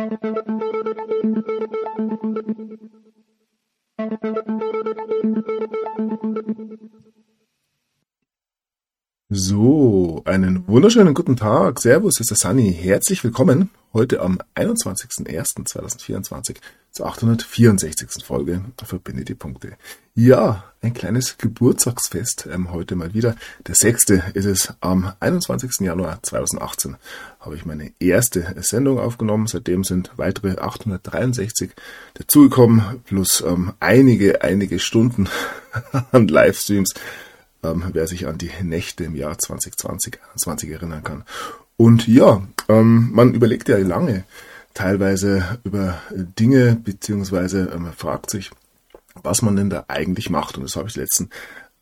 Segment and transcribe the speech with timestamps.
[0.00, 0.40] Thank you.
[9.32, 11.78] So, einen wunderschönen guten Tag.
[11.78, 12.72] Servus, ist der Sunny.
[12.72, 16.56] Herzlich willkommen heute am 21.01.2024
[16.90, 18.24] zur 864.
[18.24, 19.76] Folge Verbinde die Punkte.
[20.16, 23.36] Ja, ein kleines Geburtstagsfest ähm, heute mal wieder.
[23.68, 24.74] Der sechste ist es.
[24.80, 25.78] Am 21.
[25.78, 26.96] Januar 2018
[27.38, 29.46] habe ich meine erste Sendung aufgenommen.
[29.46, 31.70] Seitdem sind weitere 863
[32.14, 35.28] dazugekommen, plus ähm, einige, einige Stunden
[36.10, 36.94] an Livestreams
[37.62, 41.24] ähm, wer sich an die Nächte im Jahr 2020, 2020 erinnern kann.
[41.76, 44.24] Und ja, ähm, man überlegt ja lange
[44.74, 48.50] teilweise über Dinge, beziehungsweise ähm, fragt sich,
[49.14, 50.56] was man denn da eigentlich macht.
[50.56, 51.30] Und das habe ich die letzten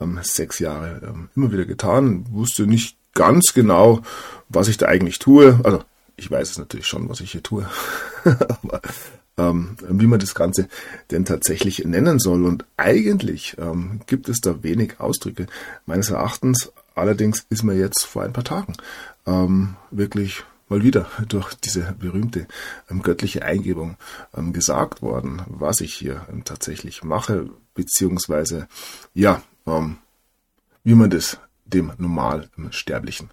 [0.01, 2.27] ähm, sechs Jahre ähm, immer wieder getan.
[2.31, 4.01] Wusste nicht ganz genau,
[4.49, 5.61] was ich da eigentlich tue.
[5.65, 5.83] Also
[6.17, 7.69] ich weiß es natürlich schon, was ich hier tue.
[8.25, 8.81] Aber
[9.39, 10.69] ähm, wie man das Ganze
[11.11, 12.45] denn tatsächlich nennen soll.
[12.45, 15.47] Und eigentlich ähm, gibt es da wenig Ausdrücke.
[15.87, 18.75] Meines Erachtens allerdings ist mir jetzt vor ein paar Tagen
[19.27, 22.47] ähm, wirklich mal wieder durch diese berühmte
[22.91, 23.97] ähm, göttliche Eingebung
[24.37, 28.69] ähm, gesagt worden, was ich hier ähm, tatsächlich mache, beziehungsweise
[29.15, 29.99] ja, ähm,
[30.85, 33.31] wie man das dem normal Sterblichen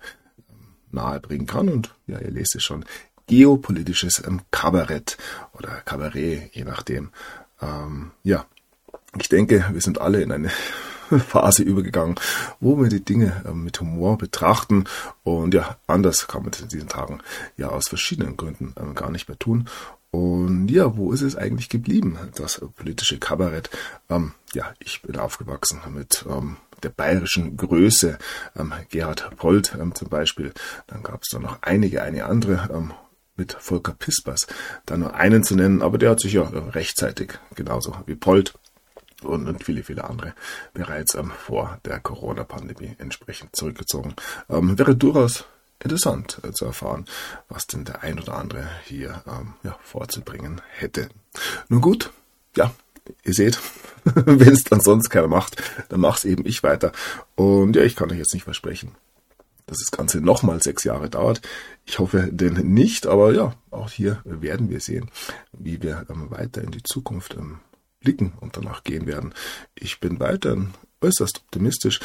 [0.49, 1.69] ähm, nahebringen kann.
[1.69, 2.85] Und ja, ihr lest es schon,
[3.27, 5.17] geopolitisches ähm, Kabarett
[5.53, 7.09] oder Kabarett, je nachdem.
[7.61, 8.45] Ähm, ja,
[9.17, 10.49] ich denke, wir sind alle in eine
[11.27, 12.15] Phase übergegangen,
[12.59, 14.85] wo wir die Dinge ähm, mit Humor betrachten
[15.23, 17.19] und ja, anders kann man das in diesen Tagen
[17.57, 19.69] ja aus verschiedenen Gründen ähm, gar nicht mehr tun.
[20.11, 23.69] Und ja, wo ist es eigentlich geblieben, das politische Kabarett?
[24.09, 28.17] Ähm, ja, ich bin aufgewachsen mit ähm, der bayerischen Größe,
[28.57, 30.53] ähm, Gerhard Polt ähm, zum Beispiel.
[30.87, 32.69] Dann gab es da noch einige, eine andere
[33.35, 34.47] mit Volker Pispers,
[34.85, 38.53] da nur einen zu nennen, aber der hat sich ja rechtzeitig, genauso wie Polt
[39.23, 40.33] und, und viele, viele andere,
[40.73, 44.15] bereits ähm, vor der Corona-Pandemie entsprechend zurückgezogen.
[44.49, 45.45] Ähm, wäre durchaus
[45.79, 47.05] interessant äh, zu erfahren,
[47.49, 51.09] was denn der ein oder andere hier ähm, ja, vorzubringen hätte.
[51.69, 52.11] Nun gut,
[52.55, 52.73] ja,
[53.23, 53.59] ihr seht,
[54.03, 56.91] wenn es dann sonst keiner macht, dann mach's eben ich weiter.
[57.35, 58.91] Und ja, ich kann euch jetzt nicht versprechen,
[59.65, 61.41] dass das Ganze nochmal sechs Jahre dauert.
[61.85, 65.09] Ich hoffe denn nicht, aber ja, auch hier werden wir sehen,
[65.53, 67.59] wie wir ähm, weiter in die Zukunft ähm,
[68.01, 69.33] blicken und danach gehen werden.
[69.73, 71.99] Ich bin weiterhin äußerst optimistisch.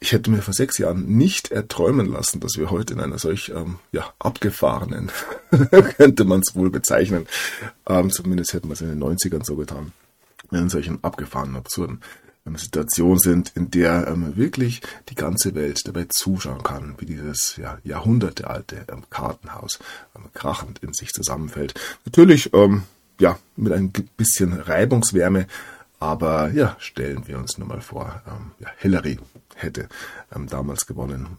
[0.00, 3.50] Ich hätte mir vor sechs Jahren nicht erträumen lassen, dass wir heute in einer solch
[3.54, 5.10] ähm, ja, abgefahrenen,
[5.96, 7.26] könnte man es wohl bezeichnen,
[7.88, 9.92] ähm, zumindest hätten wir es in den 90ern so getan,
[10.50, 12.00] in solchen abgefahrenen, absurden
[12.56, 17.78] Situation sind, in der ähm, wirklich die ganze Welt dabei zuschauen kann, wie dieses ja,
[17.84, 19.78] jahrhundertealte ähm, Kartenhaus
[20.14, 21.74] ähm, krachend in sich zusammenfällt.
[22.04, 22.82] Natürlich ähm,
[23.18, 25.46] ja mit ein bisschen Reibungswärme,
[25.98, 29.18] aber ja, stellen wir uns nur mal vor, ähm, ja, Hillary
[29.54, 29.88] hätte
[30.34, 31.38] ähm, damals gewonnen.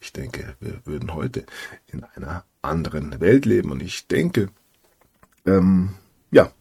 [0.00, 1.44] Ich denke, wir würden heute
[1.88, 4.48] in einer anderen Welt leben und ich denke,
[5.44, 5.90] ähm,
[6.36, 6.52] ja,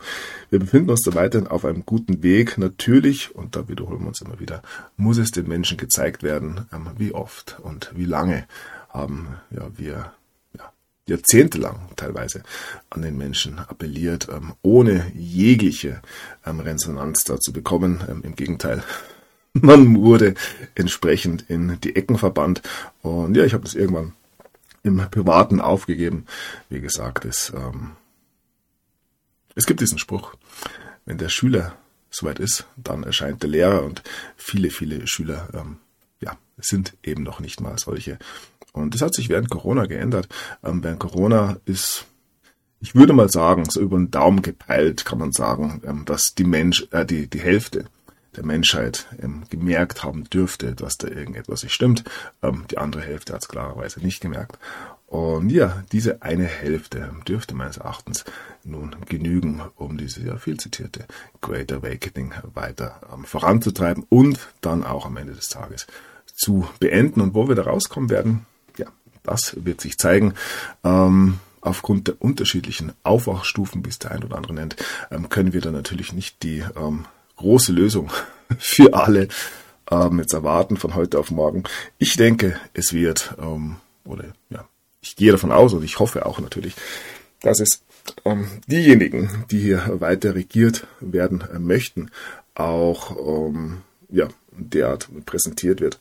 [0.49, 2.57] wir befinden uns da weiterhin auf einem guten Weg.
[2.57, 4.63] Natürlich, und da wiederholen wir uns immer wieder,
[4.95, 8.47] muss es den Menschen gezeigt werden, ähm, wie oft und wie lange
[8.87, 10.13] haben ja, wir
[10.57, 10.71] ja,
[11.07, 12.43] jahrzehntelang teilweise
[12.89, 16.01] an den Menschen appelliert, ähm, ohne jegliche
[16.45, 18.01] ähm, Resonanz dazu bekommen.
[18.23, 18.81] Im Gegenteil,
[19.53, 20.35] man wurde
[20.75, 22.61] entsprechend in die Ecken verbannt.
[23.01, 24.13] Und ja, ich habe das irgendwann
[24.83, 26.27] im Privaten aufgegeben.
[26.69, 27.91] Wie gesagt, es ähm,
[29.55, 30.35] es gibt diesen Spruch,
[31.05, 31.75] wenn der Schüler
[32.09, 34.03] soweit ist, dann erscheint der Lehrer und
[34.35, 35.77] viele, viele Schüler ähm,
[36.21, 38.17] ja, sind eben noch nicht mal solche.
[38.73, 40.27] Und das hat sich während Corona geändert.
[40.63, 42.05] Ähm, während Corona ist,
[42.81, 46.43] ich würde mal sagen, so über den Daumen gepeilt, kann man sagen, ähm, dass die
[46.43, 47.85] Mensch, äh, die, die Hälfte
[48.35, 52.03] der Menschheit ähm, gemerkt haben dürfte, dass da irgendetwas nicht stimmt.
[52.41, 54.59] Ähm, die andere Hälfte hat es klarerweise nicht gemerkt.
[55.07, 58.25] Und ja, diese eine Hälfte dürfte meines Erachtens
[58.63, 61.05] nun genügen, um diese ja viel zitierte
[61.41, 65.85] Great Awakening weiter ähm, voranzutreiben und dann auch am Ende des Tages
[66.33, 67.21] zu beenden.
[67.21, 68.45] Und wo wir da rauskommen werden,
[68.77, 68.87] ja,
[69.23, 70.33] das wird sich zeigen.
[70.83, 74.75] Ähm, aufgrund der unterschiedlichen Aufwachstufen, wie es der ein oder andere nennt,
[75.11, 77.05] ähm, können wir da natürlich nicht die ähm,
[77.37, 78.11] große Lösung
[78.57, 79.27] für alle
[79.91, 81.63] ähm, jetzt erwarten von heute auf morgen.
[81.97, 84.67] Ich denke, es wird, ähm, oder ja,
[85.05, 86.73] ich gehe davon aus und ich hoffe auch natürlich,
[87.41, 87.83] dass es
[88.25, 92.09] ähm, diejenigen, die hier weiter regiert werden äh, möchten,
[92.55, 95.99] auch ähm, ja, derart präsentiert wird,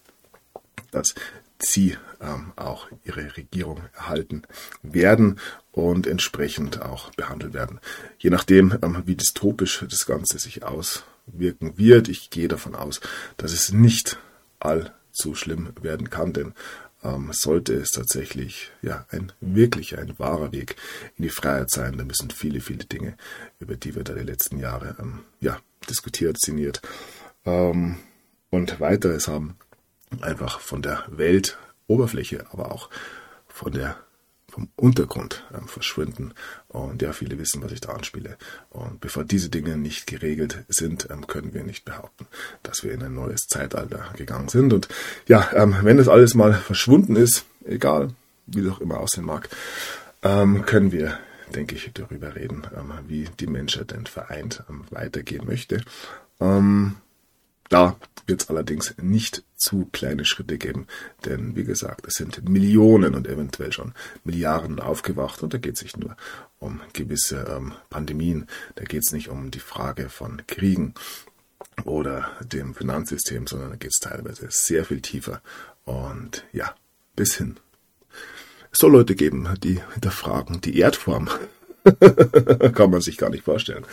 [0.90, 1.14] dass
[1.58, 4.42] sie ähm, auch ihre Regierung erhalten
[4.82, 5.38] werden
[5.72, 7.80] und entsprechend auch behandelt werden.
[8.18, 13.00] Je nachdem, ähm, wie dystopisch das Ganze sich auswirken wird, ich gehe davon aus,
[13.36, 14.18] dass es nicht
[14.60, 16.54] allzu schlimm werden kann, denn
[17.04, 20.76] ähm, sollte es tatsächlich ja ein wirklich ein wahrer Weg
[21.16, 23.16] in die Freiheit sein, dann müssen viele, viele Dinge,
[23.60, 25.58] über die wir da die letzten Jahre ähm, ja,
[25.88, 26.80] diskutiert, sinniert
[27.44, 27.96] ähm,
[28.50, 29.56] und weiteres haben,
[30.20, 32.90] einfach von der Weltoberfläche, aber auch
[33.46, 33.96] von der
[34.48, 36.32] vom Untergrund ähm, verschwinden.
[36.74, 38.36] Und ja, viele wissen, was ich da anspiele.
[38.70, 42.26] Und bevor diese Dinge nicht geregelt sind, ähm, können wir nicht behaupten,
[42.64, 44.72] dass wir in ein neues Zeitalter gegangen sind.
[44.72, 44.88] Und
[45.28, 48.08] ja, ähm, wenn das alles mal verschwunden ist, egal
[48.46, 49.48] wie das auch immer aussehen mag,
[50.24, 51.16] ähm, können wir,
[51.54, 52.66] denke ich, darüber reden,
[53.06, 55.80] wie die Menschheit denn vereint weitergehen möchte.
[57.68, 60.86] Da wird es allerdings nicht zu kleine Schritte geben,
[61.24, 65.82] denn wie gesagt, es sind Millionen und eventuell schon Milliarden aufgewacht und da geht es
[65.82, 66.16] nicht nur
[66.58, 70.94] um gewisse ähm, Pandemien, da geht es nicht um die Frage von Kriegen
[71.84, 75.40] oder dem Finanzsystem, sondern da geht es teilweise sehr viel tiefer
[75.86, 76.74] und ja,
[77.16, 77.56] bis hin.
[78.70, 81.30] Es soll Leute geben, die hinterfragen die Erdform.
[82.74, 83.86] Kann man sich gar nicht vorstellen.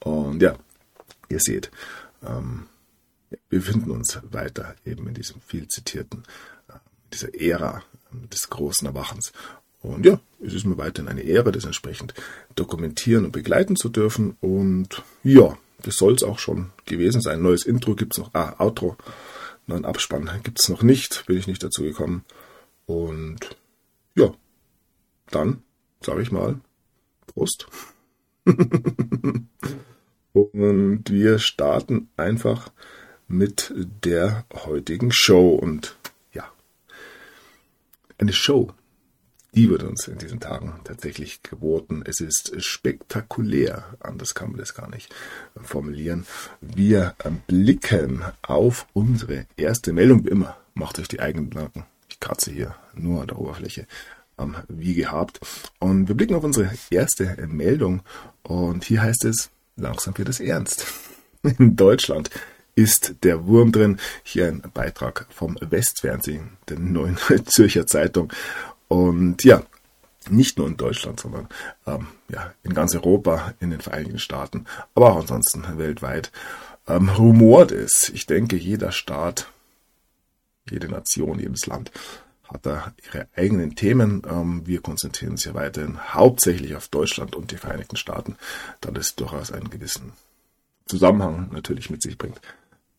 [0.00, 0.56] Und ja,
[1.28, 1.70] ihr seht,
[2.26, 2.66] ähm,
[3.48, 6.24] wir befinden uns weiter eben in diesem viel zitierten,
[6.68, 6.74] äh,
[7.12, 7.82] dieser Ära
[8.12, 9.32] ähm, des großen Erwachens.
[9.82, 12.14] Und ja, es ist mir weiterhin eine Ehre, das entsprechend
[12.54, 14.36] dokumentieren und begleiten zu dürfen.
[14.40, 17.42] Und ja, das soll es auch schon gewesen sein.
[17.42, 18.96] Neues Intro gibt es noch, ah, Outro,
[19.66, 22.24] neuen Abspann gibt es noch nicht, bin ich nicht dazu gekommen.
[22.86, 23.56] Und
[24.14, 24.32] ja,
[25.30, 25.62] dann
[26.00, 26.60] sage ich mal
[27.26, 27.66] Prost.
[30.32, 32.70] und wir starten einfach
[33.28, 35.50] mit der heutigen Show.
[35.54, 35.96] Und
[36.32, 36.50] ja,
[38.18, 38.72] eine Show,
[39.54, 42.02] die wird uns in diesen Tagen tatsächlich geboten.
[42.06, 45.14] Es ist spektakulär, anders kann man das gar nicht
[45.62, 46.26] formulieren.
[46.60, 47.14] Wir
[47.46, 50.24] blicken auf unsere erste Meldung.
[50.24, 51.86] Wie immer, macht euch die eigenen Gedanken.
[52.08, 53.86] Ich kratze hier nur an der Oberfläche
[54.68, 55.38] wie gehabt.
[55.78, 58.02] Und wir blicken auf unsere erste Meldung
[58.42, 60.86] und hier heißt es, langsam wird es ernst.
[61.42, 62.30] In Deutschland
[62.74, 63.98] ist der Wurm drin.
[64.22, 68.32] Hier ein Beitrag vom Westfernsehen, der neuen Zürcher Zeitung.
[68.88, 69.62] Und ja,
[70.30, 71.48] nicht nur in Deutschland, sondern
[71.86, 76.32] ähm, ja, in ganz Europa, in den Vereinigten Staaten, aber auch ansonsten weltweit
[76.88, 78.08] ähm, rumort es.
[78.10, 79.50] Ich denke, jeder Staat,
[80.70, 81.90] jede Nation, jedes Land
[82.44, 84.22] hat da ihre eigenen Themen.
[84.28, 88.36] Ähm, wir konzentrieren uns ja weiterhin hauptsächlich auf Deutschland und die Vereinigten Staaten,
[88.80, 90.12] da das durchaus einen gewissen
[90.86, 92.40] Zusammenhang natürlich mit sich bringt.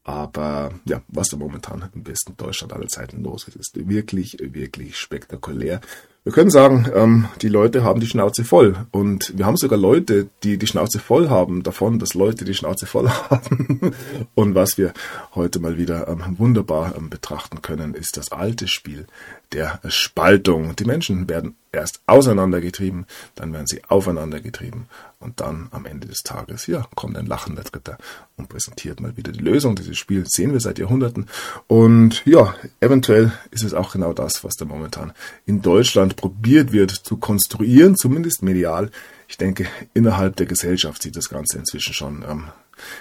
[0.06, 4.98] Aber ja, was da momentan im besten Deutschland aller Zeiten los ist, ist wirklich, wirklich
[4.98, 5.81] spektakulär.
[6.24, 8.75] Wir können sagen, ähm, die Leute haben die Schnauze voll.
[8.92, 12.86] Und wir haben sogar Leute, die die Schnauze voll haben davon, dass Leute die Schnauze
[12.86, 13.96] voll haben.
[14.36, 14.94] Und was wir
[15.34, 19.08] heute mal wieder ähm, wunderbar ähm, betrachten können, ist das alte Spiel
[19.54, 20.75] der Spaltung.
[20.75, 23.06] Die Menschen werden erst auseinandergetrieben,
[23.36, 24.88] dann werden sie aufeinandergetrieben
[25.19, 27.98] und dann am Ende des Tages, ja, kommt ein lachender Dritter
[28.38, 29.75] und präsentiert mal wieder die Lösung.
[29.75, 31.27] Dieses Spiel sehen wir seit Jahrhunderten
[31.68, 35.13] und ja, eventuell ist es auch genau das, was da momentan
[35.45, 38.92] in Deutschland probiert wird zu konstruieren, zumindest medial.
[39.27, 42.46] Ich denke, innerhalb der Gesellschaft sieht das Ganze inzwischen schon ähm,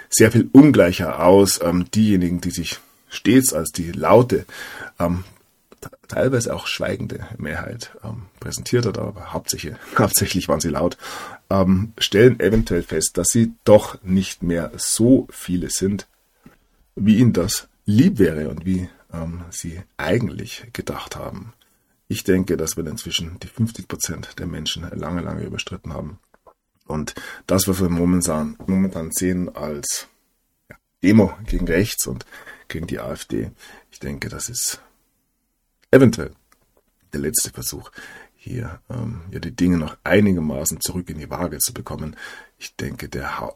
[0.09, 1.59] sehr viel ungleicher aus.
[1.61, 2.79] Ähm, diejenigen, die sich
[3.09, 4.45] stets als die laute
[4.99, 5.23] ähm,
[6.07, 10.97] teilweise auch schweigende Mehrheit ähm, präsentiert hat, aber hauptsächlich, hauptsächlich waren sie laut,
[11.49, 16.07] ähm, stellen eventuell fest, dass sie doch nicht mehr so viele sind,
[16.95, 21.53] wie ihnen das lieb wäre und wie ähm, sie eigentlich gedacht haben.
[22.07, 26.19] Ich denke, dass wir inzwischen die 50 Prozent der Menschen lange, lange überstritten haben.
[26.85, 27.15] Und
[27.47, 30.07] das, was wir momentan, momentan sehen als
[31.01, 32.25] Demo gegen rechts und
[32.67, 33.51] gegen die AfD,
[33.91, 34.81] ich denke, das ist
[35.95, 36.31] eventuell
[37.13, 37.91] der letzte Versuch,
[38.35, 42.15] hier ähm, ja, die Dinge noch einigermaßen zurück in die Waage zu bekommen.
[42.57, 43.53] Ich denke, der, ha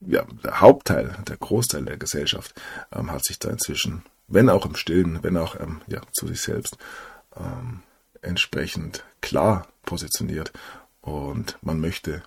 [0.00, 2.60] ja, der Hauptteil, der Großteil der Gesellschaft
[2.92, 6.40] ähm, hat sich da inzwischen, wenn auch im Stillen, wenn auch ähm, ja, zu sich
[6.40, 6.76] selbst,
[7.36, 7.82] ähm,
[8.22, 10.52] entsprechend klar positioniert.
[11.00, 12.22] Und man möchte,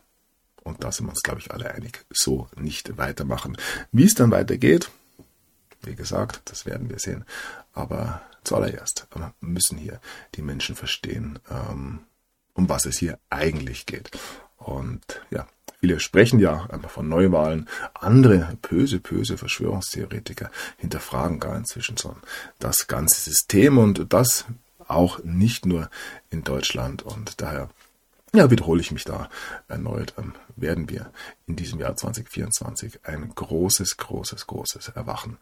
[0.64, 3.58] und da sind wir uns, glaube ich, alle einig, so nicht weitermachen.
[3.92, 4.90] Wie es dann weitergeht,
[5.84, 7.26] wie gesagt, das werden wir sehen.
[7.74, 9.08] Aber zuallererst
[9.40, 10.00] müssen hier
[10.36, 12.00] die Menschen verstehen, ähm,
[12.54, 14.12] um was es hier eigentlich geht.
[14.58, 15.48] Und ja,
[15.80, 17.70] viele sprechen ja einfach von Neuwahlen.
[17.94, 22.16] Andere böse, böse Verschwörungstheoretiker hinterfragen gar inzwischen so
[22.60, 24.46] das ganze System und das
[24.88, 25.90] auch nicht nur
[26.30, 27.04] in Deutschland.
[27.04, 27.70] Und daher
[28.34, 29.30] ja, wiederhole ich mich da
[29.68, 31.12] erneut, ähm, werden wir
[31.48, 35.38] in diesem Jahr 2024 ein großes, großes, großes Erwachen.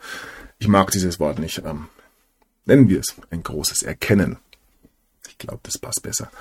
[0.59, 1.63] Ich mag dieses Wort nicht.
[1.65, 1.89] Ähm,
[2.65, 4.37] nennen wir es ein großes Erkennen.
[5.27, 6.31] Ich glaube, das passt besser.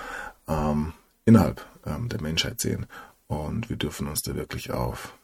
[0.46, 0.92] Ähm,
[1.24, 2.86] innerhalb ähm, der Menschheit sehen.
[3.26, 5.14] Und wir dürfen uns da wirklich auf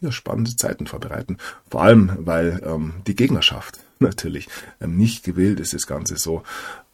[0.00, 1.36] ja, spannende Zeiten vorbereiten.
[1.70, 4.48] Vor allem, weil ähm, die Gegnerschaft natürlich
[4.80, 6.42] ähm, nicht gewillt ist, das Ganze so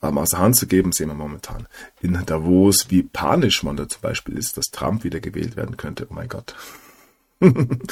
[0.02, 1.66] ähm, aus der Hand zu geben, sehen wir momentan
[2.00, 6.06] in Davos, wie panisch man da zum Beispiel ist, dass Trump wieder gewählt werden könnte.
[6.10, 6.54] Oh mein Gott.
[7.40, 7.84] Und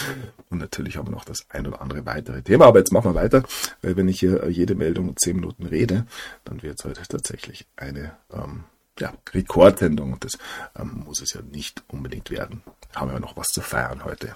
[0.51, 2.67] natürlich haben wir noch das ein oder andere weitere Thema.
[2.67, 3.45] Aber jetzt machen wir weiter,
[3.83, 6.07] weil wenn ich hier jede Meldung zehn Minuten rede,
[6.45, 8.65] dann wird es heute tatsächlich eine ähm,
[8.99, 10.15] ja, Rekordsendung.
[10.15, 10.39] Und das
[10.77, 12.63] ähm, muss es ja nicht unbedingt werden.
[12.95, 14.35] Haben wir noch was zu feiern heute.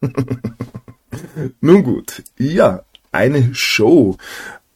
[1.60, 4.18] Nun gut, ja, eine Show.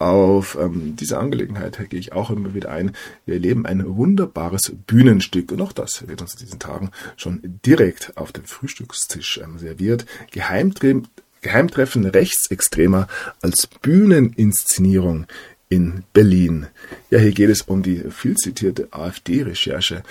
[0.01, 2.93] Auf ähm, diese Angelegenheit gehe ich auch immer wieder ein.
[3.27, 8.17] Wir erleben ein wunderbares Bühnenstück und auch das wird uns in diesen Tagen schon direkt
[8.17, 10.07] auf dem Frühstückstisch ähm, serviert.
[10.31, 11.03] Geheimtre
[11.41, 13.07] Geheimtreffen Rechtsextremer
[13.43, 15.27] als Bühneninszenierung
[15.69, 16.67] in Berlin.
[17.11, 20.03] Ja, hier geht es um die viel zitierte AfD-Recherche.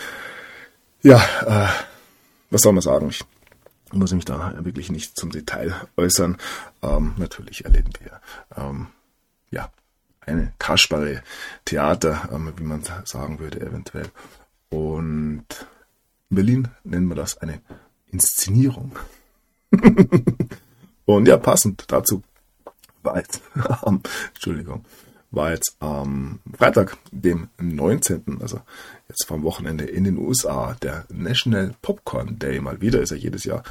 [1.01, 1.69] Ja, äh,
[2.49, 3.09] was soll man sagen?
[3.09, 3.23] Ich
[3.91, 6.37] muss mich da wirklich nicht zum Detail äußern.
[6.81, 8.21] Ähm, natürlich erleben wir
[8.55, 8.87] ähm,
[9.51, 9.71] ja
[10.21, 11.23] eine Kasperle
[11.65, 14.09] Theater, ähm, wie man sagen würde eventuell.
[14.69, 15.45] Und
[16.29, 17.61] in Berlin nennen wir das eine
[18.11, 18.97] Inszenierung.
[21.05, 22.21] Und ja, passend dazu
[23.01, 23.41] war jetzt,
[24.33, 24.83] Entschuldigung,
[25.31, 28.61] war jetzt am Freitag, dem 19., also
[29.07, 32.59] jetzt vom Wochenende in den USA, der National Popcorn Day.
[32.59, 33.63] Mal wieder ist er jedes Jahr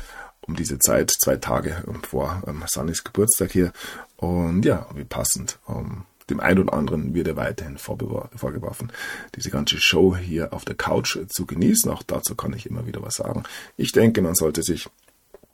[0.47, 3.73] um diese Zeit, zwei Tage vor ähm, Sunnys Geburtstag hier.
[4.17, 5.59] Und ja, wie passend.
[5.67, 8.91] Um, dem einen oder anderen wird er weiterhin vorgeworfen,
[9.37, 11.91] diese ganze Show hier auf der Couch zu genießen.
[11.91, 13.45] Auch dazu kann ich immer wieder was sagen.
[13.77, 14.89] Ich denke, man sollte sich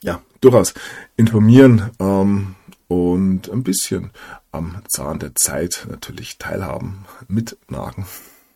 [0.03, 0.75] ja durchaus
[1.17, 2.55] informieren ähm,
[2.89, 4.11] und ein bisschen
[4.51, 8.07] am Zahn der Zeit natürlich teilhaben, mitnagen.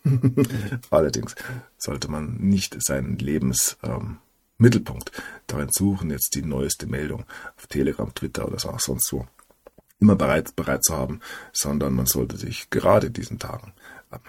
[0.91, 1.35] Allerdings
[1.79, 7.25] sollte man nicht seinen Lebensmittelpunkt ähm, darin suchen, jetzt die neueste Meldung
[7.57, 9.27] auf Telegram, Twitter oder auch sonst wo
[9.99, 11.21] immer bereit, bereit zu haben,
[11.53, 13.73] sondern man sollte sich gerade diesen Tagen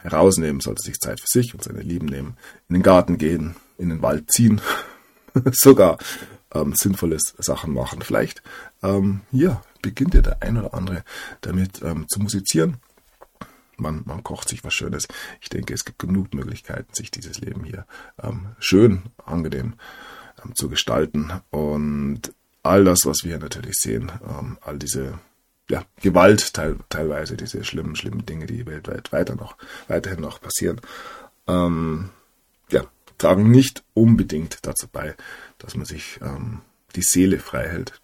[0.01, 3.89] herausnehmen, sollte sich Zeit für sich und seine Lieben nehmen, in den Garten gehen, in
[3.89, 4.61] den Wald ziehen,
[5.51, 5.97] sogar
[6.53, 8.01] ähm, sinnvolle Sachen machen.
[8.01, 8.41] Vielleicht,
[8.81, 11.03] ähm, ja, beginnt ja der ein oder andere
[11.41, 12.77] damit ähm, zu musizieren.
[13.77, 15.07] Man, man kocht sich was Schönes.
[15.39, 17.85] Ich denke, es gibt genug Möglichkeiten, sich dieses Leben hier
[18.21, 19.75] ähm, schön, angenehm
[20.43, 21.31] ähm, zu gestalten.
[21.51, 22.33] Und
[22.63, 25.19] all das, was wir natürlich sehen, ähm, all diese
[25.69, 29.57] ja, Gewalt teil, teilweise, diese schlimmen, schlimmen Dinge, die weltweit weiter noch,
[29.87, 30.81] weiterhin noch passieren,
[31.47, 32.09] ähm,
[32.69, 32.83] ja,
[33.17, 35.15] tragen nicht unbedingt dazu bei,
[35.57, 36.61] dass man sich ähm,
[36.95, 37.99] die Seele frei hält,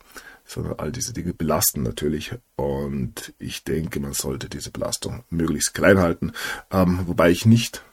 [0.46, 2.34] sondern all diese Dinge belasten natürlich.
[2.56, 6.34] Und ich denke, man sollte diese Belastung möglichst klein halten,
[6.72, 7.84] ähm, wobei ich nicht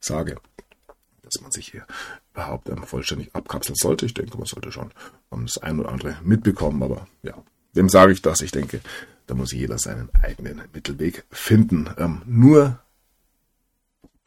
[0.00, 0.36] sage,
[1.22, 1.86] dass man sich hier
[2.32, 4.06] überhaupt ähm, vollständig abkapseln sollte.
[4.06, 4.92] Ich denke, man sollte schon
[5.32, 7.34] ähm, das ein oder andere mitbekommen, aber ja,
[7.76, 8.40] wem sage ich das?
[8.40, 8.80] Ich denke,
[9.26, 11.90] da muss jeder seinen eigenen Mittelweg finden.
[11.98, 12.78] Ähm, nur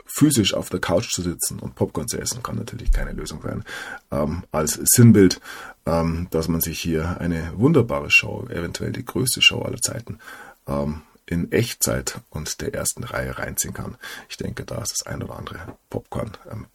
[0.05, 3.63] physisch auf der Couch zu sitzen und Popcorn zu essen, kann natürlich keine Lösung sein.
[4.11, 5.39] Ähm, als Sinnbild,
[5.85, 10.19] ähm, dass man sich hier eine wunderbare Show, eventuell die größte Show aller Zeiten,
[10.67, 13.97] ähm, in Echtzeit und der ersten Reihe reinziehen kann.
[14.29, 16.65] Ich denke, da ist das ein oder andere Popcorn ähm,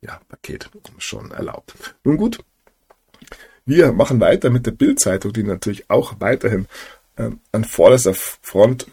[0.00, 0.20] ja,
[0.98, 1.74] schon erlaubt.
[2.04, 2.38] Nun gut,
[3.70, 6.66] wir machen weiter mit der Bildzeitung, die natürlich auch weiterhin
[7.16, 8.88] ähm, an vorderster Front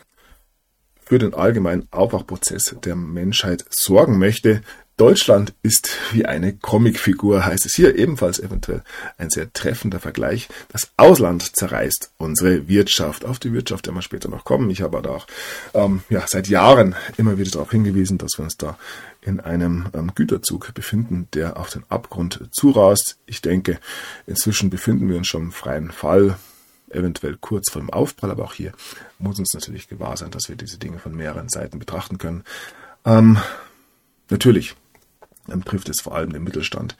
[1.04, 4.62] für den allgemeinen Aufwachprozess der Menschheit sorgen möchte.
[4.98, 8.84] Deutschland ist wie eine Comicfigur, heißt es hier ebenfalls eventuell
[9.20, 10.50] ein sehr treffender Vergleich.
[10.70, 13.24] Das Ausland zerreißt unsere Wirtschaft.
[13.24, 14.72] Auf die Wirtschaft werden wir später noch kommen.
[14.72, 15.28] Ich habe da auch
[15.76, 18.76] ähm, ja, seit Jahren immer wieder darauf hingewiesen, dass wir uns da
[19.22, 23.18] in einem ähm, Güterzug befinden, der auf den Abgrund zurast.
[23.28, 23.80] Ich denke,
[24.26, 26.38] inzwischen befinden wir uns schon im freien Fall
[26.90, 28.72] eventuell kurz vor dem Aufprall, aber auch hier
[29.20, 32.44] muss uns natürlich gewahr sein, dass wir diese Dinge von mehreren Seiten betrachten können.
[33.06, 33.38] Ähm,
[34.30, 34.76] natürlich
[35.52, 36.96] ähm, trifft es vor allem den Mittelstand.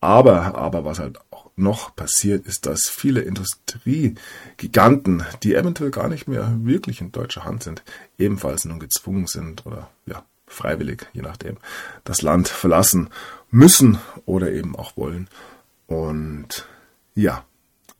[0.00, 6.28] Aber, aber was halt auch noch passiert, ist, dass viele Industriegiganten, die eventuell gar nicht
[6.28, 7.82] mehr wirklich in deutscher Hand sind,
[8.18, 11.56] ebenfalls nun gezwungen sind oder ja, freiwillig, je nachdem,
[12.04, 13.08] das Land verlassen
[13.50, 15.28] müssen oder eben auch wollen.
[15.86, 16.66] Und
[17.14, 17.44] ja,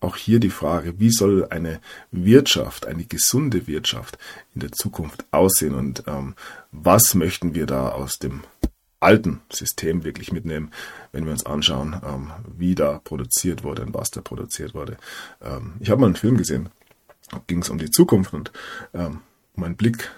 [0.01, 4.19] auch hier die Frage, wie soll eine Wirtschaft, eine gesunde Wirtschaft
[4.55, 6.35] in der Zukunft aussehen und ähm,
[6.71, 8.43] was möchten wir da aus dem
[9.05, 10.71] alten System wirklich mitnehmen,
[11.13, 14.97] wenn wir uns anschauen, ähm, wie da produziert wurde und was da produziert wurde.
[15.43, 16.71] Ähm, ich habe mal einen Film gesehen,
[17.47, 18.53] ging es um die Zukunft und
[18.95, 19.21] ähm,
[19.55, 20.11] um einen Blick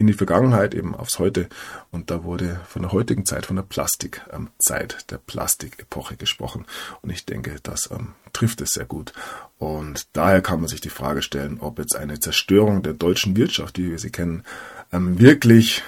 [0.00, 1.48] in die Vergangenheit, eben aufs Heute.
[1.90, 6.64] Und da wurde von der heutigen Zeit, von der Plastikzeit, der Plastikepoche gesprochen.
[7.02, 9.12] Und ich denke, das ähm, trifft es sehr gut.
[9.58, 13.78] Und daher kann man sich die Frage stellen, ob jetzt eine Zerstörung der deutschen Wirtschaft,
[13.78, 14.42] wie wir sie kennen,
[14.90, 15.82] ähm, wirklich,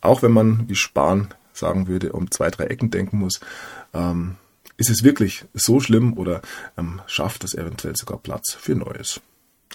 [0.00, 3.40] auch wenn man wie Spahn sagen würde, um zwei, drei Ecken denken muss,
[3.92, 4.36] ähm,
[4.76, 6.40] ist es wirklich so schlimm oder
[6.76, 9.20] ähm, schafft es eventuell sogar Platz für Neues?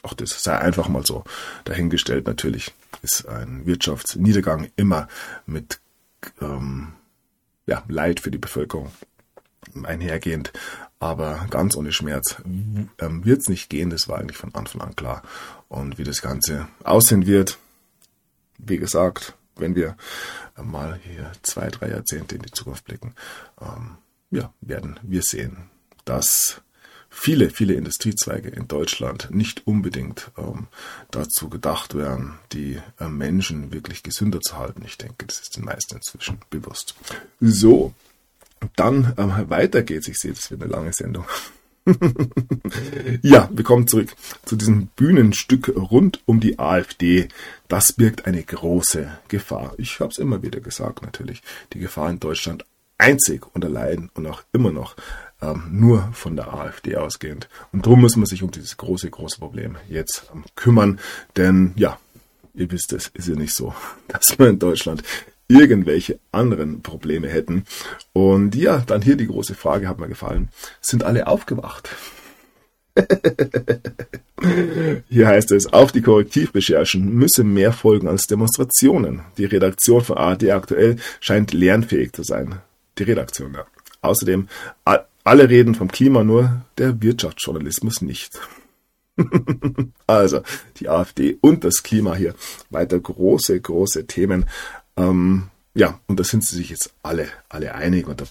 [0.02, 1.24] Auch das sei einfach mal so
[1.66, 2.26] dahingestellt.
[2.26, 5.08] Natürlich ist ein Wirtschaftsniedergang immer
[5.46, 5.80] mit
[6.42, 6.94] ähm,
[7.66, 8.92] ja, Leid für die Bevölkerung
[9.84, 10.52] einhergehend.
[11.00, 13.90] Aber ganz ohne Schmerz ähm, wird es nicht gehen.
[13.90, 15.22] Das war eigentlich von Anfang an klar.
[15.68, 17.58] Und wie das Ganze aussehen wird,
[18.58, 19.96] wie gesagt, wenn wir
[20.62, 23.16] mal hier zwei, drei Jahrzehnte in die Zukunft blicken,
[23.62, 23.98] ähm,
[24.32, 25.70] ja, werden wir sehen,
[26.06, 26.62] dass
[27.10, 30.68] viele, viele Industriezweige in Deutschland nicht unbedingt ähm,
[31.12, 34.84] dazu gedacht wären, die äh, Menschen wirklich gesünder zu halten.
[34.86, 36.96] Ich denke, das ist den meisten inzwischen bewusst.
[37.40, 37.94] So,
[38.76, 40.08] dann ähm, weiter geht's.
[40.08, 41.26] Ich sehe, das wird eine lange Sendung.
[43.22, 47.28] ja, wir kommen zurück zu diesem Bühnenstück rund um die AfD.
[47.68, 49.74] Das birgt eine große Gefahr.
[49.78, 51.42] Ich habe es immer wieder gesagt, natürlich.
[51.74, 52.66] Die Gefahr in Deutschland
[52.98, 54.96] einzig und allein und auch immer noch
[55.42, 57.50] ähm, nur von der AfD ausgehend.
[57.72, 61.00] Und darum muss man sich um dieses große, große Problem jetzt ähm, kümmern.
[61.36, 62.00] Denn ja,
[62.54, 63.74] ihr wisst es, ist ja nicht so,
[64.08, 65.04] dass wir in Deutschland
[65.54, 67.66] irgendwelche anderen Probleme hätten.
[68.12, 70.50] Und ja, dann hier die große Frage hat mir gefallen.
[70.82, 71.90] Sind alle aufgewacht?
[75.10, 79.22] Hier heißt es, auf die Korrektivrecherchen müsse mehr folgen als Demonstrationen.
[79.38, 82.60] Die Redaktion von ARD aktuell scheint lernfähig zu sein.
[82.98, 83.66] Die Redaktion, ja.
[84.02, 84.48] Außerdem,
[85.24, 88.40] alle reden vom Klima, nur der Wirtschaftsjournalismus nicht.
[90.08, 90.42] also,
[90.78, 92.36] die AfD und das Klima hier.
[92.70, 94.46] Weiter große, große Themen.
[94.98, 98.08] Ähm, ja, und da sind sie sich jetzt alle, alle einig.
[98.08, 98.26] Und da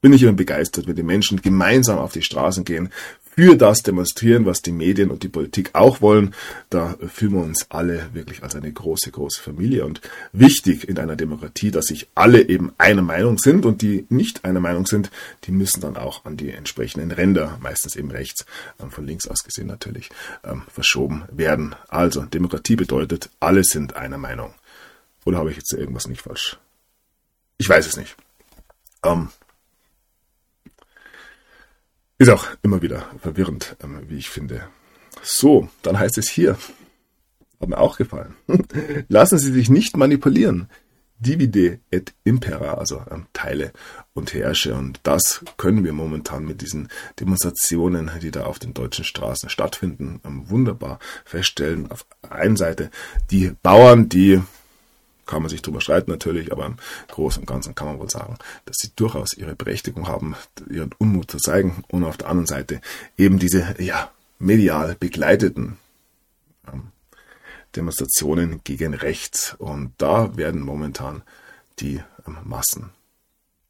[0.00, 2.90] bin ich immer begeistert, wenn die Menschen gemeinsam auf die Straßen gehen,
[3.34, 6.34] für das demonstrieren, was die Medien und die Politik auch wollen.
[6.68, 10.02] Da fühlen wir uns alle wirklich als eine große, große Familie und
[10.32, 14.60] wichtig in einer Demokratie, dass sich alle eben einer Meinung sind und die nicht einer
[14.60, 15.10] Meinung sind,
[15.44, 18.44] die müssen dann auch an die entsprechenden Ränder, meistens eben rechts,
[18.80, 20.10] ähm, von links aus gesehen natürlich,
[20.44, 21.74] ähm, verschoben werden.
[21.88, 24.52] Also Demokratie bedeutet, alle sind einer Meinung.
[25.24, 26.58] Oder habe ich jetzt irgendwas nicht falsch?
[27.58, 28.16] Ich weiß es nicht.
[29.04, 29.28] Ähm,
[32.18, 34.68] ist auch immer wieder verwirrend, ähm, wie ich finde.
[35.22, 36.56] So, dann heißt es hier,
[37.60, 38.34] hat mir auch gefallen.
[39.08, 40.68] Lassen Sie sich nicht manipulieren.
[41.18, 43.72] Divide et impera, also ähm, teile
[44.12, 44.74] und herrsche.
[44.74, 46.88] Und das können wir momentan mit diesen
[47.20, 51.90] Demonstrationen, die da auf den deutschen Straßen stattfinden, ähm, wunderbar feststellen.
[51.92, 52.90] Auf der einen Seite
[53.30, 54.42] die Bauern, die
[55.32, 56.76] kann man sich drüber streiten natürlich, aber im
[57.08, 60.36] Großen und Ganzen kann man wohl sagen, dass sie durchaus ihre Berechtigung haben,
[60.68, 62.82] ihren Unmut zu zeigen und auf der anderen Seite
[63.16, 65.78] eben diese, ja, medial begleiteten
[66.70, 66.88] ähm,
[67.74, 69.54] Demonstrationen gegen rechts.
[69.56, 71.22] Und da werden momentan
[71.78, 72.90] die ähm, Massen,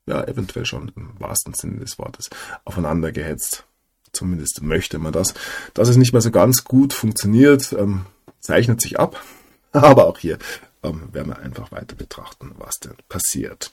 [0.07, 2.29] ja, eventuell schon im wahrsten Sinne des Wortes,
[2.64, 3.66] aufeinander gehetzt.
[4.12, 5.35] Zumindest möchte man das.
[5.75, 8.07] Dass es nicht mehr so ganz gut funktioniert, ähm,
[8.40, 9.22] zeichnet sich ab.
[9.70, 10.38] Aber auch hier
[10.83, 13.71] ähm, werden wir einfach weiter betrachten, was denn passiert.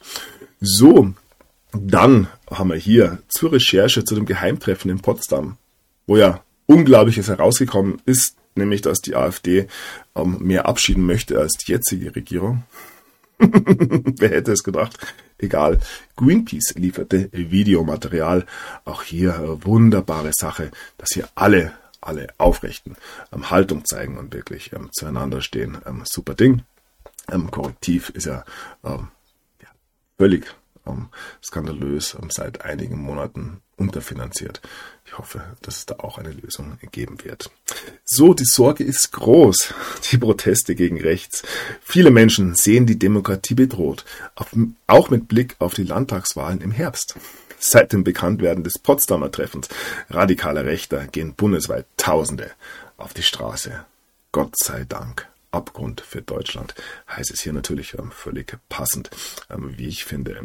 [0.60, 1.14] So,
[1.72, 5.58] dann haben wir hier zur Recherche zu dem Geheimtreffen in Potsdam,
[6.08, 9.68] wo ja Unglaubliches herausgekommen ist, nämlich dass die AfD
[10.16, 12.64] ähm, mehr abschieden möchte als die jetzige Regierung.
[13.40, 14.98] Wer hätte es gedacht?
[15.38, 15.80] Egal.
[16.18, 18.46] Greenpeace lieferte Videomaterial.
[18.86, 22.98] Auch hier äh, wunderbare Sache, dass hier alle, alle aufrechten
[23.34, 25.78] ähm, Haltung zeigen und wirklich ähm, zueinander stehen.
[25.86, 26.64] Ähm, super Ding.
[27.32, 28.44] Ähm, Korrektiv ist ja,
[28.84, 29.10] ähm,
[29.62, 29.68] ja
[30.18, 30.56] völlig
[30.88, 31.10] ähm,
[31.44, 34.62] skandalös ähm, seit einigen Monaten unterfinanziert.
[35.06, 37.50] Ich hoffe, dass es da auch eine Lösung geben wird.
[38.06, 39.74] So, die Sorge ist groß.
[40.12, 41.44] Die Proteste gegen rechts.
[41.82, 44.06] Viele Menschen sehen die Demokratie bedroht,
[44.88, 47.16] auch mit Blick auf die Landtagswahlen im Herbst.
[47.60, 49.68] Seit dem Bekanntwerden des Potsdamer Treffens
[50.10, 52.52] radikaler Rechter gehen bundesweit Tausende
[52.98, 53.86] auf die Straße.
[54.32, 55.29] Gott sei Dank.
[55.52, 56.76] Abgrund für Deutschland,
[57.10, 59.10] heißt es hier natürlich ähm, völlig passend,
[59.50, 60.40] ähm, wie ich finde.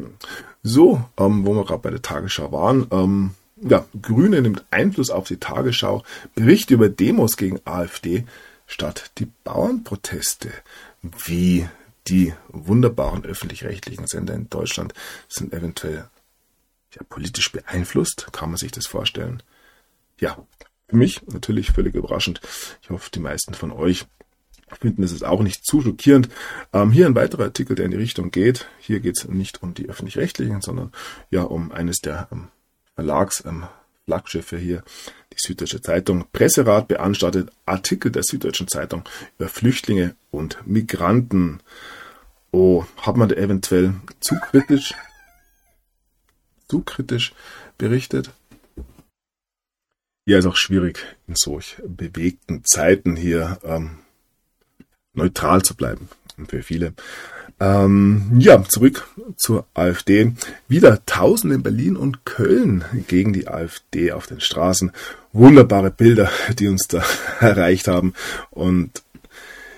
[0.63, 5.29] So, ähm, wo wir gerade bei der Tagesschau waren, ähm, ja, Grüne nimmt Einfluss auf
[5.29, 6.03] die Tagesschau,
[6.35, 8.25] Bericht über Demos gegen AfD
[8.67, 10.51] statt die Bauernproteste.
[11.03, 11.69] Wie
[12.09, 14.95] die wunderbaren öffentlich-rechtlichen Sender in Deutschland
[15.29, 16.09] sind eventuell
[16.95, 18.29] ja, politisch beeinflusst.
[18.33, 19.43] Kann man sich das vorstellen?
[20.19, 20.39] Ja,
[20.89, 22.41] für mich natürlich völlig überraschend.
[22.83, 24.07] Ich hoffe, die meisten von euch
[24.81, 26.29] finden es auch nicht zu schockierend.
[26.73, 28.67] Ähm, hier ein weiterer Artikel, der in die Richtung geht.
[28.79, 30.93] Hier geht es nicht um die öffentlich-rechtlichen, sondern
[31.31, 32.49] ja um eines der ähm,
[32.95, 33.65] Verlags, ähm,
[34.05, 34.83] Flaggschiffe hier,
[35.33, 36.27] die Süddeutsche Zeitung.
[36.33, 39.05] Presserat beanstandet Artikel der Süddeutschen Zeitung
[39.39, 41.61] über Flüchtlinge und Migranten.
[42.51, 44.95] Oh, hat man da eventuell zu kritisch,
[46.69, 47.33] zu kritisch
[47.79, 48.31] berichtet?
[50.27, 53.99] Ja, ist auch schwierig in solch bewegten Zeiten hier ähm,
[55.15, 56.09] neutral zu bleiben.
[56.49, 56.95] Für viele.
[57.61, 60.33] Ähm, ja, zurück zur AfD.
[60.69, 64.93] Wieder Tausende in Berlin und Köln gegen die AfD auf den Straßen.
[65.33, 67.05] Wunderbare Bilder, die uns da
[67.41, 68.15] erreicht haben.
[68.51, 69.03] Und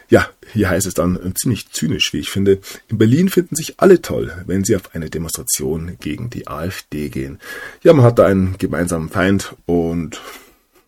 [0.09, 2.61] ja, hier heißt es dann ziemlich zynisch, wie ich finde.
[2.88, 7.40] In Berlin finden sich alle toll, wenn sie auf eine Demonstration gegen die AfD gehen.
[7.83, 10.20] Ja, man hat da einen gemeinsamen Feind und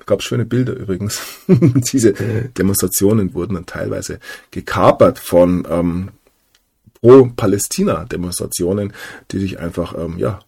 [0.09, 1.21] gab schöne Bilder übrigens.
[1.47, 4.18] Diese Demonstrationen wurden dann teilweise
[4.51, 6.09] gekapert von ähm,
[7.01, 8.92] Pro-Palästina-Demonstrationen,
[9.31, 10.40] die sich einfach ähm, ja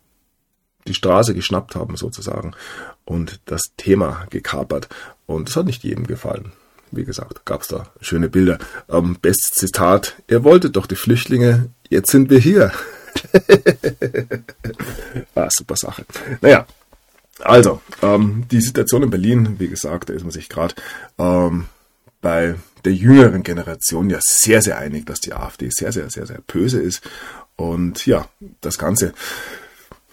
[0.88, 2.52] die Straße geschnappt haben sozusagen
[3.04, 4.88] und das Thema gekapert.
[5.26, 6.52] Und das hat nicht jedem gefallen.
[6.90, 8.58] Wie gesagt, gab es da schöne Bilder.
[8.88, 12.72] Ähm, bestes Zitat, ihr wolltet doch die Flüchtlinge, jetzt sind wir hier.
[15.34, 16.04] ah, super Sache.
[16.40, 16.66] Naja,
[17.42, 20.74] also, ähm, die Situation in Berlin, wie gesagt, da ist man sich gerade
[21.18, 21.66] ähm,
[22.20, 26.40] bei der jüngeren Generation ja sehr, sehr einig, dass die AfD sehr, sehr, sehr, sehr
[26.46, 27.02] böse ist.
[27.56, 28.28] Und ja,
[28.60, 29.12] das Ganze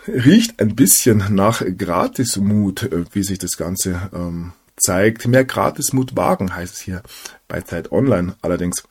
[0.08, 5.28] riecht ein bisschen nach Gratismut, äh, wie sich das Ganze ähm, zeigt.
[5.28, 7.04] Mehr Gratismut wagen heißt es hier
[7.48, 8.36] bei Zeit Online.
[8.42, 8.84] Allerdings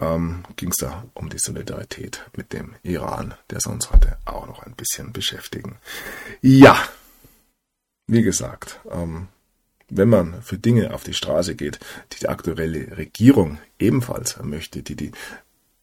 [0.00, 4.46] ähm, ging es da um die Solidarität mit dem Iran, der soll uns heute auch
[4.46, 5.76] noch ein bisschen beschäftigen.
[6.40, 6.76] Ja,
[8.06, 9.28] wie gesagt, ähm,
[9.88, 11.78] wenn man für Dinge auf die Straße geht,
[12.12, 15.12] die die aktuelle Regierung ebenfalls möchte, die die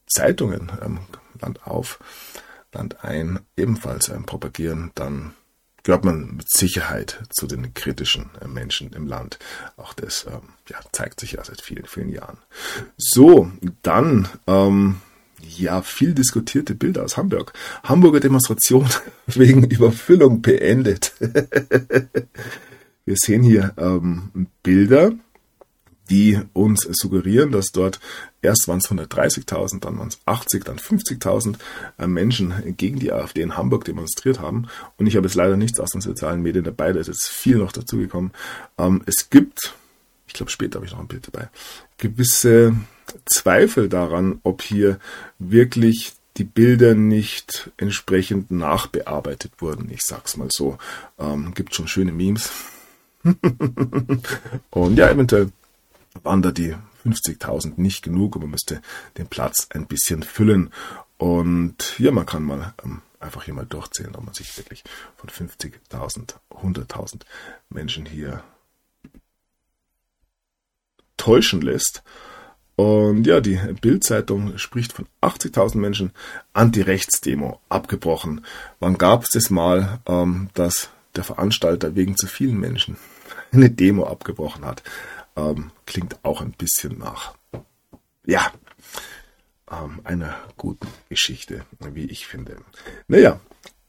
[0.08, 1.00] Zeitungen ähm,
[1.40, 2.00] Land auf,
[2.74, 5.34] Land ein ebenfalls ähm, propagieren, dann
[5.84, 9.40] gehört man mit Sicherheit zu den kritischen äh, Menschen im Land.
[9.78, 12.38] Auch das ähm, ja, zeigt sich ja seit vielen, vielen Jahren.
[12.98, 15.02] So, dann ähm,
[15.58, 17.54] ja, viel diskutierte Bilder aus Hamburg.
[17.84, 18.88] Hamburger Demonstration
[19.28, 21.14] wegen Überfüllung beendet.
[23.06, 25.12] Wir sehen hier ähm, Bilder,
[26.10, 28.00] die uns suggerieren, dass dort
[28.42, 31.56] erst waren es 130.000, dann waren es 80, dann 50.000
[31.98, 34.68] äh, Menschen gegen die AfD in Hamburg demonstriert haben.
[34.98, 37.58] Und ich habe jetzt leider nichts aus den sozialen Medien dabei, da ist jetzt viel
[37.58, 38.32] noch dazugekommen.
[38.78, 39.74] Ähm, es gibt,
[40.28, 41.50] ich glaube später habe ich noch ein Bild dabei,
[41.98, 42.76] gewisse
[43.26, 45.00] Zweifel daran, ob hier
[45.40, 49.90] wirklich die Bilder nicht entsprechend nachbearbeitet wurden.
[49.92, 50.78] Ich sag's mal so.
[51.20, 52.52] Ähm, gibt schon schöne Memes.
[54.70, 55.52] und ja, eventuell
[56.24, 58.82] waren da die 50.000 nicht genug und man müsste
[59.18, 60.72] den Platz ein bisschen füllen.
[61.18, 64.84] Und ja, man kann mal ähm, einfach hier mal durchzählen, ob man sich wirklich
[65.18, 67.22] von 50.000, 100.000
[67.70, 68.44] Menschen hier
[71.18, 72.04] täuschen lässt.
[72.82, 76.14] Und ja, die Bild-Zeitung spricht von 80.000 Menschen
[76.54, 78.44] Anti-Rechts-Demo abgebrochen.
[78.80, 82.98] Wann gab es das mal, ähm, dass der Veranstalter wegen zu vielen Menschen
[83.52, 84.82] eine Demo abgebrochen hat?
[85.36, 87.36] Ähm, klingt auch ein bisschen nach,
[88.26, 88.52] ja,
[89.72, 91.64] ähm, einer guten Geschichte,
[91.94, 92.58] wie ich finde.
[93.08, 93.40] Naja,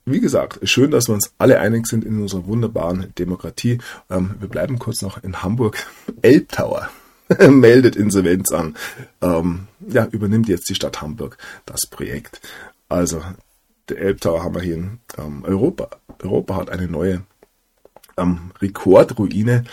[0.05, 3.79] wie gesagt, schön, dass wir uns alle einig sind in unserer wunderbaren Demokratie.
[4.11, 5.79] Ähm, wir bleiben kurz noch in Hamburg.
[6.21, 6.91] Elbtower
[7.49, 8.77] meldet Insolvenz an.
[9.21, 12.41] Ähm, ja, übernimmt jetzt die Stadt Hamburg das Projekt.
[12.89, 13.23] Also,
[13.89, 15.91] der Elbtower haben wir hier in ähm, Europa.
[16.23, 17.23] Europa hat eine neue
[18.17, 19.65] ähm, Rekordruine,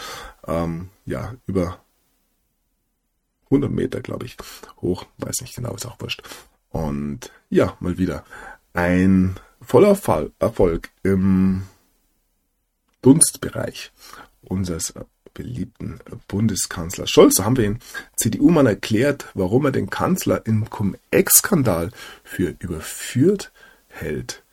[0.47, 1.79] ähm, ja, über
[3.45, 4.38] 100 Meter, glaube ich,
[4.81, 6.21] hoch, weiß nicht genau, ist auch wurscht.
[6.69, 8.23] Und ja, mal wieder
[8.73, 11.63] ein voller Fall, Erfolg im
[13.01, 13.91] Dunstbereich
[14.41, 14.93] unseres
[15.39, 17.36] beliebten Bundeskanzler Scholz.
[17.36, 17.80] Da haben wir den
[18.17, 21.91] CDU-Mann erklärt, warum er den Kanzler im Cum-Ex-Skandal
[22.25, 23.54] für überführt
[23.88, 24.43] hält.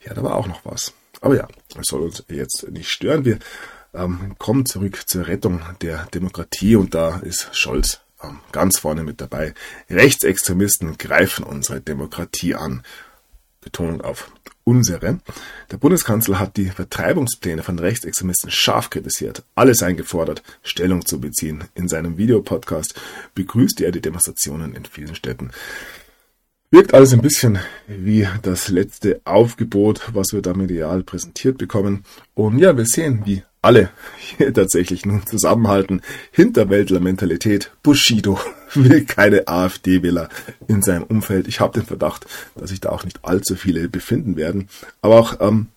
[0.00, 0.94] Ja, da war auch noch was.
[1.20, 3.26] Aber ja, das soll uns jetzt nicht stören.
[3.26, 3.40] Wir
[3.92, 9.20] ähm, kommen zurück zur Rettung der Demokratie und da ist Scholz ähm, ganz vorne mit
[9.20, 9.52] dabei.
[9.90, 12.84] Rechtsextremisten greifen unsere Demokratie an.
[13.60, 14.32] Betonung auf
[14.64, 15.18] unsere.
[15.70, 21.64] Der Bundeskanzler hat die Vertreibungspläne von Rechtsextremisten scharf kritisiert, alles eingefordert, Stellung zu beziehen.
[21.74, 23.00] In seinem Videopodcast
[23.34, 25.50] begrüßte er die Demonstrationen in vielen Städten.
[26.70, 32.04] Wirkt alles ein bisschen wie das letzte Aufgebot, was wir da medial präsentiert bekommen.
[32.32, 36.02] Und ja, wir sehen, wie alle hier tatsächlich nun zusammenhalten.
[36.32, 37.70] Hinterwäldler-Mentalität.
[37.82, 38.38] Bushido
[38.74, 40.28] will keine AfD-Wähler
[40.68, 41.48] in seinem Umfeld.
[41.48, 44.68] Ich habe den Verdacht, dass sich da auch nicht allzu viele befinden werden.
[45.00, 45.68] Aber auch ähm,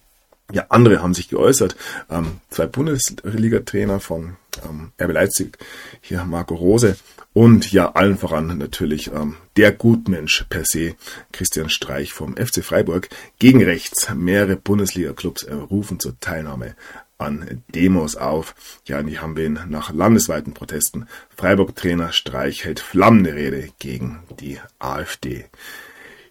[0.52, 1.76] ja, andere haben sich geäußert.
[2.10, 5.58] Ähm, zwei Bundesliga-Trainer von ähm, RB Leipzig,
[6.02, 6.96] hier Marco Rose
[7.34, 10.96] und ja, allen voran natürlich ähm, der Gutmensch per se,
[11.32, 14.08] Christian Streich vom FC Freiburg, gegen rechts.
[14.14, 16.76] Mehrere Bundesliga-Clubs äh, rufen zur Teilnahme
[17.18, 18.56] an Demos auf.
[18.86, 21.08] Ja, die haben wir nach landesweiten Protesten.
[21.36, 25.46] Freiburg-Trainer Streich hält flammende Rede gegen die AfD.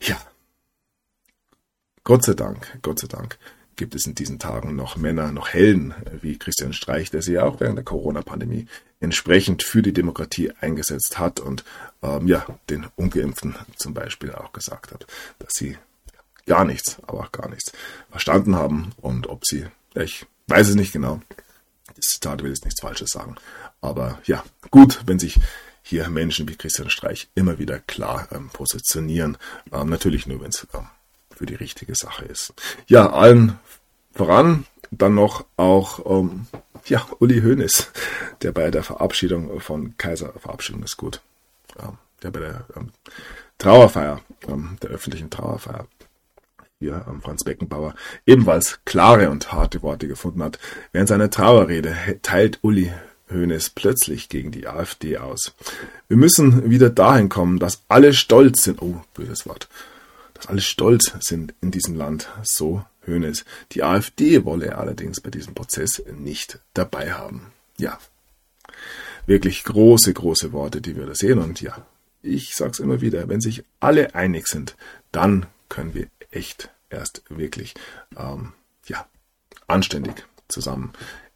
[0.00, 0.20] Ja.
[2.02, 3.38] Gott sei Dank, Gott sei Dank
[3.76, 7.44] gibt es in diesen Tagen noch Männer, noch Helden wie Christian Streich, der sich ja
[7.44, 8.66] auch während der Corona-Pandemie
[9.00, 11.64] entsprechend für die Demokratie eingesetzt hat und
[12.02, 15.06] ähm, ja, den Ungeimpften zum Beispiel auch gesagt hat,
[15.38, 15.76] dass sie
[16.46, 17.72] gar nichts, aber auch gar nichts
[18.10, 21.20] verstanden haben und ob sie, ich weiß es nicht genau,
[21.96, 23.37] das Zitat will jetzt nichts Falsches sagen,
[23.80, 25.38] aber ja, gut, wenn sich
[25.83, 29.37] hier Menschen wie Christian Streich immer wieder klar ähm, positionieren,
[29.70, 30.87] ähm, natürlich nur, wenn es ähm,
[31.30, 32.54] für die richtige Sache ist.
[32.87, 33.59] Ja, allen
[34.14, 36.46] voran dann noch auch ähm,
[36.87, 37.90] ja, Uli Hoeneß,
[38.42, 41.20] der bei der Verabschiedung von Kaiser, Verabschiedung ist gut,
[41.80, 42.92] ähm, der bei der ähm,
[43.59, 44.20] Trauerfeier,
[44.83, 45.87] der öffentlichen Trauerfeier
[46.84, 47.94] hier ähm, Franz Beckenbauer
[48.26, 50.58] ebenfalls klare und harte Worte gefunden hat.
[50.92, 52.92] Während seiner Trauerrede teilt Uli
[53.30, 55.54] Hoeneß plötzlich gegen die AfD aus.
[56.08, 58.82] Wir müssen wieder dahin kommen, dass alle stolz sind.
[58.82, 59.68] Oh, böses Wort
[60.34, 63.44] dass alle stolz sind in diesem Land, so Hönes.
[63.72, 67.52] Die AfD wolle er allerdings bei diesem Prozess nicht dabei haben.
[67.78, 67.98] Ja,
[69.26, 71.38] wirklich große, große Worte, die wir da sehen.
[71.38, 71.86] Und ja,
[72.22, 74.76] ich sag's immer wieder, wenn sich alle einig sind,
[75.12, 77.74] dann können wir echt erst wirklich,
[78.16, 78.52] ähm,
[78.87, 79.07] ja,
[79.66, 80.92] anständig zusammen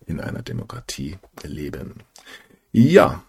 [0.07, 2.03] in einer Demokratie leben.
[2.73, 3.23] Ja,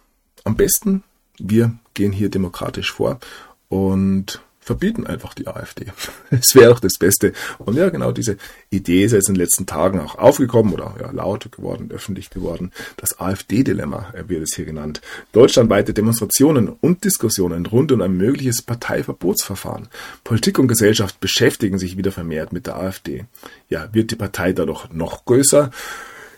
[0.43, 1.03] am besten,
[1.37, 3.19] wir gehen hier demokratisch vor
[3.67, 5.87] und verbieten einfach die AfD.
[6.29, 7.33] Es wäre auch das Beste.
[7.57, 8.37] Und ja, genau diese
[8.69, 12.71] Idee ist jetzt in den letzten Tagen auch aufgekommen oder ja, laut geworden, öffentlich geworden.
[12.97, 15.01] Das AfD-Dilemma wird es hier genannt.
[15.31, 19.87] Deutschlandweite Demonstrationen und Diskussionen rund um ein mögliches Parteiverbotsverfahren.
[20.23, 23.25] Politik und Gesellschaft beschäftigen sich wieder vermehrt mit der AfD.
[23.69, 25.71] Ja, wird die Partei dadurch noch größer?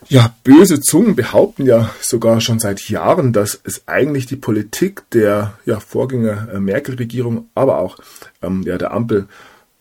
[0.08, 5.54] Ja, böse Zungen behaupten ja sogar schon seit Jahren, dass es eigentlich die Politik der
[5.64, 7.98] ja, Vorgänger äh, Merkel-Regierung, aber auch
[8.42, 9.28] ähm, ja, der Ampel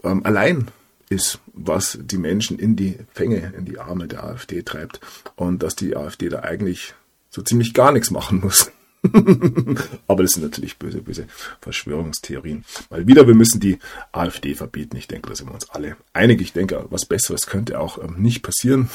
[0.03, 0.67] ähm, allein
[1.09, 5.01] ist, was die Menschen in die Fänge, in die Arme der AfD treibt.
[5.35, 6.93] Und dass die AfD da eigentlich
[7.29, 8.71] so ziemlich gar nichts machen muss.
[10.07, 11.25] Aber das sind natürlich böse, böse
[11.59, 12.63] Verschwörungstheorien.
[12.89, 13.79] Mal wieder, wir müssen die
[14.11, 14.95] AfD verbieten.
[14.95, 16.39] Ich denke, da sind wir uns alle einig.
[16.39, 18.89] Ich denke, was Besseres könnte auch ähm, nicht passieren.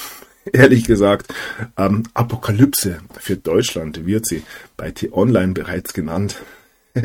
[0.52, 1.32] ehrlich gesagt,
[1.76, 4.42] ähm, Apokalypse für Deutschland wird sie
[4.76, 6.42] bei T-Online bereits genannt.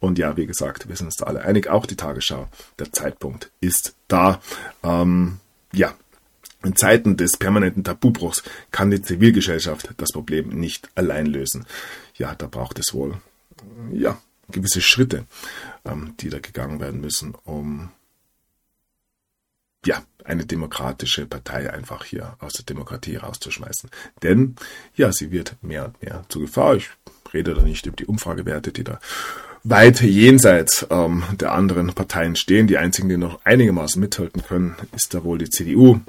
[0.00, 2.48] und ja, wie gesagt, wir sind uns da alle einig, auch die Tagesschau.
[2.78, 4.40] Der Zeitpunkt ist da.
[4.82, 5.38] Ähm,
[5.72, 5.94] ja,
[6.64, 11.66] in Zeiten des permanenten Tabubruchs kann die Zivilgesellschaft das Problem nicht allein lösen.
[12.16, 13.18] Ja, da braucht es wohl,
[13.92, 14.18] ja,
[14.50, 15.26] gewisse Schritte,
[15.84, 17.90] ähm, die da gegangen werden müssen, um
[19.86, 23.90] ja, eine demokratische Partei einfach hier aus der Demokratie rauszuschmeißen.
[24.22, 24.56] Denn
[24.94, 26.76] ja, sie wird mehr und mehr zu Gefahr.
[26.76, 26.90] Ich
[27.32, 28.98] rede da nicht über die Umfragewerte, die da
[29.64, 32.66] weit jenseits ähm, der anderen Parteien stehen.
[32.66, 36.00] Die einzigen, die noch einigermaßen mithalten können, ist da wohl die CDU.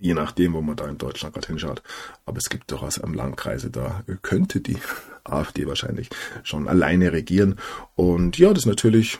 [0.00, 1.82] Je nachdem, wo man da in Deutschland gerade hinschaut.
[2.26, 4.76] Aber es gibt durchaus am Landkreise, da könnte die
[5.24, 6.10] AfD wahrscheinlich
[6.42, 7.58] schon alleine regieren.
[7.94, 9.18] Und ja, das ist natürlich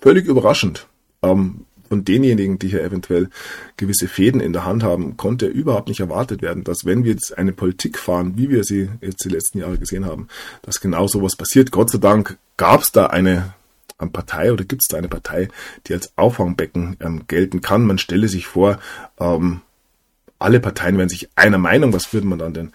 [0.00, 0.86] völlig überraschend.
[1.22, 3.28] Ähm, von denjenigen, die hier eventuell
[3.76, 7.36] gewisse Fäden in der Hand haben, konnte überhaupt nicht erwartet werden, dass wenn wir jetzt
[7.36, 10.28] eine Politik fahren, wie wir sie jetzt die letzten Jahre gesehen haben,
[10.62, 11.70] dass genau sowas passiert.
[11.70, 13.52] Gott sei Dank gab es da eine
[14.10, 15.48] Partei oder gibt es da eine Partei,
[15.86, 17.84] die als Auffangbecken ähm, gelten kann.
[17.84, 18.78] Man stelle sich vor,
[19.20, 19.60] ähm,
[20.38, 22.72] alle Parteien wären sich einer Meinung, was würde man dann denn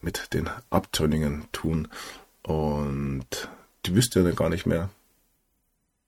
[0.00, 1.88] mit den Abtöningen tun?
[2.44, 3.48] Und
[3.84, 4.90] die wüsste ja dann gar nicht mehr,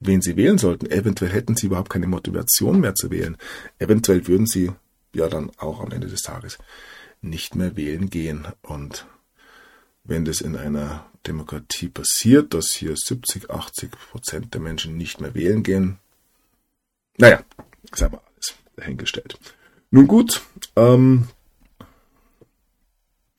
[0.07, 0.91] wen sie wählen sollten.
[0.91, 3.37] Eventuell hätten sie überhaupt keine Motivation mehr zu wählen.
[3.79, 4.73] Eventuell würden sie
[5.15, 6.59] ja dann auch am Ende des Tages
[7.21, 8.47] nicht mehr wählen gehen.
[8.62, 9.07] Und
[10.05, 15.35] wenn das in einer Demokratie passiert, dass hier 70, 80 Prozent der Menschen nicht mehr
[15.35, 15.99] wählen gehen,
[17.19, 17.43] naja,
[17.93, 19.38] ist aber alles dahingestellt.
[19.91, 20.43] Nun gut,
[20.75, 21.29] ähm,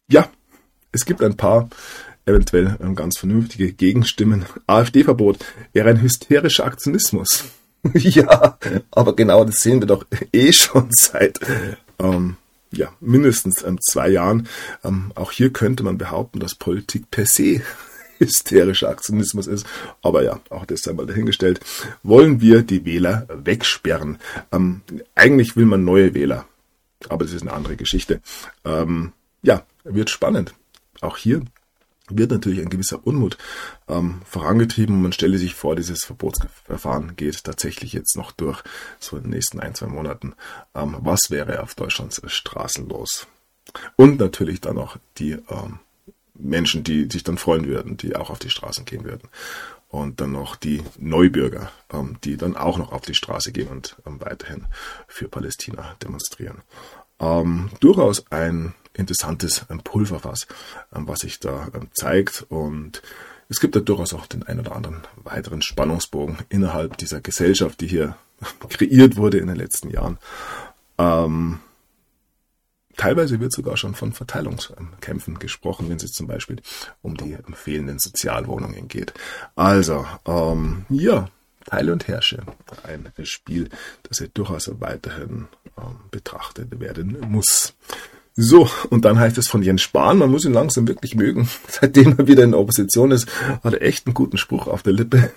[0.08, 0.30] ja,
[0.91, 1.69] es gibt ein paar
[2.25, 4.45] eventuell ganz vernünftige Gegenstimmen.
[4.67, 5.39] AfD-Verbot
[5.73, 7.45] wäre ein hysterischer Aktionismus.
[7.93, 8.57] ja,
[8.91, 11.39] aber genau das sehen wir doch eh schon seit
[11.99, 12.38] ähm,
[12.71, 14.47] ja, mindestens ähm, zwei Jahren.
[14.83, 17.62] Ähm, auch hier könnte man behaupten, dass Politik per se
[18.19, 19.65] hysterischer Aktionismus ist.
[20.01, 21.59] Aber ja, auch das sei mal dahingestellt.
[22.03, 24.17] Wollen wir die Wähler wegsperren?
[24.51, 24.81] Ähm,
[25.15, 26.45] eigentlich will man neue Wähler.
[27.09, 28.21] Aber das ist eine andere Geschichte.
[28.63, 30.53] Ähm, ja, wird spannend.
[31.01, 31.41] Auch hier
[32.09, 33.37] wird natürlich ein gewisser Unmut
[33.87, 35.01] ähm, vorangetrieben.
[35.01, 38.61] Man stelle sich vor, dieses Verbotsverfahren geht tatsächlich jetzt noch durch,
[38.99, 40.35] so in den nächsten ein, zwei Monaten.
[40.75, 43.27] Ähm, was wäre auf Deutschlands Straßen los?
[43.95, 45.79] Und natürlich dann auch die ähm,
[46.33, 49.29] Menschen, die sich dann freuen würden, die auch auf die Straßen gehen würden.
[49.87, 53.95] Und dann noch die Neubürger, ähm, die dann auch noch auf die Straße gehen und
[54.05, 54.65] ähm, weiterhin
[55.07, 56.63] für Palästina demonstrieren.
[57.19, 60.47] Ähm, durchaus ein interessantes ähm, Pulverfass,
[60.95, 62.45] ähm, was sich da ähm, zeigt.
[62.49, 63.01] Und
[63.49, 67.88] es gibt da durchaus auch den ein oder anderen weiteren Spannungsbogen innerhalb dieser Gesellschaft, die
[67.88, 68.17] hier
[68.69, 70.17] kreiert wurde in den letzten Jahren.
[70.97, 71.60] Ähm,
[72.97, 76.62] teilweise wird sogar schon von Verteilungskämpfen gesprochen, wenn es zum Beispiel
[77.01, 79.13] um die fehlenden Sozialwohnungen geht.
[79.56, 81.29] Also, ähm, ja,
[81.65, 82.43] Teile und Herrsche.
[82.84, 83.69] Ein Spiel,
[84.03, 87.73] das ja durchaus weiterhin ähm, betrachtet werden muss.
[88.36, 91.48] So, und dann heißt es von Jens Spahn, man muss ihn langsam wirklich mögen.
[91.67, 93.28] Seitdem er wieder in der Opposition ist,
[93.63, 95.32] hat er echt einen guten Spruch auf der Lippe.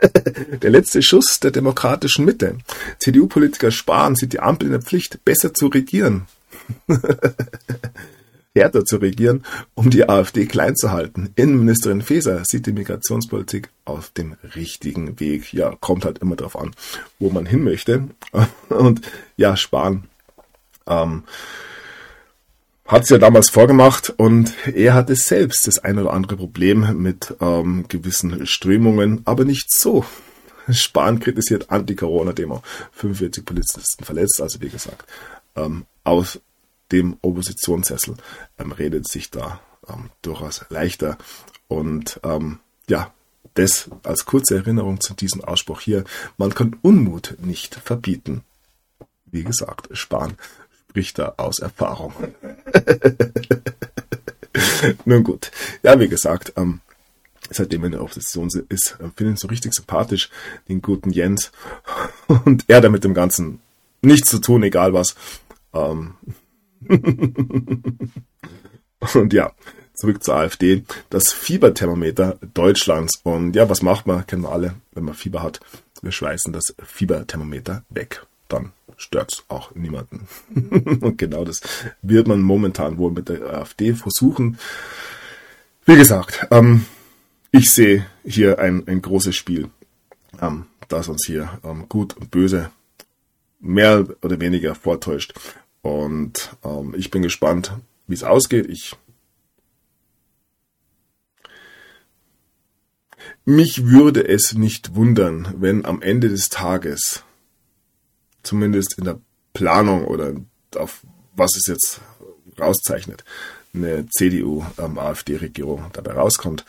[0.62, 2.56] Der letzte Schuss der demokratischen Mitte.
[3.00, 6.22] CDU-Politiker Spahn sieht die Ampel in der Pflicht, besser zu regieren.
[8.54, 11.30] härter zu regieren, um die AfD klein zu halten.
[11.36, 15.52] Innenministerin Faeser sieht die Migrationspolitik auf dem richtigen Weg.
[15.52, 16.72] Ja, kommt halt immer darauf an,
[17.18, 18.08] wo man hin möchte.
[18.68, 19.02] Und
[19.36, 20.04] ja, Spahn
[20.86, 21.24] ähm,
[22.90, 27.36] hat es ja damals vorgemacht und er hatte selbst das ein oder andere Problem mit
[27.40, 30.04] ähm, gewissen Strömungen, aber nicht so.
[30.68, 32.62] Spahn kritisiert Anti-Corona-Demo.
[32.92, 35.08] 45 Polizisten verletzt, also wie gesagt,
[35.54, 36.40] ähm, aus
[36.90, 38.16] dem Oppositionssessel
[38.58, 41.16] ähm, redet sich da ähm, durchaus leichter.
[41.68, 43.12] Und ähm, ja,
[43.54, 46.02] das als kurze Erinnerung zu diesem Ausspruch hier.
[46.38, 48.42] Man kann Unmut nicht verbieten.
[49.26, 50.34] Wie gesagt, Spahn
[50.90, 52.12] spricht da aus Erfahrung.
[55.04, 55.52] Nun gut.
[55.84, 56.80] Ja, wie gesagt, ähm,
[57.48, 60.30] seitdem er in der Opposition ist, äh, finde ich so richtig sympathisch,
[60.68, 61.52] den guten Jens.
[62.44, 63.60] Und er damit dem Ganzen
[64.02, 65.14] nichts zu tun, egal was.
[65.72, 66.14] Ähm
[69.14, 69.52] Und ja,
[69.94, 70.82] zurück zur AfD.
[71.08, 73.20] Das Fieberthermometer Deutschlands.
[73.22, 74.26] Und ja, was macht man?
[74.26, 75.60] Kennen wir alle, wenn man Fieber hat.
[76.02, 78.26] Wir schweißen das Fieberthermometer weg.
[78.48, 80.28] Dann stört's auch niemanden.
[81.00, 81.60] und genau das
[82.02, 84.58] wird man momentan wohl mit der AfD versuchen.
[85.86, 86.84] Wie gesagt, ähm,
[87.50, 89.70] ich sehe hier ein, ein großes Spiel,
[90.40, 92.70] ähm, das uns hier ähm, gut und böse
[93.58, 95.32] mehr oder weniger vortäuscht.
[95.82, 97.72] Und ähm, ich bin gespannt,
[98.06, 98.66] wie es ausgeht.
[98.68, 98.96] Ich
[103.44, 107.24] mich würde es nicht wundern, wenn am Ende des Tages
[108.42, 109.20] zumindest in der
[109.52, 110.34] Planung oder
[110.76, 111.02] auf
[111.34, 112.00] was es jetzt
[112.58, 113.24] rauszeichnet,
[113.72, 116.64] eine CDU-AfD-Regierung ähm, dabei rauskommt.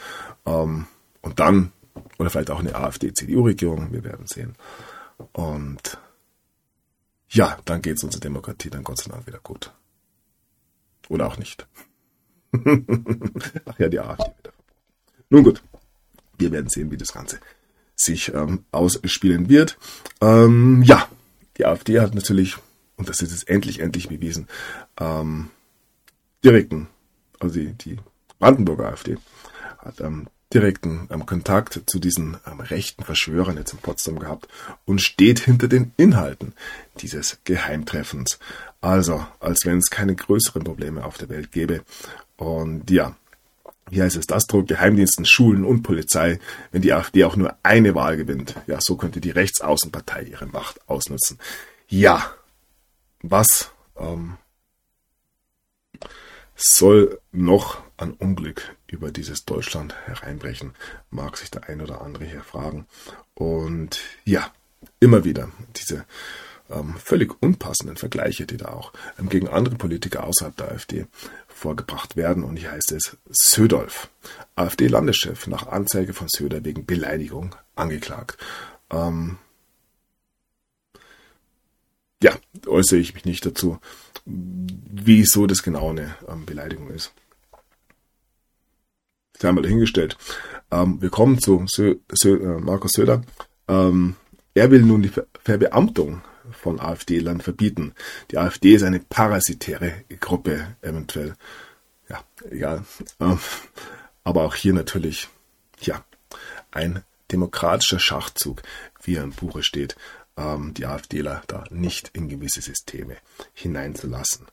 [0.46, 0.88] Ähm,
[1.22, 1.72] und dann,
[2.18, 4.56] oder vielleicht auch eine AfD-CDU-Regierung, wir werden sehen.
[5.34, 5.98] Und
[7.30, 9.74] ja, dann geht es unserer Demokratie dann Gott sei Dank wieder gut.
[11.10, 11.68] Oder auch nicht.
[12.54, 14.52] Ach ja, die AfD wieder
[15.30, 15.64] Nun gut,
[16.38, 17.40] wir werden sehen, wie das Ganze
[17.96, 19.78] sich ähm, ausspielen wird.
[20.22, 21.08] Ähm, ja,
[21.58, 22.58] die AfD hat natürlich,
[22.98, 24.48] und das ist jetzt endlich, endlich bewiesen,
[25.00, 25.50] ähm,
[26.44, 26.88] direkten,
[27.40, 27.98] also die, die
[28.40, 29.18] Brandenburger AfD
[29.80, 34.48] hat ähm, direkten ähm, Kontakt zu diesen ähm, rechten Verschwörern jetzt in Potsdam gehabt
[34.86, 36.54] und steht hinter den Inhalten
[37.00, 38.40] dieses Geheimtreffens.
[38.82, 41.84] Also, als wenn es keine größeren Probleme auf der Welt gäbe.
[42.36, 43.16] Und ja,
[43.92, 46.40] wie heißt es, das droht Geheimdiensten, Schulen und Polizei,
[46.72, 48.56] wenn die AfD auch nur eine Wahl gewinnt.
[48.66, 51.38] Ja, so könnte die Rechtsaußenpartei ihre Macht ausnutzen.
[51.88, 52.34] Ja,
[53.22, 54.38] was ähm,
[56.56, 60.74] soll noch an Unglück über dieses Deutschland hereinbrechen,
[61.10, 62.88] mag sich der ein oder andere hier fragen.
[63.34, 64.52] Und ja,
[65.00, 66.06] immer wieder diese
[66.72, 71.06] ähm, völlig unpassenden Vergleiche, die da auch ähm, gegen andere Politiker außerhalb der AfD
[71.62, 72.44] vorgebracht werden.
[72.44, 74.10] Und hier heißt es Södolf,
[74.56, 78.38] AfD-Landeschef, nach Anzeige von Söder wegen Beleidigung angeklagt.
[78.90, 79.38] Ähm,
[82.24, 82.36] ja,
[82.68, 83.80] äußere ich mich nicht dazu,
[84.26, 87.14] wieso das genau eine ähm, Beleidigung ist.
[89.40, 90.18] sei mal dahingestellt.
[90.72, 93.24] Ähm, wir kommen zu Sö Sö äh, Markus Söder.
[93.68, 94.16] Ähm,
[94.54, 97.94] er will nun die Ver Verbeamtung von AfD-Lern verbieten.
[98.32, 101.36] Die AfD ist eine parasitäre Gruppe, eventuell.
[102.10, 102.86] Ja, egal.
[103.20, 103.40] Ähm,
[104.24, 105.30] aber auch hier natürlich,
[105.80, 106.04] ja,
[106.72, 108.62] ein demokratischer Schachzug,
[109.02, 109.96] wie er im Buche steht,
[110.38, 113.18] ähm, die AfDler da nicht in gewisse Systeme
[113.54, 114.48] hineinzulassen.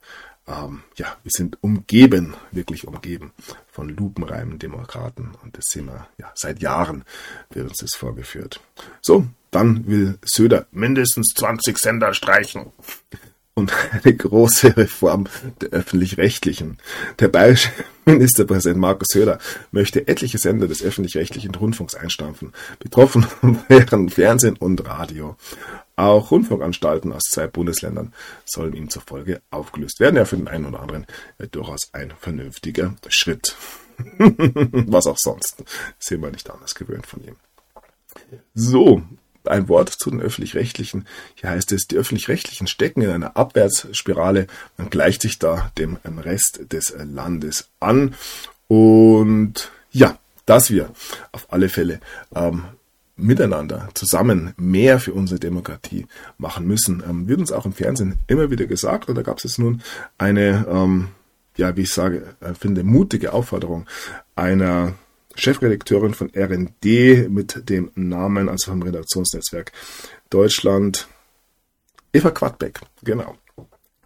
[0.47, 3.33] Ähm, ja, wir sind umgeben, wirklich umgeben
[3.67, 7.05] von lupenreimen Demokraten und das sind wir, ja, seit Jahren
[7.51, 8.61] wird uns das vorgeführt.
[9.03, 12.73] So, dann will Söder mindestens 20 Sender streichen
[13.59, 15.27] und eine große Reform
[15.61, 16.79] der öffentlich-rechtlichen.
[17.19, 17.71] Der bayerische
[18.07, 19.39] Ministerpräsident Markus Söder
[19.73, 22.53] möchte etliche Sender des öffentlich-rechtlichen Rundfunks einstampfen.
[22.79, 23.27] Betroffen
[23.69, 25.37] wären Fernsehen und Radio.
[25.97, 30.17] Auch Rundfunkanstalten aus zwei Bundesländern sollen ihm zufolge aufgelöst werden.
[30.17, 31.07] Ja, für den einen oder anderen
[31.41, 33.57] ja, durchaus ein vernünftiger Schritt.
[34.19, 35.65] Was auch sonst.
[35.99, 37.35] Sind wir nicht anders gewöhnt von ihm.
[38.55, 39.03] So,
[39.49, 41.07] ein Wort zu den öffentlich-rechtlichen.
[41.35, 44.47] Hier heißt es, die öffentlich-rechtlichen stecken in einer Abwärtsspirale.
[44.77, 48.15] Man gleicht sich da dem Rest des Landes an.
[48.69, 50.91] Und ja, dass wir
[51.33, 52.01] auf alle Fälle
[52.35, 52.65] ähm,
[53.19, 56.07] miteinander zusammen mehr für unsere Demokratie
[56.39, 59.09] machen müssen, ähm, wird uns auch im Fernsehen immer wieder gesagt.
[59.09, 59.83] Und da gab es jetzt nun
[60.17, 61.09] eine, ähm,
[61.57, 63.87] ja, wie ich sage, äh, finde, mutige Aufforderung
[64.37, 64.95] einer
[65.39, 69.73] Chefredakteurin von RND mit dem Namen, also vom Redaktionsnetzwerk
[70.31, 71.09] Deutschland,
[72.13, 73.37] Eva Quadbeck, genau.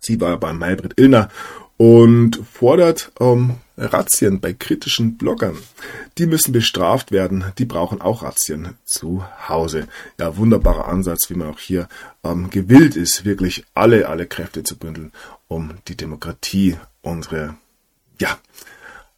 [0.01, 1.31] Sie war bei Maybrit Illner
[1.77, 5.57] und fordert ähm, Razzien bei kritischen Bloggern.
[6.19, 9.89] Die müssen bestraft werden, die brauchen auch Razzien zu Hause.
[10.21, 11.89] Ja, wunderbarer Ansatz, wie man auch hier
[12.25, 15.13] ähm, gewillt ist, wirklich alle, alle Kräfte zu bündeln,
[15.49, 17.55] um die Demokratie, unsere,
[18.19, 18.39] ja,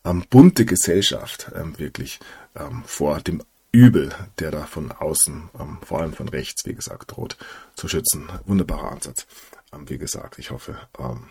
[0.05, 2.21] ähm, bunte Gesellschaft ähm, wirklich
[2.57, 3.43] ähm, vor dem
[3.73, 7.37] Übel, der da von außen, ähm, vor allem von rechts, wie gesagt, droht,
[7.75, 8.29] zu schützen.
[8.47, 9.27] Wunderbarer Ansatz.
[9.73, 11.25] Ähm, wie gesagt, ich hoffe, ähm,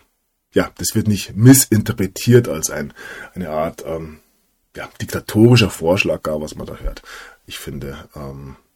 [0.52, 2.92] ja, das wird nicht missinterpretiert als ein,
[3.34, 3.84] eine Art
[4.76, 7.02] ja, diktatorischer Vorschlag, gar was man da hört.
[7.44, 8.08] Ich finde,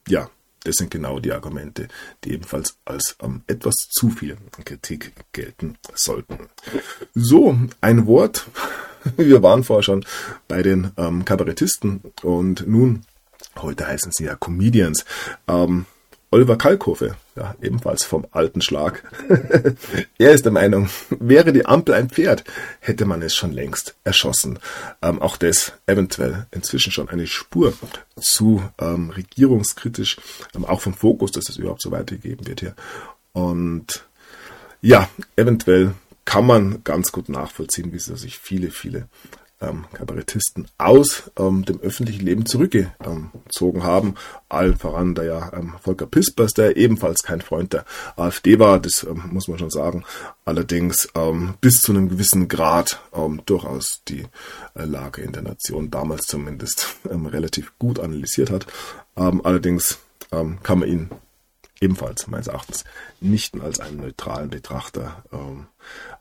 [0.05, 0.29] ja,
[0.63, 1.87] das sind genau die Argumente,
[2.23, 6.49] die ebenfalls als ähm, etwas zu viel Kritik gelten sollten.
[7.13, 8.47] So, ein Wort.
[9.17, 10.05] Wir waren vorher schon
[10.47, 13.03] bei den ähm, Kabarettisten und nun,
[13.57, 15.05] heute heißen sie ja Comedians.
[15.47, 15.85] Ähm,
[16.31, 19.03] Oliver Kalkofe, ja, ebenfalls vom alten Schlag.
[20.19, 22.43] er ist der Meinung, wäre die Ampel ein Pferd,
[22.79, 24.59] hätte man es schon längst erschossen.
[25.01, 27.73] Ähm, auch das eventuell inzwischen schon eine Spur
[28.21, 30.17] zu ähm, regierungskritisch,
[30.55, 32.75] ähm, auch vom Fokus, dass es überhaupt so weitergegeben wird hier.
[33.33, 34.05] Und
[34.81, 35.95] ja, eventuell
[36.29, 39.09] kann man ganz gut nachvollziehen, wie sich viele, viele
[39.61, 44.13] ähm, Kabarettisten aus ähm, dem öffentlichen Leben zurückgezogen haben.
[44.47, 47.83] Allen voran der ja ähm, Volker Pispers, der ebenfalls kein Freund der
[48.15, 50.05] AfD war, das ähm, muss man schon sagen.
[50.45, 54.27] Allerdings ähm, bis zu einem gewissen Grad ähm, durchaus die
[54.75, 58.67] äh, Lage in der Nation damals zumindest relativ gut analysiert hat.
[59.15, 59.97] allerdings
[60.29, 61.09] kann man ihn
[61.81, 62.83] ebenfalls meines Erachtens
[63.19, 65.67] nicht als einen neutralen Betrachter ähm,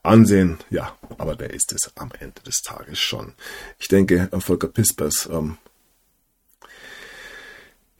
[0.02, 0.58] ansehen.
[0.70, 3.34] Ja, aber der ist es am Ende des Tages schon.
[3.78, 5.58] Ich denke, Volker Pispers ähm,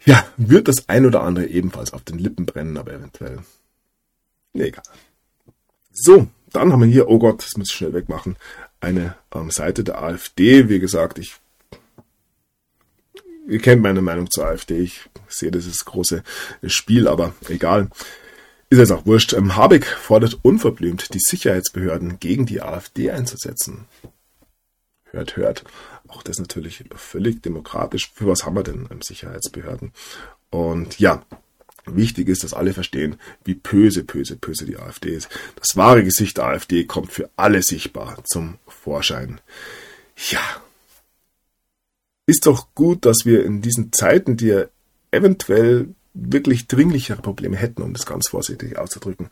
[0.04, 3.40] ja, wird das ein oder andere ebenfalls auf den Lippen brennen, aber eventuell.
[4.54, 4.82] Egal.
[5.92, 8.36] So, dann haben wir hier, oh Gott, das muss ich schnell wegmachen,
[8.80, 10.68] eine ähm, Seite der AfD.
[10.68, 11.36] Wie gesagt, ich
[13.48, 14.78] ihr kennt meine Meinung zur AfD.
[14.78, 16.22] Ich sehe das ist große
[16.66, 17.88] Spiel, aber egal.
[18.70, 19.32] Ist jetzt auch wurscht.
[19.32, 23.86] Ähm, Habeck fordert unverblümt, die Sicherheitsbehörden gegen die AfD einzusetzen.
[25.10, 25.64] Hört, hört.
[26.06, 28.10] Auch das natürlich völlig demokratisch.
[28.14, 29.92] Für was haben wir denn ähm, Sicherheitsbehörden?
[30.50, 31.24] Und ja,
[31.86, 35.30] wichtig ist, dass alle verstehen, wie böse, böse, böse die AfD ist.
[35.56, 39.40] Das wahre Gesicht der AfD kommt für alle sichtbar zum Vorschein.
[40.30, 40.40] Ja,
[42.28, 44.64] ist doch gut, dass wir in diesen Zeiten, die ja
[45.10, 49.30] eventuell wirklich dringlichere Probleme hätten, um das ganz vorsichtig auszudrücken,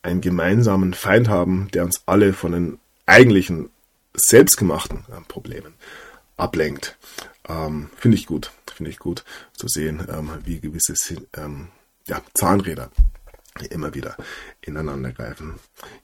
[0.00, 3.68] einen gemeinsamen Feind haben, der uns alle von den eigentlichen
[4.14, 5.74] selbstgemachten äh, Problemen
[6.38, 6.96] ablenkt.
[7.46, 10.94] Ähm, finde ich gut, finde ich gut zu sehen, ähm, wie gewisse
[11.36, 11.68] ähm,
[12.06, 12.90] ja, Zahnräder
[13.66, 14.16] immer wieder
[14.62, 15.56] ineinander greifen.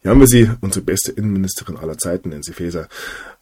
[0.02, 2.88] Hier haben wir sie, unsere beste Innenministerin aller Zeiten, Nancy Faeser.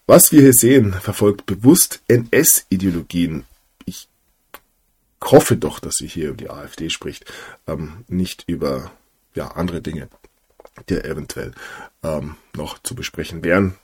[0.07, 3.45] Was wir hier sehen, verfolgt bewusst NS-Ideologien.
[3.85, 4.09] Ich
[5.23, 7.25] hoffe doch, dass sie hier über die AfD spricht,
[7.69, 8.91] ähm, nicht über
[9.35, 10.09] ja, andere Dinge,
[10.89, 11.53] die eventuell
[12.03, 13.77] ähm, noch zu besprechen wären.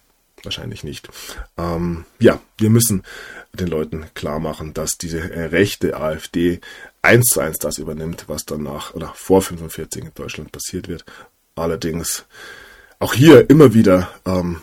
[0.42, 1.08] Wahrscheinlich nicht.
[1.56, 3.02] Ähm, ja, wir müssen
[3.52, 6.60] den Leuten klar machen, dass diese äh, rechte AfD
[7.02, 11.04] eins zu eins das übernimmt, was danach oder vor 45 in Deutschland passiert wird.
[11.56, 12.24] Allerdings
[13.00, 14.60] auch hier immer wieder ähm,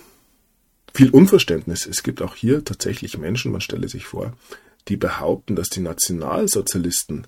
[0.95, 1.85] viel Unverständnis.
[1.85, 4.33] Es gibt auch hier tatsächlich Menschen, man stelle sich vor,
[4.87, 7.27] die behaupten, dass die Nationalsozialisten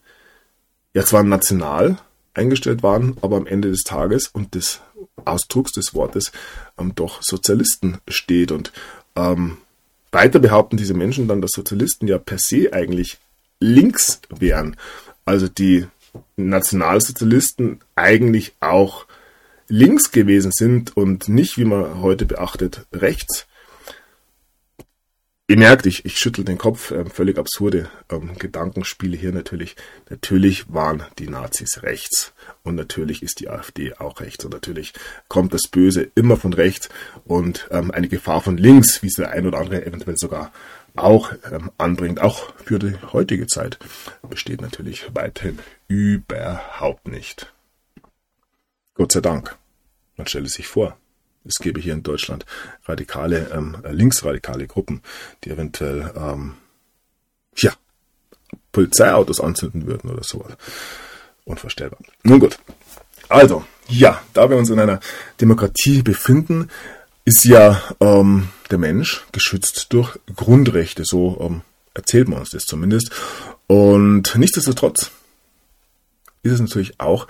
[0.93, 1.97] ja zwar national
[2.33, 4.79] eingestellt waren, aber am Ende des Tages und des
[5.25, 6.31] Ausdrucks des Wortes
[6.77, 8.51] ähm, doch Sozialisten steht.
[8.51, 8.71] Und
[9.15, 9.57] ähm,
[10.11, 13.17] weiter behaupten diese Menschen dann, dass Sozialisten ja per se eigentlich
[13.59, 14.77] links wären.
[15.25, 15.87] Also die
[16.35, 19.05] Nationalsozialisten eigentlich auch
[19.67, 23.46] links gewesen sind und nicht, wie man heute beachtet, rechts.
[25.49, 29.77] Ihr merkt, ich, ich schüttel den Kopf, äh, völlig absurde ähm, Gedankenspiele hier natürlich.
[30.09, 32.33] Natürlich waren die Nazis rechts
[32.63, 34.91] und natürlich ist die AfD auch rechts und natürlich
[35.29, 36.89] kommt das Böse immer von rechts
[37.23, 40.51] und ähm, eine Gefahr von links, wie es der ein oder andere eventuell sogar
[40.97, 43.79] auch ähm, anbringt, auch für die heutige Zeit,
[44.29, 47.53] besteht natürlich weiterhin überhaupt nicht.
[48.95, 49.55] Gott sei Dank.
[50.17, 50.97] Man stelle sich vor,
[51.47, 52.45] es gäbe hier in Deutschland
[52.85, 55.01] radikale, ähm, linksradikale Gruppen,
[55.43, 56.55] die eventuell, ähm,
[57.57, 57.73] ja,
[58.71, 60.53] Polizeiautos anzünden würden oder sowas.
[61.45, 61.99] Unvorstellbar.
[62.23, 62.59] Nun gut.
[63.29, 64.99] Also, ja, da wir uns in einer
[65.39, 66.69] Demokratie befinden,
[67.25, 71.03] ist ja ähm, der Mensch geschützt durch Grundrechte.
[71.05, 71.61] So ähm,
[71.93, 73.11] erzählt man uns das zumindest.
[73.67, 75.11] Und nichtsdestotrotz
[76.43, 77.27] ist es natürlich auch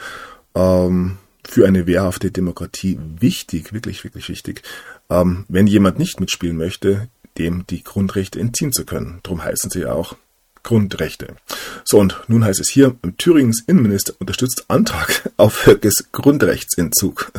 [0.53, 1.17] ähm,
[1.47, 4.61] für eine wehrhafte Demokratie wichtig, wirklich, wirklich wichtig,
[5.09, 9.19] ähm, wenn jemand nicht mitspielen möchte, dem die Grundrechte entziehen zu können.
[9.23, 10.15] Darum heißen sie ja auch
[10.63, 11.37] Grundrechte.
[11.85, 17.31] So, und nun heißt es hier, Thüringens Innenminister unterstützt Antrag auf Höckes Grundrechtsentzug,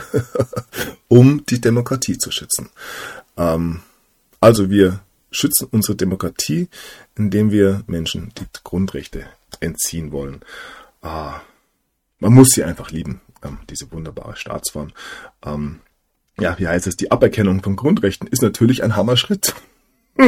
[1.09, 2.71] um die Demokratie zu schützen.
[3.37, 3.81] Ähm,
[4.41, 5.01] also wir
[5.31, 6.69] schützen unsere Demokratie,
[7.17, 9.27] indem wir Menschen die Grundrechte
[9.61, 10.41] entziehen wollen.
[11.03, 11.43] Ah,
[12.21, 14.93] man muss sie einfach lieben ähm, diese wunderbare Staatsform.
[15.45, 15.81] Ähm,
[16.41, 16.97] ja, wie heißt es?
[16.97, 19.55] Die Aberkennung von Grundrechten ist natürlich ein Hammerschritt.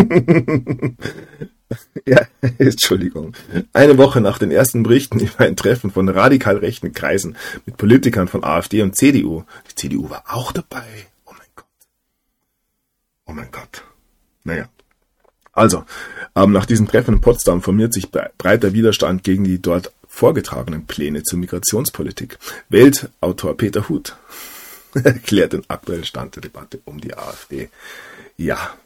[2.06, 2.26] ja,
[2.58, 3.34] Entschuldigung.
[3.72, 7.36] Eine Woche nach den ersten Berichten über ein Treffen von radikal rechten Kreisen
[7.66, 9.44] mit Politikern von AfD und CDU.
[9.70, 10.84] Die CDU war auch dabei.
[11.26, 11.66] Oh mein Gott.
[13.26, 13.84] Oh mein Gott.
[14.44, 14.68] Naja.
[15.52, 15.84] Also,
[16.36, 21.22] ähm, nach diesem Treffen in Potsdam formiert sich breiter Widerstand gegen die dort vorgetragenen Pläne
[21.22, 22.38] zur Migrationspolitik.
[22.68, 24.16] Weltautor Peter Huth
[24.94, 27.70] erklärt den aktuellen Stand der Debatte um die AfD.
[28.36, 28.76] Ja.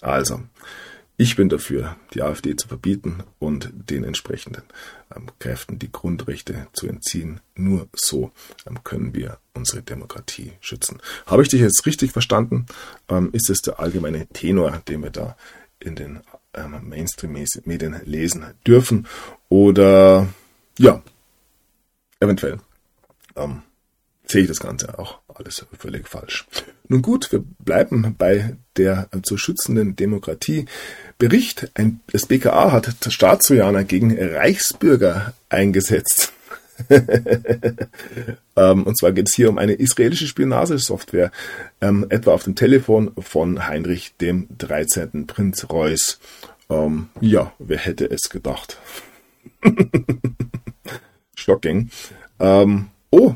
[0.00, 0.42] Also,
[1.16, 4.64] ich bin dafür, die AfD zu verbieten und den entsprechenden
[5.14, 7.40] ähm, Kräften die Grundrechte zu entziehen.
[7.54, 8.32] Nur so
[8.66, 11.00] ähm, können wir unsere Demokratie schützen.
[11.26, 12.66] Habe ich dich jetzt richtig verstanden?
[13.08, 15.36] Ähm, ist es der allgemeine Tenor, den wir da
[15.78, 16.20] in den
[16.82, 19.06] Mainstream-Medien lesen dürfen.
[19.48, 20.28] Oder
[20.78, 21.02] ja,
[22.20, 22.58] eventuell
[23.36, 23.62] ähm,
[24.26, 26.46] sehe ich das Ganze auch alles völlig falsch.
[26.88, 30.66] Nun gut, wir bleiben bei der zu schützenden Demokratie.
[31.18, 36.32] Bericht, ein, das BKA hat Staatstrojaner gegen Reichsbürger eingesetzt.
[38.56, 41.32] ähm, und zwar geht es hier um eine israelische Spionagesoftware,
[41.80, 45.26] ähm, etwa auf dem Telefon von Heinrich dem 13.
[45.26, 46.18] Prinz Reuß.
[46.68, 48.78] Ähm, ja, wer hätte es gedacht?
[51.36, 51.90] Shocking.
[52.40, 53.34] Ähm, oh,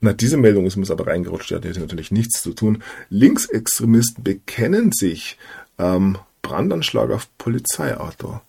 [0.00, 2.82] na, diese Meldung ist mir aber reingerutscht, die hat natürlich nichts zu tun.
[3.08, 5.38] Linksextremisten bekennen sich.
[5.78, 8.40] Ähm, Brandanschlag auf Polizeiauto.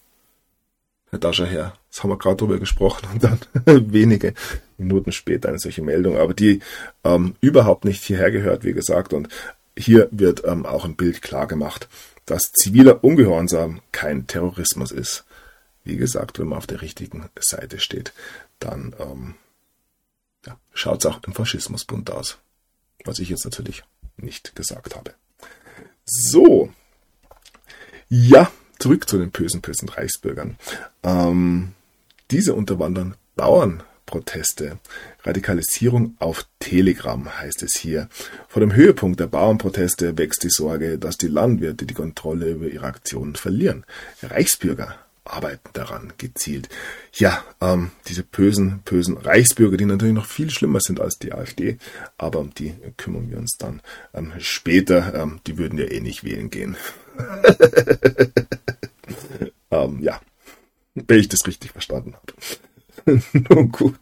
[1.10, 1.74] Herr Dascher her.
[1.90, 3.40] Das haben wir gerade drüber gesprochen und dann
[3.94, 4.34] wenige
[4.78, 6.60] Minuten später eine solche Meldung, aber die
[7.04, 9.14] ähm, überhaupt nicht hierher gehört, wie gesagt.
[9.14, 9.30] Und
[9.78, 11.88] hier wird ähm, auch im Bild klar gemacht,
[12.26, 15.24] dass ziviler Ungehorsam kein Terrorismus ist.
[15.84, 18.12] Wie gesagt, wenn man auf der richtigen Seite steht,
[18.60, 19.36] dann ähm,
[20.46, 22.38] ja, schaut es auch im Faschismusbund aus.
[23.06, 23.84] Was ich jetzt natürlich
[24.18, 25.14] nicht gesagt habe.
[26.06, 26.70] So.
[28.10, 30.58] Ja, zurück zu den bösen, bösen Reichsbürgern.
[31.04, 31.74] Ähm,
[32.32, 34.80] diese unterwandern Bauernproteste.
[35.24, 38.10] Radikalisierung auf Telegram heißt es hier.
[38.48, 42.86] Vor dem Höhepunkt der Bauernproteste wächst die Sorge, dass die Landwirte die Kontrolle über ihre
[42.86, 43.86] Aktionen verlieren.
[44.24, 44.96] Reichsbürger
[45.28, 46.70] arbeiten daran gezielt.
[47.14, 51.78] Ja, ähm, diese bösen, bösen Reichsbürger, die natürlich noch viel schlimmer sind als die AfD,
[52.18, 53.82] aber um die kümmern wir uns dann
[54.14, 55.14] ähm, später.
[55.14, 56.78] Ähm, die würden ja eh nicht wählen gehen.
[59.72, 60.22] ähm, ja,
[60.94, 63.22] wenn ich das richtig verstanden habe.
[63.50, 64.00] Nun gut.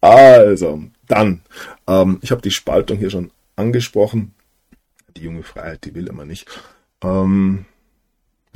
[0.00, 1.42] Also, dann,
[1.86, 4.34] ähm, ich habe die Spaltung hier schon angesprochen.
[5.16, 6.46] Die junge Freiheit, die will immer nicht.
[7.02, 7.64] Ähm,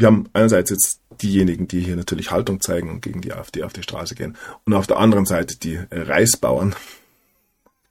[0.00, 3.74] wir haben einerseits jetzt diejenigen, die hier natürlich Haltung zeigen und gegen die AfD auf
[3.74, 4.36] die Straße gehen.
[4.64, 6.74] Und auf der anderen Seite die Reisbauern.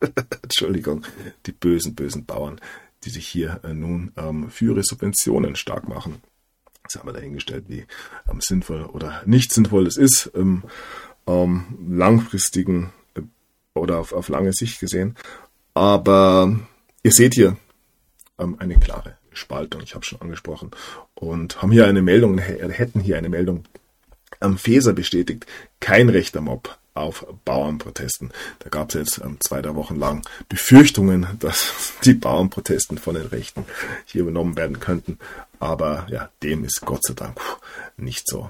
[0.43, 1.05] Entschuldigung,
[1.45, 2.59] die bösen, bösen Bauern,
[3.03, 6.21] die sich hier äh, nun ähm, für ihre Subventionen stark machen.
[6.83, 7.85] Das haben wir dahingestellt, wie
[8.29, 10.63] ähm, sinnvoll oder nicht sinnvoll es ist, im
[11.27, 13.21] ähm, langfristigen äh,
[13.75, 15.15] oder auf, auf lange Sicht gesehen.
[15.75, 16.59] Aber
[17.03, 17.57] ihr seht hier
[18.39, 20.71] ähm, eine klare Spaltung, ich habe schon angesprochen,
[21.15, 23.65] und haben hier eine Meldung, hätten hier eine Meldung
[24.39, 25.45] am Feser bestätigt,
[25.79, 28.31] kein rechter Mob auf Bauernprotesten.
[28.59, 33.27] Da gab es jetzt ähm, zwei, drei Wochen lang Befürchtungen, dass die Bauernprotesten von den
[33.27, 33.65] Rechten
[34.05, 35.17] hier übernommen werden könnten.
[35.59, 37.39] Aber ja, dem ist Gott sei Dank
[37.97, 38.49] nicht so.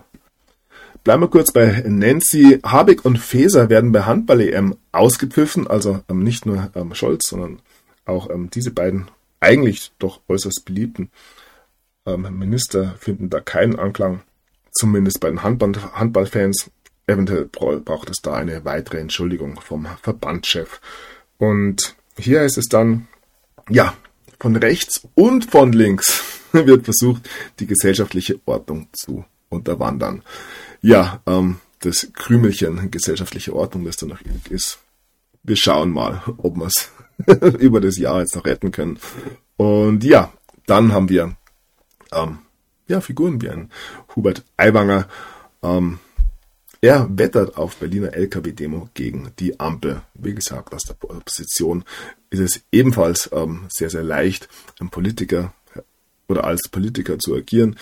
[1.03, 2.59] Bleiben wir kurz bei Nancy.
[2.63, 7.59] Habeck und Feser werden bei Handball-EM ausgepfiffen, also ähm, nicht nur ähm, Scholz, sondern
[8.05, 9.07] auch ähm, diese beiden
[9.39, 11.11] eigentlich doch äußerst beliebten
[12.05, 14.21] ähm, Minister finden da keinen Anklang,
[14.71, 16.71] zumindest bei den Handball Handballfans.
[17.07, 20.79] Eventuell braucht es da eine weitere Entschuldigung vom Verbandschef.
[21.37, 23.07] Und hier ist es dann,
[23.69, 23.95] ja,
[24.39, 27.29] von rechts und von links wird versucht,
[27.59, 30.23] die gesellschaftliche Ordnung zu unterwandern.
[30.81, 34.79] Ja, ähm, das Krümelchen gesellschaftliche Ordnung, das da noch ist.
[35.43, 36.91] Wir schauen mal, ob wir es
[37.59, 38.99] über das Jahr jetzt noch retten können.
[39.57, 40.31] Und ja,
[40.65, 41.35] dann haben wir
[42.11, 42.39] ähm,
[42.87, 43.69] ja, Figuren wie ein
[44.15, 45.07] Hubert Aiwanger.
[45.61, 45.99] Ähm,
[46.81, 50.01] er wettert auf Berliner LKW-Demo gegen die Ampel.
[50.13, 51.83] Wie gesagt, aus der Opposition
[52.29, 54.47] ist es ebenfalls ähm, sehr, sehr leicht,
[54.79, 55.53] ein Politiker
[56.29, 57.77] oder als Politiker zu agieren.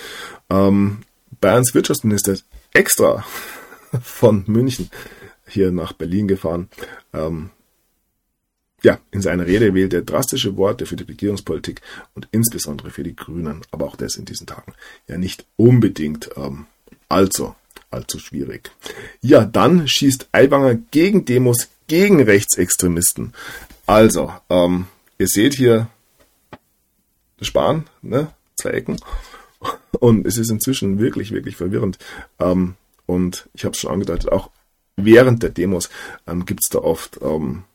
[0.49, 0.99] Ähm,
[1.39, 3.23] Bayerns Wirtschaftsminister ist extra
[4.01, 4.89] von München
[5.47, 6.69] hier nach Berlin gefahren.
[7.13, 7.51] Ähm,
[8.87, 11.81] ja, in seiner Rede wählt er drastische Worte für die Regierungspolitik
[12.15, 14.73] und insbesondere für die Grünen, aber auch das in diesen Tagen
[15.09, 16.67] ja nicht unbedingt ähm,
[17.09, 17.53] allzu,
[17.91, 18.71] allzu schwierig.
[19.19, 23.33] Ja, dann schießt Aiwanger gegen Demos gegen Rechtsextremisten.
[23.87, 24.85] Also, ähm,
[25.17, 25.89] ihr seht hier
[27.41, 28.31] Spahn, ne?
[28.55, 29.01] Zwei Ecken.
[29.99, 31.97] Und es ist inzwischen wirklich, wirklich verwirrend.
[32.39, 32.75] Ähm,
[33.05, 34.49] und ich habe es schon angedeutet, auch
[34.95, 35.89] während der Demos
[36.25, 37.65] ähm, gibt es da oft ähm,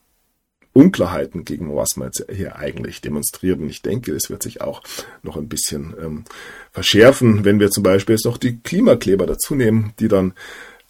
[0.73, 3.59] Unklarheiten, gegen was man jetzt hier eigentlich demonstriert.
[3.59, 4.81] Und ich denke, es wird sich auch
[5.21, 6.23] noch ein bisschen ähm,
[6.71, 10.33] verschärfen, wenn wir zum Beispiel jetzt noch die Klimakleber dazu nehmen, die dann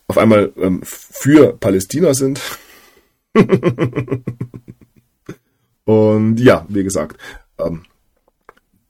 [0.08, 2.42] auf einmal ähm, für Palästina sind.
[5.86, 7.20] Und ja, wie gesagt,
[7.58, 7.84] ähm,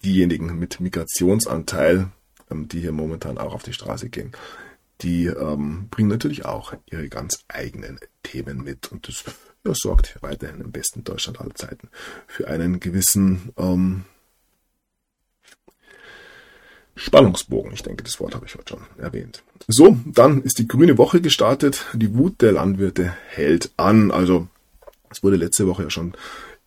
[0.06, 2.10] diejenigen mit Migrationsanteil,
[2.52, 4.32] ähm, die hier momentan auch auf die Straße gehen,
[5.02, 8.91] die ähm, bringen natürlich auch ihre ganz eigenen Themen mit.
[8.91, 9.24] Und das
[9.64, 11.89] das sorgt weiterhin im besten Deutschland aller Zeiten
[12.28, 14.05] für einen gewissen ähm,
[16.95, 17.72] Spannungsbogen.
[17.74, 19.43] Ich denke, das Wort habe ich heute schon erwähnt.
[19.68, 21.86] So, dann ist die grüne Woche gestartet.
[21.93, 24.11] Die Wut der Landwirte hält an.
[24.11, 24.47] Also,
[25.09, 26.14] es wurde letzte Woche ja schon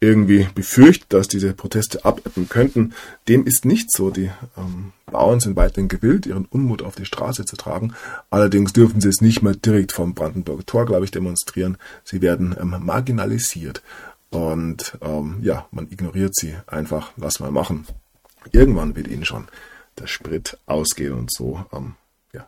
[0.00, 2.92] irgendwie befürchtet, dass diese Proteste abebben könnten.
[3.28, 4.10] Dem ist nicht so.
[4.10, 7.94] Die ähm, Bauern sind weiterhin gewillt, ihren Unmut auf die Straße zu tragen.
[8.28, 11.78] Allerdings dürfen sie es nicht mehr direkt vom Brandenburger Tor, glaube ich, demonstrieren.
[12.04, 13.82] Sie werden ähm, marginalisiert.
[14.30, 17.86] Und ähm, ja, man ignoriert sie einfach, lass mal machen.
[18.52, 19.48] Irgendwann wird ihnen schon
[19.98, 21.64] der Sprit ausgehen und so.
[21.72, 21.94] Ähm,
[22.34, 22.46] ja,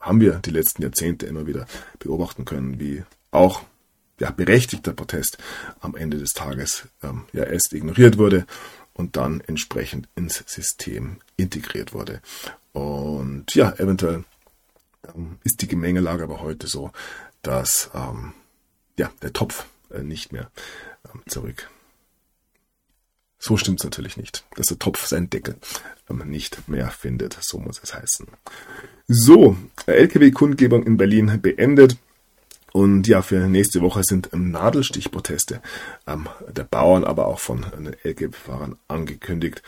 [0.00, 1.66] haben wir die letzten Jahrzehnte immer wieder
[1.98, 3.02] beobachten können, wie
[3.32, 3.62] auch
[4.20, 5.38] ja, berechtigter Protest
[5.80, 8.46] am Ende des Tages ähm, ja erst ignoriert wurde
[8.92, 12.20] und dann entsprechend ins System integriert wurde.
[12.72, 14.24] Und ja, eventuell
[15.14, 16.92] ähm, ist die Gemengelage aber heute so,
[17.42, 18.32] dass ähm,
[18.98, 20.50] ja, der Topf äh, nicht mehr
[21.12, 21.68] ähm, zurück.
[23.38, 25.56] So stimmt es natürlich nicht, dass der Topf seinen Deckel
[26.08, 27.36] ähm, nicht mehr findet.
[27.42, 28.26] So muss es heißen.
[29.06, 29.56] So,
[29.86, 31.98] LKW-Kundgebung in Berlin beendet.
[32.76, 35.62] Und ja, für nächste Woche sind ähm, Nadelstichproteste
[36.08, 37.64] ähm, der Bauern, aber auch von
[38.02, 39.62] Lkw-Fahrern angekündigt.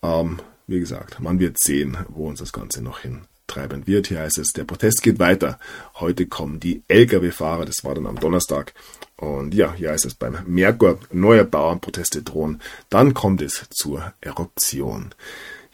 [0.00, 0.38] Ähm,
[0.68, 4.06] wie gesagt, man wird sehen, wo uns das Ganze noch hintreiben wird.
[4.06, 5.58] Hier heißt es, der Protest geht weiter.
[5.96, 8.74] Heute kommen die Lkw-Fahrer, das war dann am Donnerstag.
[9.16, 12.62] Und ja, hier heißt es beim Merkur, neue Bauernproteste drohen.
[12.90, 15.16] Dann kommt es zur Eruption.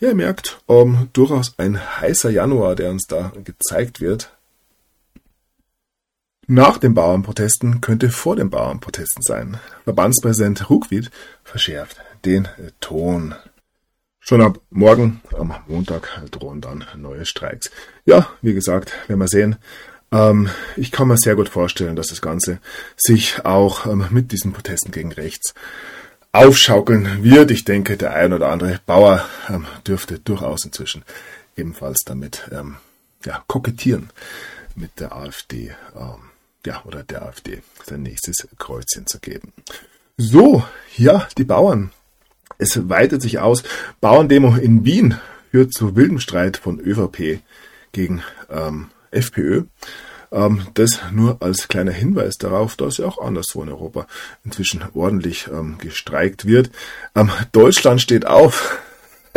[0.01, 4.38] Ja, ihr merkt, ähm, durchaus ein heißer Januar, der uns da gezeigt wird.
[6.51, 9.59] Nach den Bauernprotesten könnte vor den Bauernprotesten sein.
[9.85, 11.11] Verbandspräsident Ruckwied
[11.45, 12.49] verschärft den
[12.81, 13.35] Ton.
[14.19, 17.71] Schon ab morgen, am Montag, drohen dann neue Streiks.
[18.07, 19.57] Ja, wie gesagt, werden wir sehen.
[20.11, 22.61] Ähm, ich kann mir sehr gut vorstellen, dass das Ganze
[22.97, 25.53] sich auch ähm, mit diesen Protesten gegen rechts
[26.33, 27.51] aufschaukeln wird.
[27.51, 31.05] Ich denke, der ein oder andere Bauer ähm, dürfte durchaus inzwischen
[31.57, 32.77] ebenfalls damit ähm,
[33.27, 34.09] ja, kokettieren
[34.77, 36.28] mit der AfD, ähm,
[36.69, 39.55] ja, oder der AfD sein nächstes Kreuzchen zu geben.
[40.19, 40.63] So,
[40.99, 41.93] ja, die Bauern.
[42.59, 43.63] Es weitet sich aus.
[44.03, 45.17] Bauerndemo in Wien
[45.51, 47.41] führt zu wildem Streit von ÖVP
[47.93, 49.63] gegen ähm, FPÖ.
[50.31, 54.07] Ähm, das nur als kleiner Hinweis darauf, dass ja auch anderswo in Europa
[54.45, 56.71] inzwischen ordentlich ähm, gestreikt wird.
[57.15, 58.77] Ähm, Deutschland steht auf.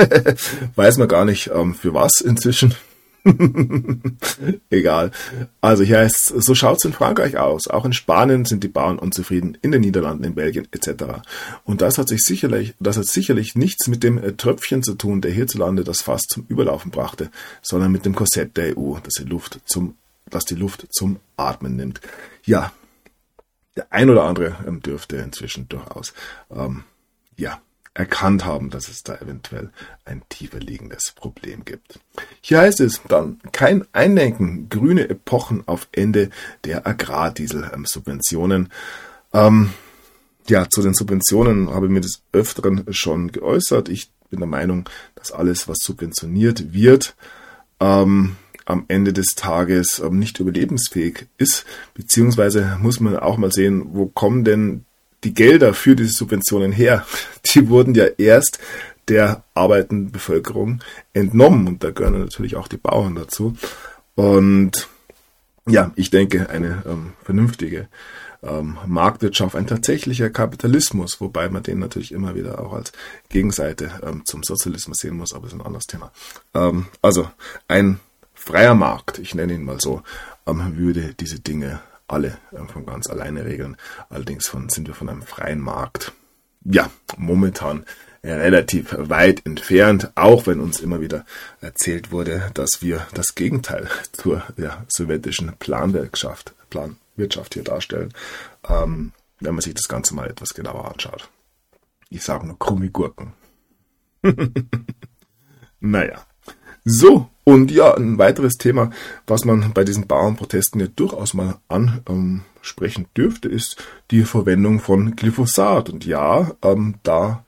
[0.76, 2.76] Weiß man gar nicht ähm, für was inzwischen.
[4.70, 5.12] Egal.
[5.60, 7.68] Also hier heißt so schaut's in Frankreich aus.
[7.68, 11.22] Auch in Spanien sind die Bauern unzufrieden, in den Niederlanden, in Belgien etc.
[11.64, 15.22] Und das hat sich sicherlich, das hat sicherlich nichts mit dem äh, Tröpfchen zu tun,
[15.22, 17.30] der hierzulande das Fass zum Überlaufen brachte,
[17.62, 19.96] sondern mit dem Korsett der EU, das die Luft zum,
[20.30, 22.02] das die Luft zum Atmen nimmt.
[22.44, 22.72] Ja,
[23.76, 26.14] der ein oder andere ähm, dürfte inzwischen durchaus
[26.50, 26.84] ähm,
[27.38, 27.62] ja
[27.94, 29.72] erkannt haben, dass es da eventuell
[30.06, 32.00] ein tiefer liegendes Problem gibt.
[32.40, 36.30] Hier heißt es dann kein Einlenken, grüne Epochen auf Ende
[36.64, 38.70] der Agrardiesel-Subventionen.
[39.34, 39.72] Ähm,
[40.48, 43.90] ja, zu den Subventionen habe ich mir des Öfteren schon geäußert.
[43.90, 47.16] Ich bin der Meinung, dass alles, was subventioniert wird,
[47.80, 53.94] ähm, am Ende des Tages ähm, nicht überlebensfähig ist, beziehungsweise muss man auch mal sehen,
[53.94, 54.86] wo kommen denn
[55.24, 57.06] die Gelder für diese Subventionen her?
[57.54, 58.60] Die wurden ja erst
[59.08, 60.82] der arbeitenden Bevölkerung
[61.14, 63.58] entnommen und da gehören natürlich auch die Bauern dazu.
[64.16, 64.88] Und
[65.68, 67.88] ja, ich denke, eine ähm, vernünftige
[68.44, 72.92] ähm, Marktwirtschaft, ein tatsächlicher Kapitalismus, wobei man den natürlich immer wieder auch als
[73.30, 76.12] Gegenseite ähm, zum Sozialismus sehen muss, aber das ist ein anderes Thema.
[76.54, 77.30] Ähm, also
[77.68, 78.00] ein
[78.34, 80.02] freier Markt, ich nenne ihn mal so,
[80.48, 81.82] ähm, würde diese Dinge
[82.12, 83.78] alle äh, von ganz alleine regeln.
[84.10, 86.14] Allerdings von, sind wir von einem freien Markt,
[86.64, 87.86] ja, momentan
[88.24, 91.26] relativ weit entfernt, auch wenn uns immer wieder
[91.60, 98.14] erzählt wurde, dass wir das Gegenteil zur ja, sowjetischen Planwirtschaft, Planwirtschaft hier darstellen,
[98.68, 101.30] ähm, wenn man sich das Ganze mal etwas genauer anschaut.
[102.10, 103.34] Ich sage nur Krummigurken.
[105.80, 106.26] naja.
[106.84, 108.92] So, und ja, ein weiteres Thema,
[109.28, 115.90] was man bei diesen Bauernprotesten ja durchaus mal ansprechen dürfte, ist die Verwendung von Glyphosat.
[115.90, 117.44] Und ja, ähm, da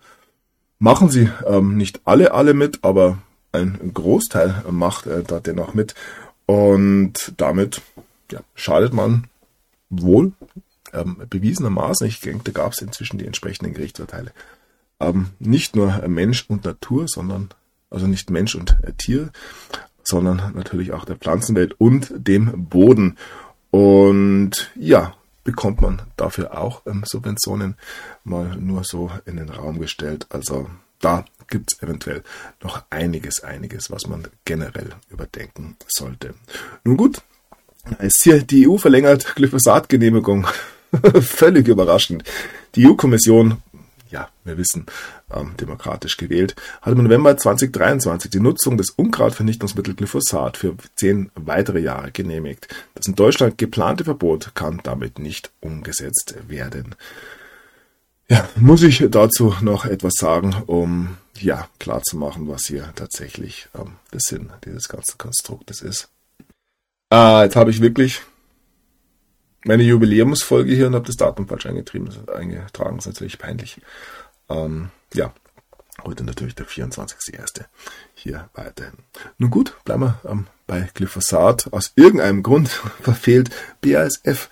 [0.80, 3.20] machen sie ähm, nicht alle alle mit, aber
[3.52, 5.96] ein Großteil macht äh, da dennoch mit.
[6.46, 7.82] Und damit
[8.32, 9.28] ja, schadet man
[9.90, 10.34] wohl
[10.92, 14.32] ähm, bewiesenermaßen, ich denke, da gab es inzwischen die entsprechenden Gerichtsurteile,
[15.00, 17.50] ähm, nicht nur Mensch und Natur, sondern
[17.94, 19.32] also nicht Mensch und äh, Tier,
[20.04, 23.18] sondern natürlich auch der Pflanzenwelt und dem Boden.
[23.72, 27.76] Und ja, bekommt man dafür auch ähm, Subventionen
[28.24, 30.28] mal nur so in den Raum gestellt.
[30.30, 30.70] Also
[31.00, 32.24] da gibt es eventuell
[32.62, 36.34] noch einiges, einiges, was man generell überdenken sollte.
[36.84, 37.22] Nun gut,
[38.00, 40.48] ist hier die EU verlängert Glyphosat-Genehmigung.
[41.22, 42.24] Völlig überraschend.
[42.76, 43.58] Die EU-Kommission
[44.14, 44.86] ja, wir wissen,
[45.34, 51.80] ähm, demokratisch gewählt, hat im November 2023 die Nutzung des Unkrautvernichtungsmittels Glyphosat für zehn weitere
[51.80, 52.68] Jahre genehmigt.
[52.94, 56.96] Das in Deutschland geplante Verbot kann damit nicht umgesetzt werden.
[58.30, 64.22] Ja, muss ich dazu noch etwas sagen, um ja klarzumachen, was hier tatsächlich ähm, der
[64.22, 66.10] Sinn dieses ganzen Konstruktes ist.
[67.12, 68.22] Äh, jetzt habe ich wirklich
[69.66, 72.98] meine Jubiläumsfolge hier und habe das Datum falsch eingetrieben, eingetragen.
[72.98, 73.82] Das ist natürlich peinlich.
[74.50, 75.34] Ähm, ja,
[76.04, 77.66] heute natürlich der 24.01.
[78.14, 78.98] hier weiterhin.
[79.38, 81.72] Nun gut, bleiben wir ähm, bei Glyphosat.
[81.72, 82.70] Aus irgendeinem Grund
[83.02, 83.52] verfehlt
[83.82, 84.50] BASF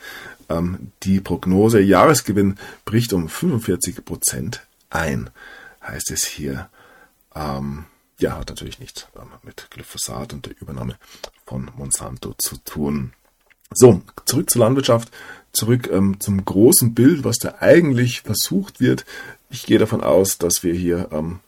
[0.49, 1.81] ähm, die Prognose.
[1.81, 5.29] Jahresgewinn bricht um 45 Prozent ein,
[5.81, 6.69] heißt es hier.
[7.35, 7.85] Ähm,
[8.19, 10.95] ja, hat natürlich nichts ähm, mit Glyphosat und der Übernahme
[11.45, 13.13] von Monsanto zu tun.
[13.73, 15.11] So, zurück zur Landwirtschaft,
[15.53, 19.05] zurück ähm, zum großen Bild, was da eigentlich versucht wird.
[19.49, 21.39] Ich gehe davon aus, dass wir hier ähm,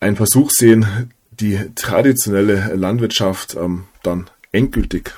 [0.00, 5.12] einen Versuch sehen, die traditionelle Landwirtschaft ähm, dann endgültig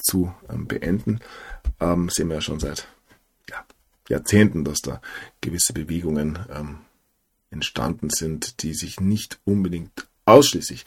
[0.00, 1.20] zu ähm, beenden.
[1.80, 2.88] Ähm, sehen wir ja schon seit
[3.48, 3.64] ja,
[4.08, 5.00] Jahrzehnten, dass da
[5.40, 6.78] gewisse Bewegungen ähm,
[7.50, 10.84] entstanden sind, die sich nicht unbedingt ausschließlich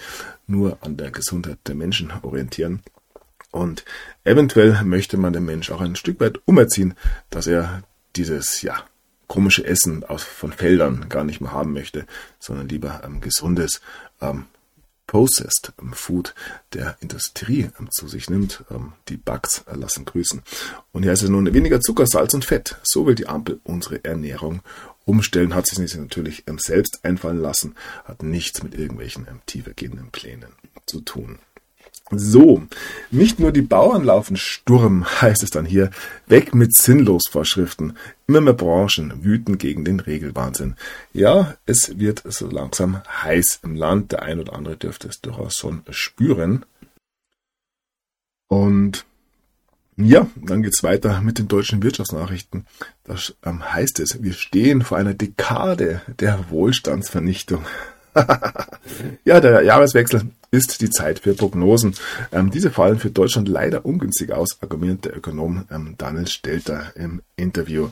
[0.47, 2.81] nur an der Gesundheit der Menschen orientieren.
[3.55, 3.85] Und
[4.25, 6.93] eventuell möchte man den Mensch auch ein Stück weit umerziehen,
[7.29, 7.83] dass er
[8.17, 8.83] dieses, ja,
[9.27, 12.05] komische Essen aus, von Feldern gar nicht mehr haben möchte,
[12.37, 13.79] sondern lieber ähm, gesundes,
[14.19, 14.47] ähm,
[15.07, 16.35] Processed Food
[16.73, 18.65] der Industrie zu sich nimmt.
[19.07, 20.41] Die Bugs lassen grüßen.
[20.91, 22.77] Und hier ist es nun weniger Zucker, Salz und Fett.
[22.83, 24.61] So will die Ampel unsere Ernährung
[25.05, 25.55] umstellen.
[25.55, 27.75] Hat sich natürlich selbst einfallen lassen.
[28.03, 30.49] Hat nichts mit irgendwelchen tiefergehenden Plänen
[30.87, 31.39] zu tun.
[32.11, 32.61] So,
[33.09, 35.89] nicht nur die Bauern laufen Sturm, heißt es dann hier,
[36.27, 37.97] weg mit Sinnlosvorschriften.
[38.27, 40.75] Immer mehr Branchen wüten gegen den Regelwahnsinn.
[41.13, 44.11] Ja, es wird so langsam heiß im Land.
[44.11, 46.65] Der ein oder andere dürfte es durchaus schon spüren.
[48.47, 49.05] Und
[49.97, 52.67] ja, dann geht's weiter mit den deutschen Wirtschaftsnachrichten.
[53.05, 57.65] Da ähm, heißt es, wir stehen vor einer Dekade der Wohlstandsvernichtung.
[59.25, 61.95] ja, der Jahreswechsel ist die Zeit für Prognosen.
[62.31, 67.21] Ähm, diese fallen für Deutschland leider ungünstig aus, argumentiert der Ökonom ähm, Daniel Stelter im
[67.35, 67.89] Interview.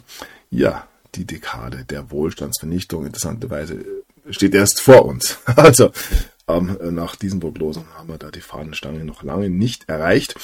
[0.50, 3.86] Ja, die Dekade der Wohlstandsvernichtung, interessanterweise,
[4.30, 5.38] steht erst vor uns.
[5.56, 5.92] Also,
[6.48, 10.36] ähm, nach diesen Prognosen haben wir da die Fahnenstange noch lange nicht erreicht.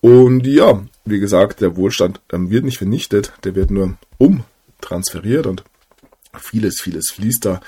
[0.00, 5.64] Und ja, wie gesagt, der Wohlstand ähm, wird nicht vernichtet, der wird nur umtransferiert und
[6.38, 7.60] vieles, vieles fließt da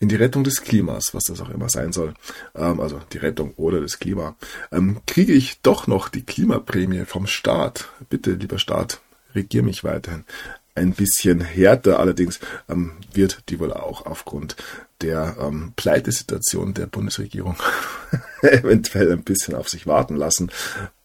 [0.00, 2.14] in die Rettung des Klimas, was das auch immer sein soll,
[2.54, 4.36] ähm, also die Rettung oder das Klima,
[4.70, 7.88] ähm, kriege ich doch noch die Klimaprämie vom Staat.
[8.08, 9.00] Bitte, lieber Staat,
[9.34, 10.24] regier mich weiterhin.
[10.74, 12.38] Ein bisschen härter allerdings
[12.68, 14.54] ähm, wird die wohl auch aufgrund
[15.00, 17.56] der ähm, Pleitesituation der Bundesregierung
[18.42, 20.50] eventuell ein bisschen auf sich warten lassen.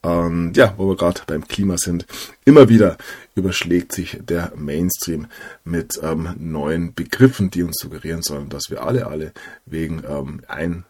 [0.01, 2.05] Und ja, wo wir gerade beim Klima sind,
[2.45, 2.97] immer wieder
[3.35, 5.27] überschlägt sich der Mainstream
[5.63, 9.31] mit ähm, neuen Begriffen, die uns suggerieren sollen, dass wir alle, alle
[9.65, 10.85] wegen ähm, ein,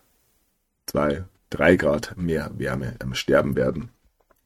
[0.88, 3.90] zwei, drei Grad mehr Wärme ähm, sterben werden.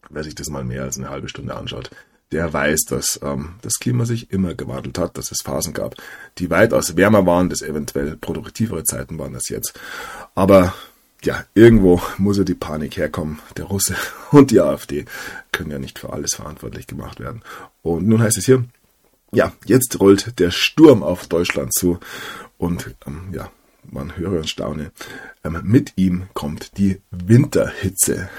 [0.10, 1.90] Wer sich das mal mehr als eine halbe Stunde anschaut,
[2.32, 5.96] der weiß, dass ähm, das Klima sich immer gewandelt hat, dass es Phasen gab,
[6.38, 9.80] die weitaus wärmer waren, dass eventuell produktivere Zeiten waren als jetzt.
[10.36, 10.74] Aber
[11.24, 13.40] ja, irgendwo muss ja die Panik herkommen.
[13.58, 13.96] Der Russe
[14.32, 15.06] und die AfD
[15.52, 17.42] können ja nicht für alles verantwortlich gemacht werden.
[17.82, 18.64] Und nun heißt es hier,
[19.32, 22.00] ja, jetzt rollt der Sturm auf Deutschland zu
[22.58, 23.52] und ähm, ja,
[23.84, 24.92] man höre und staune.
[25.44, 28.30] Ähm, mit ihm kommt die Winterhitze.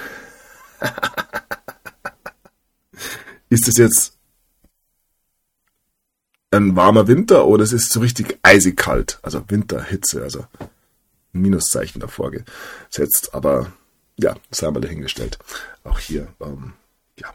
[3.49, 4.15] ist es jetzt
[6.51, 9.19] ein warmer Winter oder es ist so richtig eisig kalt?
[9.23, 10.47] Also Winterhitze, also
[11.41, 13.35] Minuszeichen davor gesetzt.
[13.35, 13.73] Aber
[14.19, 15.39] ja, das haben wir dahingestellt.
[15.85, 16.75] Auch hier, ähm,
[17.19, 17.33] ja,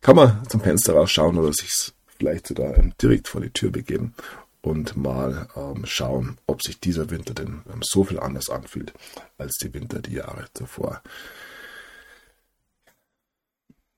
[0.00, 4.14] kann man zum Fenster rausschauen oder sich vielleicht sogar ähm, direkt vor die Tür begeben
[4.62, 8.92] und mal ähm, schauen, ob sich dieser Winter denn ähm, so viel anders anfühlt
[9.38, 11.02] als die Winter die Jahre zuvor.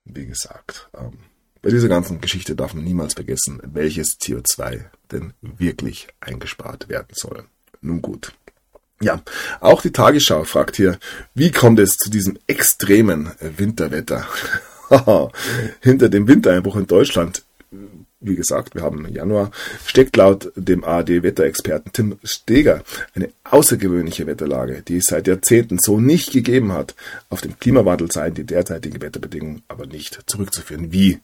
[0.04, 1.18] Wie gesagt, ähm,
[1.62, 7.44] bei dieser ganzen Geschichte darf man niemals vergessen, welches CO2 denn wirklich eingespart werden soll.
[7.80, 8.32] Nun gut.
[9.00, 9.22] Ja,
[9.60, 10.98] auch die Tagesschau fragt hier,
[11.34, 14.26] wie kommt es zu diesem extremen Winterwetter?
[15.80, 17.42] Hinter dem Wintereinbruch in Deutschland,
[18.20, 19.50] wie gesagt, wir haben Januar,
[19.84, 22.82] steckt laut dem ARD-Wetterexperten Tim Steger
[23.14, 26.94] eine außergewöhnliche Wetterlage, die es seit Jahrzehnten so nicht gegeben hat.
[27.28, 30.92] Auf den Klimawandel seien die derzeitigen Wetterbedingungen aber nicht zurückzuführen.
[30.92, 31.20] Wie?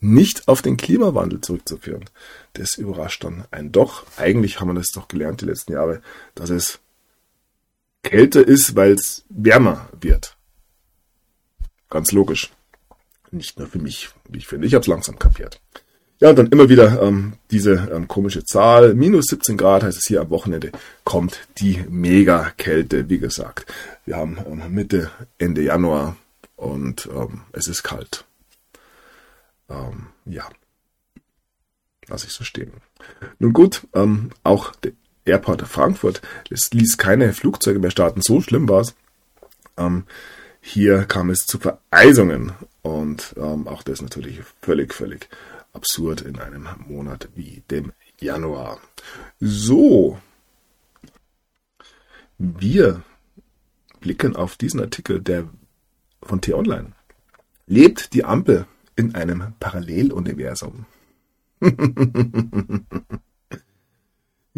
[0.00, 2.04] Nicht auf den Klimawandel zurückzuführen.
[2.54, 4.04] Das überrascht dann einen doch.
[4.16, 6.02] Eigentlich haben wir das doch gelernt die letzten Jahre,
[6.34, 6.80] dass es
[8.08, 10.34] kälter ist, weil es wärmer wird.
[11.90, 12.50] Ganz logisch.
[13.30, 14.66] Nicht nur für mich, wie ich finde.
[14.66, 15.60] Ich habe es langsam kapiert.
[16.18, 18.94] Ja, und dann immer wieder ähm, diese ähm, komische Zahl.
[18.94, 20.72] Minus 17 Grad heißt es hier am Wochenende,
[21.04, 23.70] kommt die Mega-Kälte, wie gesagt.
[24.06, 26.16] Wir haben ähm, Mitte, Ende Januar
[26.56, 28.24] und ähm, es ist kalt.
[29.68, 30.48] Ähm, ja,
[32.08, 32.72] lasse ich so stehen.
[33.38, 34.92] Nun gut, ähm, auch der
[35.28, 36.22] Airport Frankfurt.
[36.48, 38.94] Ließ keine Flugzeuge mehr starten, so schlimm war es.
[39.76, 40.04] Ähm,
[40.60, 42.52] hier kam es zu Vereisungen
[42.82, 45.28] und ähm, auch das natürlich völlig, völlig
[45.72, 48.80] absurd in einem Monat wie dem Januar.
[49.40, 50.18] So,
[52.38, 53.02] wir
[54.00, 55.48] blicken auf diesen Artikel der
[56.22, 56.92] von T-Online.
[57.66, 58.66] Lebt die Ampel
[58.96, 60.86] in einem Paralleluniversum?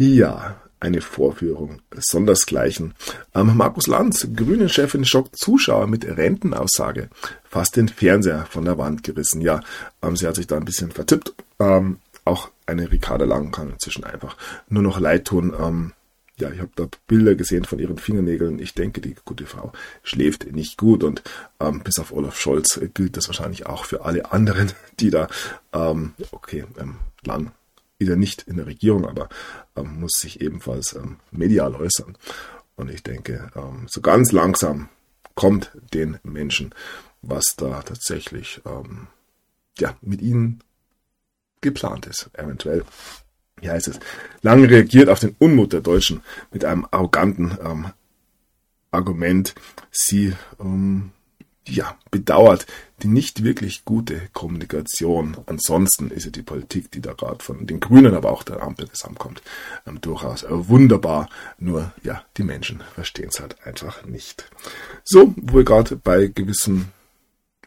[0.02, 2.94] Ja, eine Vorführung sondersgleichen.
[3.34, 7.10] Ähm, Markus Lanz, Grünen-Chefin, schockt Zuschauer mit Rentenaussage.
[7.44, 9.42] Fast den Fernseher von der Wand gerissen.
[9.42, 9.60] Ja,
[10.00, 11.34] ähm, sie hat sich da ein bisschen vertippt.
[11.58, 14.38] Ähm, auch eine Ricarda Lang kann inzwischen einfach
[14.70, 15.52] nur noch leid tun.
[15.60, 15.92] Ähm,
[16.38, 18.58] ja, ich habe da Bilder gesehen von ihren Fingernägeln.
[18.58, 19.70] Ich denke, die gute Frau
[20.02, 21.22] schläft nicht gut und
[21.60, 25.28] ähm, bis auf Olaf Scholz gilt das wahrscheinlich auch für alle anderen, die da,
[25.74, 26.64] ähm, okay,
[27.26, 27.52] Lang
[28.00, 29.28] ist er nicht in der Regierung, aber
[29.76, 32.16] ähm, muss sich ebenfalls ähm, medial äußern.
[32.74, 34.88] Und ich denke, ähm, so ganz langsam
[35.34, 36.74] kommt den Menschen,
[37.22, 39.06] was da tatsächlich ähm,
[39.78, 40.62] ja, mit ihnen
[41.60, 42.84] geplant ist, eventuell.
[43.60, 44.00] Wie heißt es?
[44.40, 47.92] Lang reagiert auf den Unmut der Deutschen mit einem arroganten ähm,
[48.90, 49.54] Argument.
[49.90, 51.12] Sie ähm,
[51.68, 52.66] ja, bedauert
[53.02, 55.36] die nicht wirklich gute Kommunikation.
[55.46, 58.88] Ansonsten ist ja die Politik, die da gerade von den Grünen, aber auch der Ampel
[58.90, 59.42] zusammenkommt,
[59.86, 61.28] ähm, durchaus äh, wunderbar.
[61.58, 64.44] Nur, ja, die Menschen verstehen es halt einfach nicht.
[65.04, 66.92] So, wo wir gerade bei gewissen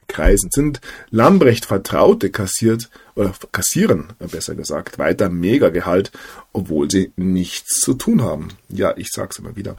[0.07, 0.79] Kreisen sind,
[1.09, 6.11] Lambrecht Vertraute kassiert, oder kassieren, besser gesagt, weiter Megagehalt,
[6.51, 8.49] obwohl sie nichts zu tun haben.
[8.69, 9.77] Ja, ich sag's immer wieder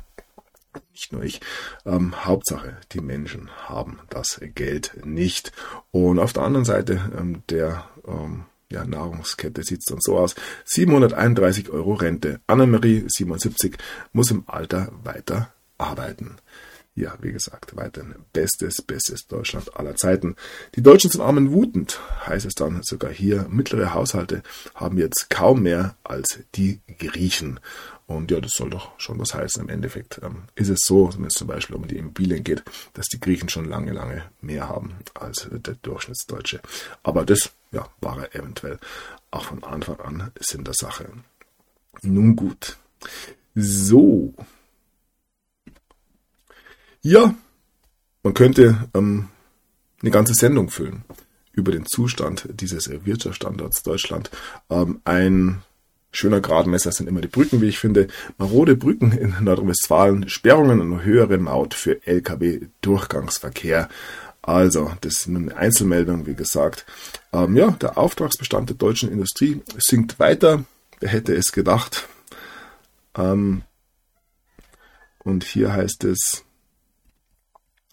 [0.92, 1.40] nicht nur ich.
[1.84, 5.52] Ähm, Hauptsache, die Menschen haben das Geld nicht.
[5.90, 10.34] Und auf der anderen Seite ähm, der ähm, ja, Nahrungskette sieht es dann so aus.
[10.64, 12.40] 731 Euro Rente.
[12.46, 13.76] Annemarie, 77,
[14.12, 16.36] muss im Alter weiter arbeiten.
[16.96, 20.36] Ja, wie gesagt, weiterhin bestes, bestes Deutschland aller Zeiten.
[20.76, 23.46] Die Deutschen sind armen wutend, heißt es dann sogar hier.
[23.50, 24.44] Mittlere Haushalte
[24.76, 27.58] haben jetzt kaum mehr als die Griechen.
[28.06, 29.62] Und ja, das soll doch schon was heißen.
[29.62, 33.06] Im Endeffekt ähm, ist es so, wenn es zum Beispiel um die Immobilien geht, dass
[33.06, 36.60] die Griechen schon lange, lange mehr haben als der Durchschnittsdeutsche.
[37.02, 38.78] Aber das ja, war er eventuell
[39.30, 41.08] auch von Anfang an Sinn der Sache.
[42.02, 42.76] Nun gut.
[43.54, 44.34] So,
[47.06, 47.34] ja,
[48.22, 49.28] man könnte ähm,
[50.00, 51.04] eine ganze Sendung füllen
[51.52, 54.30] über den Zustand dieses Wirtschaftsstandorts Deutschland.
[54.70, 55.60] Ähm, ein
[56.14, 58.08] schöner Gradmesser sind immer die Brücken, wie ich finde.
[58.38, 63.88] Marode Brücken in Nordrhein-Westfalen, Sperrungen und höhere Maut für Lkw-Durchgangsverkehr.
[64.42, 66.84] Also, das ist eine Einzelmeldung, wie gesagt.
[67.32, 70.64] Ähm, ja, der Auftragsbestand der deutschen Industrie sinkt weiter.
[71.00, 72.08] Wer hätte es gedacht?
[73.16, 73.62] Ähm,
[75.18, 76.44] und hier heißt es,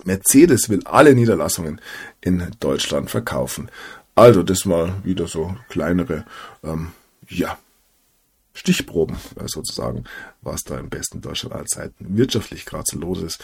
[0.04, 1.80] Mercedes will alle Niederlassungen
[2.20, 3.70] in Deutschland verkaufen.
[4.16, 6.26] Also das mal wieder so kleinere,
[6.64, 6.92] ähm,
[7.30, 7.58] ja,
[8.54, 10.04] Stichproben äh, sozusagen,
[10.42, 13.44] was da im besten Deutschland aller Zeiten wirtschaftlich gerade so los ist.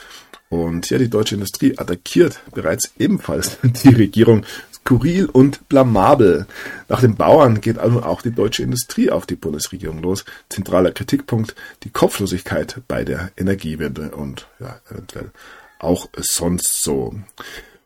[0.50, 6.46] Und ja, die deutsche Industrie attackiert bereits ebenfalls die Regierung skurril und blamabel.
[6.88, 10.24] Nach den Bauern geht also auch die deutsche Industrie auf die Bundesregierung los.
[10.50, 15.32] Zentraler Kritikpunkt, die Kopflosigkeit bei der Energiewende und ja, eventuell
[15.80, 17.16] auch sonst so.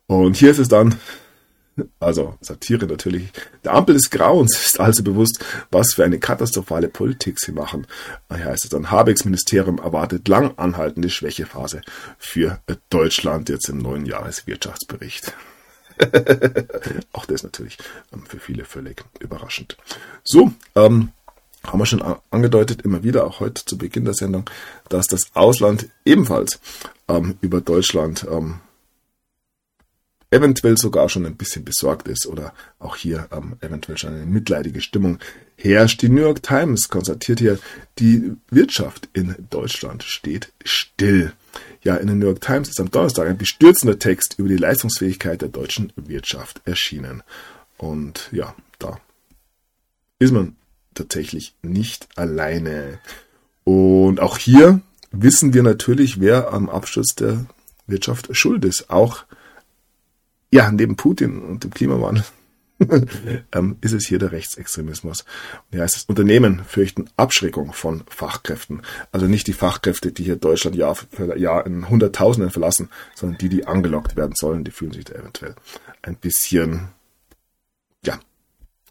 [0.07, 0.95] Und hier ist es dann,
[1.99, 3.31] also Satire natürlich,
[3.63, 7.87] der Ampel des Grauens ist also bewusst, was für eine katastrophale Politik sie machen.
[8.33, 11.81] Hier heißt es dann, Habecks Ministerium erwartet lang anhaltende Schwächephase
[12.17, 12.59] für
[12.89, 15.33] Deutschland jetzt im neuen Jahreswirtschaftsbericht.
[17.13, 17.77] Auch das natürlich
[18.13, 19.77] ähm, für viele völlig überraschend.
[20.23, 21.09] So, ähm,
[21.65, 24.49] haben wir schon angedeutet, immer wieder, auch heute zu Beginn der Sendung,
[24.89, 26.59] dass das Ausland ebenfalls
[27.07, 28.61] ähm, über Deutschland ähm,
[30.31, 34.81] eventuell sogar schon ein bisschen besorgt ist oder auch hier ähm, eventuell schon eine mitleidige
[34.81, 35.19] Stimmung
[35.57, 36.01] herrscht.
[36.01, 37.59] Die New York Times konstatiert hier,
[37.99, 41.33] die Wirtschaft in Deutschland steht still.
[41.83, 45.41] Ja, in der New York Times ist am Donnerstag ein bestürzender Text über die Leistungsfähigkeit
[45.41, 47.23] der deutschen Wirtschaft erschienen.
[47.77, 48.99] Und ja, da
[50.19, 50.55] ist man
[50.93, 52.99] tatsächlich nicht alleine.
[53.65, 57.45] Und auch hier wissen wir natürlich, wer am Absturz der
[57.87, 58.89] Wirtschaft schuld ist.
[58.89, 59.25] Auch
[60.51, 62.23] ja, neben Putin und dem Klimawandel
[63.51, 65.25] ähm, ist es hier der Rechtsextremismus.
[65.71, 68.81] Ja, es ist Unternehmen fürchten Abschreckung von Fachkräften.
[69.11, 73.49] Also nicht die Fachkräfte, die hier Deutschland Jahr für Jahr in Hunderttausenden verlassen, sondern die,
[73.49, 75.55] die angelockt werden sollen, die fühlen sich da eventuell
[76.01, 76.89] ein bisschen
[78.03, 78.19] ja,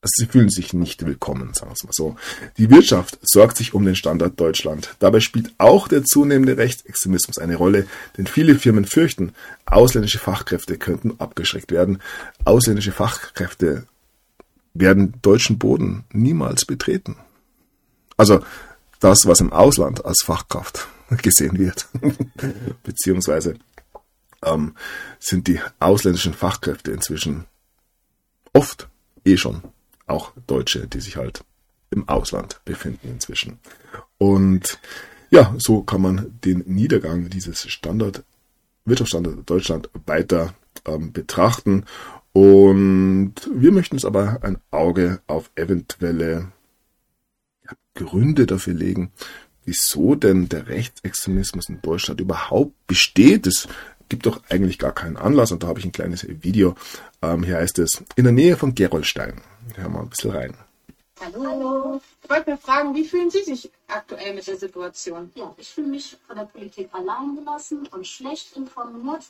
[0.02, 2.16] sie fühlen sich nicht willkommen, sagen wir es mal so.
[2.56, 4.96] Die Wirtschaft sorgt sich um den Standort Deutschland.
[4.98, 7.86] Dabei spielt auch der zunehmende Rechtsextremismus eine Rolle,
[8.16, 9.32] denn viele Firmen fürchten,
[9.66, 12.00] ausländische Fachkräfte könnten abgeschreckt werden.
[12.44, 13.86] Ausländische Fachkräfte
[14.72, 17.16] werden deutschen Boden niemals betreten.
[18.16, 18.40] Also
[19.00, 20.88] das, was im Ausland als Fachkraft
[21.22, 21.88] gesehen wird,
[22.84, 23.56] beziehungsweise
[24.42, 24.74] ähm,
[25.18, 27.44] sind die ausländischen Fachkräfte inzwischen
[28.54, 28.88] oft
[29.24, 29.62] eh schon
[30.10, 31.44] auch Deutsche, die sich halt
[31.90, 33.58] im Ausland befinden inzwischen.
[34.18, 34.78] Und
[35.30, 38.24] ja, so kann man den Niedergang dieses Standard,
[38.84, 40.54] Wirtschaftsstandard Deutschland weiter
[40.86, 41.84] ähm, betrachten.
[42.32, 46.52] Und wir möchten es aber ein Auge auf eventuelle
[47.64, 49.12] ja, Gründe dafür legen,
[49.64, 53.46] wieso denn der Rechtsextremismus in Deutschland überhaupt besteht.
[53.46, 53.68] Es
[54.10, 56.74] gibt doch eigentlich gar keinen Anlass und da habe ich ein kleines Video.
[57.22, 59.40] Ähm, hier heißt es, in der Nähe von Gerolstein
[59.76, 60.54] Hör mal ein bisschen rein.
[61.20, 65.30] Hallo, wollte mal fragen, wie fühlen Sie sich aktuell mit der Situation?
[65.34, 69.24] Ja, ich fühle mich von der Politik allein gelassen und schlecht informiert.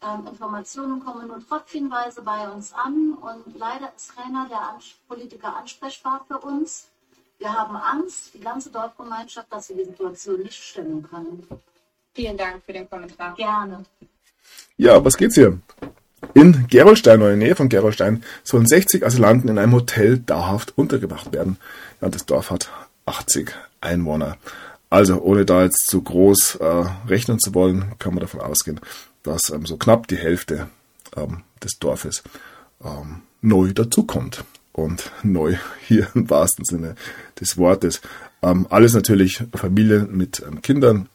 [0.00, 5.56] Ähm, Informationen kommen nur tröpfchenweise bei uns an und leider ist keiner der Ans Politiker
[5.56, 6.86] ansprechbar für uns.
[7.38, 11.46] Wir haben Angst, die ganze Dorfgemeinschaft, dass wir die Situation nicht stemmen können.
[12.14, 13.34] Vielen Dank für den Kommentar.
[13.36, 13.84] Gerne.
[14.76, 15.58] Ja, was geht's hier?
[16.34, 20.76] In Gerolstein oder in der Nähe von Gerolstein sollen 60 Asylanten in einem Hotel dauerhaft
[20.76, 21.58] untergebracht werden.
[22.00, 22.70] Ja, das Dorf hat
[23.06, 24.36] 80 Einwohner.
[24.90, 28.80] Also, ohne da jetzt zu groß äh, rechnen zu wollen, kann man davon ausgehen,
[29.22, 30.68] dass ähm, so knapp die Hälfte
[31.16, 32.22] ähm, des Dorfes
[32.84, 34.44] ähm, neu dazukommt.
[34.72, 35.56] Und neu
[35.86, 36.94] hier im wahrsten Sinne
[37.40, 38.00] des Wortes.
[38.42, 41.08] Ähm, alles natürlich Familien mit ähm, Kindern.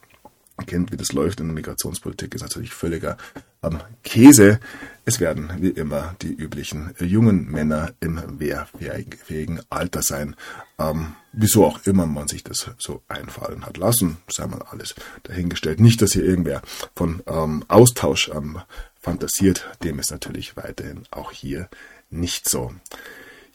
[0.66, 3.16] Kennt, wie das läuft in der Migrationspolitik, ist natürlich völliger
[3.62, 4.60] ähm, Käse.
[5.04, 10.36] Es werden wie immer die üblichen äh, jungen Männer im wehrfähigen Alter sein.
[10.78, 14.94] Ähm, wieso auch immer man sich das so einfallen hat lassen, sei mal alles
[15.24, 15.80] dahingestellt.
[15.80, 16.62] Nicht, dass hier irgendwer
[16.94, 18.60] von ähm, Austausch ähm,
[19.00, 21.68] fantasiert, dem ist natürlich weiterhin auch hier
[22.10, 22.72] nicht so.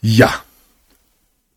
[0.02, 0.44] Ja,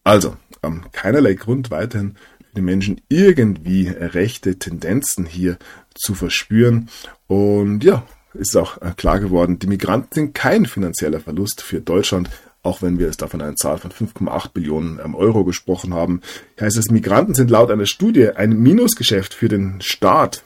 [0.05, 2.15] also ähm, keinerlei Grund weiterhin
[2.56, 5.58] die Menschen irgendwie rechte Tendenzen hier
[5.93, 6.89] zu verspüren.
[7.28, 12.30] Und ja, ist auch äh, klar geworden, die Migranten sind kein finanzieller Verlust für Deutschland,
[12.64, 16.22] auch wenn wir es da von einer Zahl von 5,8 Billionen ähm, Euro gesprochen haben.
[16.60, 20.43] Heißt es, Migranten sind laut einer Studie ein Minusgeschäft für den Staat.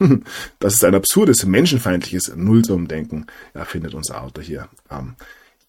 [0.58, 4.68] Das ist ein absurdes, menschenfeindliches Nullsummendenken, ja, findet unser Autor hier.
[4.90, 5.14] Ähm,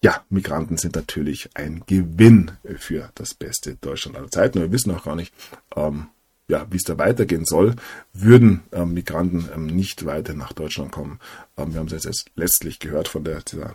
[0.02, 4.60] ja, Migranten sind natürlich ein Gewinn für das beste Deutschland aller Zeiten.
[4.60, 5.32] Wir wissen auch gar nicht,
[5.74, 6.08] ähm,
[6.48, 7.74] ja, wie es da weitergehen soll,
[8.12, 11.18] würden ähm, Migranten ähm, nicht weiter nach Deutschland kommen.
[11.56, 13.74] Ähm, wir haben es jetzt letztlich gehört von der, dieser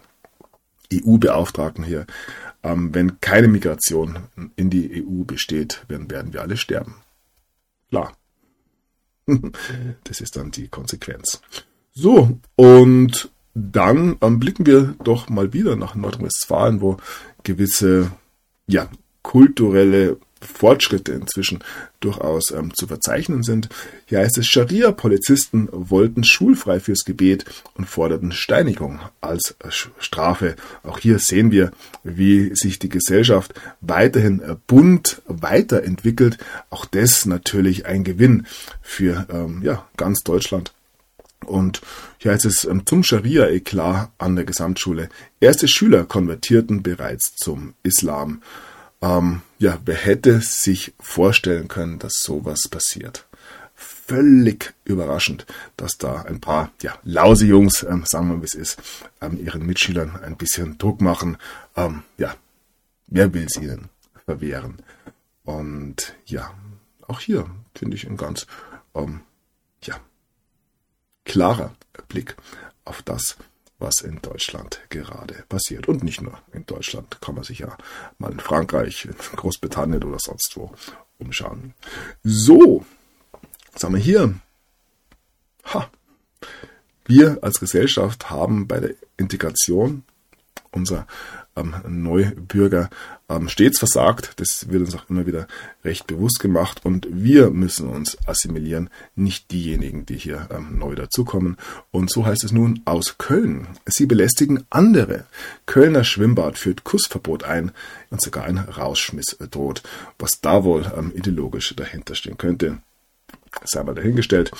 [0.94, 2.06] EU-Beauftragten hier.
[2.64, 4.20] Ähm, wenn keine Migration
[4.56, 6.96] in die EU besteht, werden, werden wir alle sterben.
[7.90, 8.16] Klar.
[10.04, 11.42] das ist dann die Konsequenz.
[11.94, 16.98] So, und dann ähm, blicken wir doch mal wieder nach Nordrhein-Westfalen, wo
[17.44, 18.12] gewisse
[18.68, 18.88] ja,
[19.24, 21.60] kulturelle Fortschritte inzwischen
[22.00, 23.70] durchaus ähm, zu verzeichnen sind.
[24.06, 27.46] Hier heißt es, Scharia-Polizisten wollten schulfrei fürs Gebet
[27.76, 29.56] und forderten Steinigung als
[30.00, 30.56] Strafe.
[30.84, 31.72] Auch hier sehen wir,
[32.04, 36.38] wie sich die Gesellschaft weiterhin äh, bunt weiterentwickelt.
[36.70, 38.48] Auch das natürlich ein Gewinn
[38.82, 40.74] für ähm, ja, ganz Deutschland.
[41.46, 41.82] Und
[42.18, 45.10] hier heißt es ähm, zum Scharia-Eklat an der Gesamtschule.
[45.40, 48.42] Erste Schüler konvertierten bereits zum Islam.
[49.02, 53.26] Ähm, ja, wer hätte sich vorstellen können, dass sowas passiert?
[53.74, 58.54] Völlig überraschend, dass da ein paar ja, lause Jungs, ähm, sagen wir mal, wie es
[58.54, 58.82] ist,
[59.22, 61.38] ähm, ihren Mitschülern ein bisschen Druck machen.
[61.76, 62.36] Ähm, ja,
[63.08, 63.86] wer will sie denn
[64.26, 64.78] verwehren?
[65.44, 66.54] Und ja,
[67.08, 68.46] auch hier finde ich ein ganz
[68.94, 69.22] ähm,
[69.84, 70.00] ja,
[71.26, 71.76] klarer
[72.08, 72.36] Blick
[72.86, 73.38] auf das,
[73.80, 75.88] was in Deutschland gerade passiert.
[75.88, 77.76] Und nicht nur in Deutschland, kann man sich ja
[78.20, 80.72] mal in Frankreich, in Großbritannien oder sonst wo
[81.20, 81.74] umschauen.
[82.24, 82.86] So,
[83.74, 84.36] was haben wir hier?
[85.66, 85.90] Ha.
[87.06, 90.04] Wir als Gesellschaft haben bei der Integration
[90.72, 91.08] unserer
[91.56, 92.90] ähm, Neubürger
[93.30, 94.34] ähm, stets versagt.
[94.38, 95.48] Das wird uns auch immer wieder
[95.84, 96.82] recht bewusst gemacht.
[96.84, 101.58] Und wir müssen uns assimilieren, nicht diejenigen, die hier ähm, neu dazukommen.
[101.92, 103.68] Und so heißt es nun aus Köln.
[103.86, 105.26] Sie belästigen andere.
[105.66, 107.72] Kölner Schwimmbad führt Kussverbot ein
[108.10, 109.84] und sogar ein Rausschmiss droht.
[110.20, 112.80] Was da wohl ähm, ideologisch dahinter stehen könnte,
[113.64, 114.52] sei mal dahingestellt.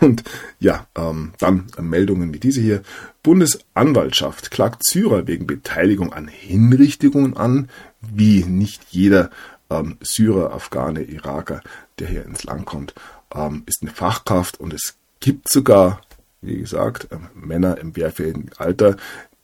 [0.00, 0.24] Und
[0.60, 2.82] ja, ähm, dann Meldungen wie diese hier.
[3.28, 7.68] Bundesanwaltschaft klagt Syrer wegen Beteiligung an Hinrichtungen an,
[8.00, 9.28] wie nicht jeder
[9.68, 11.60] ähm, Syrer, Afghane, Iraker,
[11.98, 12.94] der hier ins Land kommt,
[13.34, 14.58] ähm, ist eine Fachkraft.
[14.58, 16.00] Und es gibt sogar,
[16.40, 18.96] wie gesagt, ähm, Männer im wehrfähigen Alter,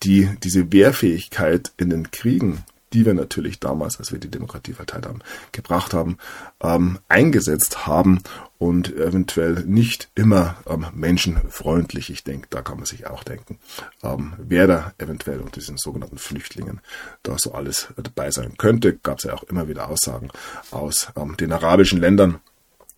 [0.02, 2.64] die diese Wehrfähigkeit in den Kriegen
[2.94, 5.18] die wir natürlich damals, als wir die Demokratie verteilt haben,
[5.52, 6.16] gebracht haben,
[6.62, 8.22] ähm, eingesetzt haben
[8.58, 12.08] und eventuell nicht immer ähm, menschenfreundlich.
[12.10, 13.58] Ich denke, da kann man sich auch denken,
[14.02, 16.80] ähm, wer da eventuell unter diesen sogenannten Flüchtlingen
[17.24, 18.96] da so alles dabei sein könnte.
[18.96, 20.30] Gab es ja auch immer wieder Aussagen
[20.70, 22.40] aus ähm, den arabischen Ländern,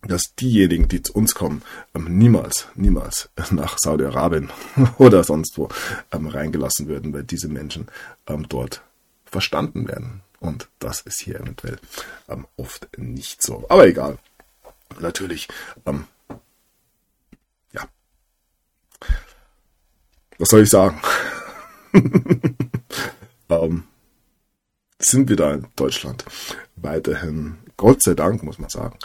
[0.02, 1.62] dass diejenigen, die zu uns kommen,
[1.94, 4.50] ähm, niemals, niemals nach Saudi-Arabien
[4.98, 5.68] oder sonst wo
[6.12, 7.86] ähm, reingelassen würden, weil diese Menschen
[8.28, 8.82] ähm, dort
[9.26, 10.22] verstanden werden.
[10.40, 11.78] Und das ist hier eventuell
[12.28, 13.66] ähm, oft nicht so.
[13.68, 14.18] Aber egal.
[15.00, 15.48] Natürlich,
[15.84, 16.06] ähm,
[17.72, 17.88] ja.
[20.38, 21.00] Was soll ich sagen?
[23.48, 23.84] ähm,
[24.98, 26.24] sind wir da in Deutschland
[26.76, 28.98] weiterhin Gott sei Dank, muss man sagen,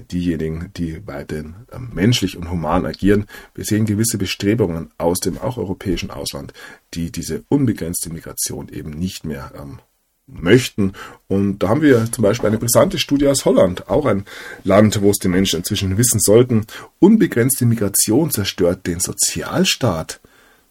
[0.00, 3.26] diejenigen, die weiterhin äh, menschlich und human agieren.
[3.54, 6.52] Wir sehen gewisse Bestrebungen aus dem auch europäischen Ausland,
[6.94, 9.78] die diese unbegrenzte Migration eben nicht mehr ähm,
[10.26, 10.92] möchten.
[11.28, 14.24] Und da haben wir zum Beispiel eine brisante Studie aus Holland, auch ein
[14.62, 16.66] Land, wo es die Menschen inzwischen wissen sollten.
[16.98, 20.20] Unbegrenzte Migration zerstört den Sozialstaat.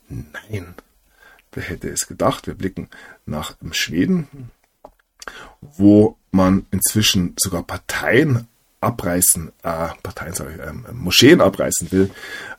[0.09, 0.73] Nein,
[1.51, 2.47] wer hätte es gedacht?
[2.47, 2.89] Wir blicken
[3.25, 4.27] nach Schweden,
[5.61, 8.47] wo man inzwischen sogar Parteien
[8.83, 12.11] abreißen, äh, Parteien, ich, ähm, Moscheen abreißen will,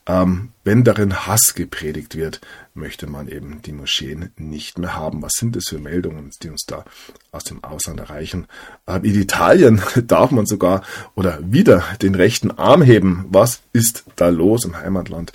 [0.06, 2.40] ähm, wenn darin Hass gepredigt wird,
[2.74, 5.22] möchte man eben die Moscheen nicht mehr haben.
[5.22, 6.84] Was sind das für Meldungen, die uns da
[7.32, 8.46] aus dem Ausland erreichen?
[8.86, 10.82] Ähm, in Italien darf man sogar
[11.14, 13.26] oder wieder den rechten Arm heben.
[13.30, 15.32] Was ist da los im Heimatland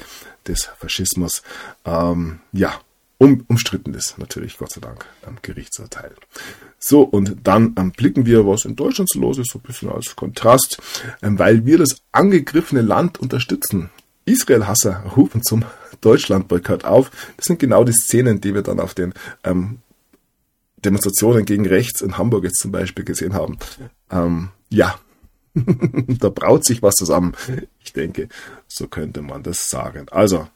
[0.47, 1.41] des Faschismus?
[1.85, 2.79] Ähm, ja,
[3.19, 6.13] um, umstritten ist natürlich, Gott sei Dank, am Gerichtsurteil.
[6.79, 9.91] So, und dann ähm, blicken wir, was in Deutschland so los ist, so ein bisschen
[9.91, 10.81] als Kontrast,
[11.21, 13.89] ähm, weil wir das angegriffene Land unterstützen.
[14.23, 15.65] Israel-Hasser rufen zum
[15.99, 17.11] Deutschland-Boykott auf.
[17.35, 19.13] Das sind genau die Szenen, die wir dann auf den
[19.43, 19.79] ähm,
[20.77, 23.57] Demonstrationen gegen rechts in Hamburg jetzt zum Beispiel gesehen haben.
[24.09, 24.97] Ähm, ja,
[25.53, 27.33] da braut sich was zusammen.
[27.83, 28.29] Ich denke,
[28.69, 30.07] so könnte man das sagen.
[30.09, 30.47] Also,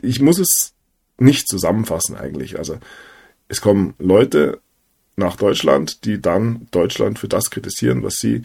[0.00, 0.72] ich muss es
[1.18, 2.58] nicht zusammenfassen eigentlich.
[2.58, 2.78] Also
[3.48, 4.60] es kommen Leute
[5.16, 8.42] nach Deutschland, die dann Deutschland für das kritisieren, was sie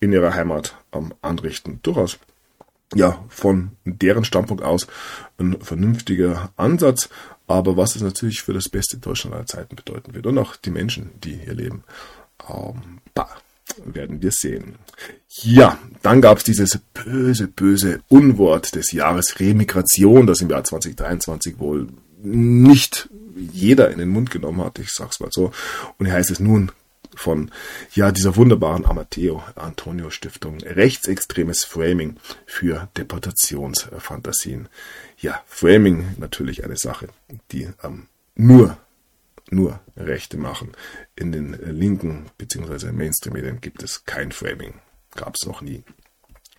[0.00, 1.80] in ihrer Heimat ähm, anrichten.
[1.82, 2.18] Durchaus
[2.94, 4.86] ja von deren Standpunkt aus
[5.38, 7.10] ein vernünftiger Ansatz,
[7.46, 10.70] aber was es natürlich für das beste Deutschland aller Zeiten bedeuten wird und auch die
[10.70, 11.84] Menschen, die hier leben,
[12.48, 13.36] ähm, bah,
[13.84, 14.76] werden wir sehen.
[15.28, 21.58] Ja, dann gab es dieses böse, böse Unwort des Jahres Remigration, das im Jahr 2023
[21.58, 21.88] wohl
[22.22, 23.08] nicht
[23.52, 25.52] jeder in den Mund genommen hat, ich sag's mal so.
[25.98, 26.72] Und hier heißt es nun
[27.14, 27.50] von
[27.94, 32.16] ja dieser wunderbaren Amateo Antonio Stiftung rechtsextremes Framing
[32.46, 34.68] für Deportationsfantasien.
[35.20, 37.08] Ja, Framing natürlich eine Sache,
[37.50, 38.76] die ähm, nur
[39.52, 40.72] nur Rechte machen.
[41.16, 42.92] In den linken bzw.
[42.92, 44.74] Mainstream-Medien gibt es kein Framing.
[45.14, 45.82] Gab es noch nie.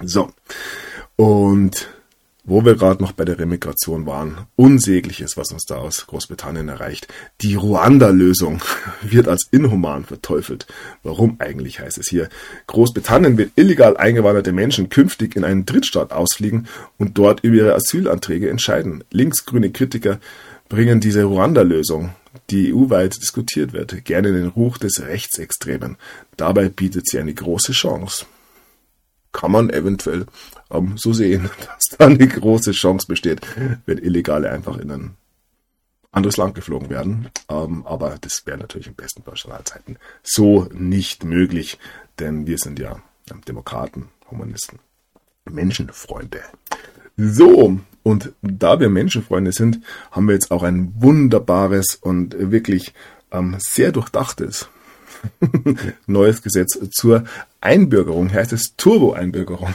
[0.02, 0.32] So.
[1.16, 1.90] Und
[2.50, 7.08] wo wir gerade noch bei der Remigration waren, unsägliches, was uns da aus Großbritannien erreicht.
[7.42, 8.62] Die Ruanda-Lösung
[9.02, 10.66] wird als inhuman verteufelt.
[11.04, 12.28] Warum eigentlich heißt es hier?
[12.66, 16.68] Großbritannien wird illegal eingewanderte Menschen künftig in einen Drittstaat ausfliegen
[16.98, 19.04] und dort über ihre Asylanträge entscheiden.
[19.12, 20.20] Linksgrüne Kritiker
[20.70, 22.14] bringen diese Ruanda-Lösung,
[22.50, 25.98] die EU-weit diskutiert wird, gerne den Ruch des Rechtsextremen.
[26.38, 28.26] Dabei bietet sie eine große Chance
[29.32, 30.26] kann man eventuell
[30.72, 33.42] ähm, so sehen, dass da eine große Chance besteht,
[33.86, 35.18] wenn Illegale einfach in ein
[36.12, 37.30] anderes Land geflogen werden.
[37.50, 41.78] Ähm, aber das wäre natürlich im besten Personalzeiten so nicht möglich,
[42.18, 43.02] denn wir sind ja
[43.48, 44.80] Demokraten, Humanisten,
[45.46, 46.42] Menschenfreunde.
[47.16, 49.82] So, und da wir Menschenfreunde sind,
[50.12, 52.94] haben wir jetzt auch ein wunderbares und wirklich
[53.32, 54.70] ähm, sehr durchdachtes
[56.08, 57.26] neues Gesetz zur
[57.62, 59.74] Einbürgerung, heißt es Turbo-Einbürgerung.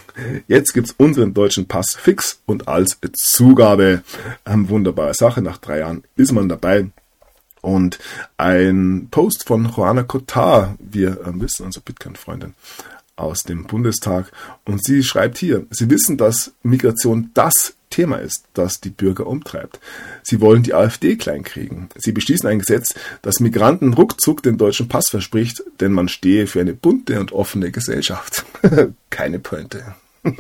[0.49, 4.03] Jetzt gibt es unseren deutschen Pass fix und als Zugabe.
[4.47, 6.87] Ähm, wunderbare Sache, nach drei Jahren ist man dabei.
[7.61, 7.99] Und
[8.37, 12.55] ein Post von Juana Cotard, wir äh, wissen, unsere Bitcoin-Freundin
[13.17, 14.33] aus dem Bundestag.
[14.65, 19.79] Und sie schreibt hier, Sie wissen, dass Migration das Thema ist, das die Bürger umtreibt.
[20.25, 21.89] Sie wollen die AfD kleinkriegen.
[21.97, 26.61] Sie beschließen ein Gesetz, das Migranten ruckzuck den deutschen Pass verspricht, denn man stehe für
[26.61, 28.45] eine bunte und offene Gesellschaft.
[29.11, 29.95] Keine Pointe.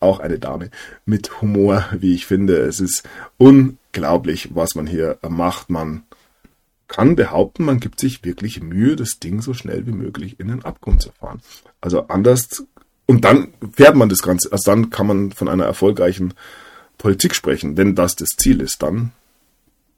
[0.00, 0.70] Auch eine Dame
[1.04, 2.58] mit Humor, wie ich finde.
[2.58, 3.02] Es ist
[3.36, 5.68] unglaublich, was man hier macht.
[5.68, 6.04] Man
[6.86, 10.64] kann behaupten, man gibt sich wirklich Mühe, das Ding so schnell wie möglich in den
[10.64, 11.40] Abgrund zu fahren.
[11.80, 12.64] Also anders
[13.10, 14.52] und dann fährt man das Ganze.
[14.52, 16.32] Also dann kann man von einer erfolgreichen
[16.96, 18.84] Politik sprechen, wenn das das Ziel ist.
[18.84, 19.10] Dann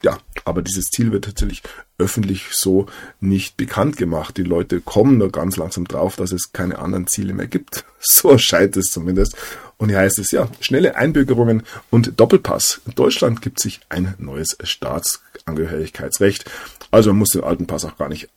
[0.02, 0.16] ja,
[0.46, 1.62] aber dieses Ziel wird tatsächlich
[1.98, 2.86] öffentlich so
[3.20, 4.38] nicht bekannt gemacht.
[4.38, 7.84] Die Leute kommen nur ganz langsam drauf, dass es keine anderen Ziele mehr gibt.
[8.04, 9.36] So erscheint es zumindest.
[9.76, 12.80] Und hier heißt es ja, schnelle Einbürgerungen und Doppelpass.
[12.86, 16.50] In Deutschland gibt sich ein neues Staatsangehörigkeitsrecht.
[16.90, 18.30] Also man muss den alten Pass auch gar nicht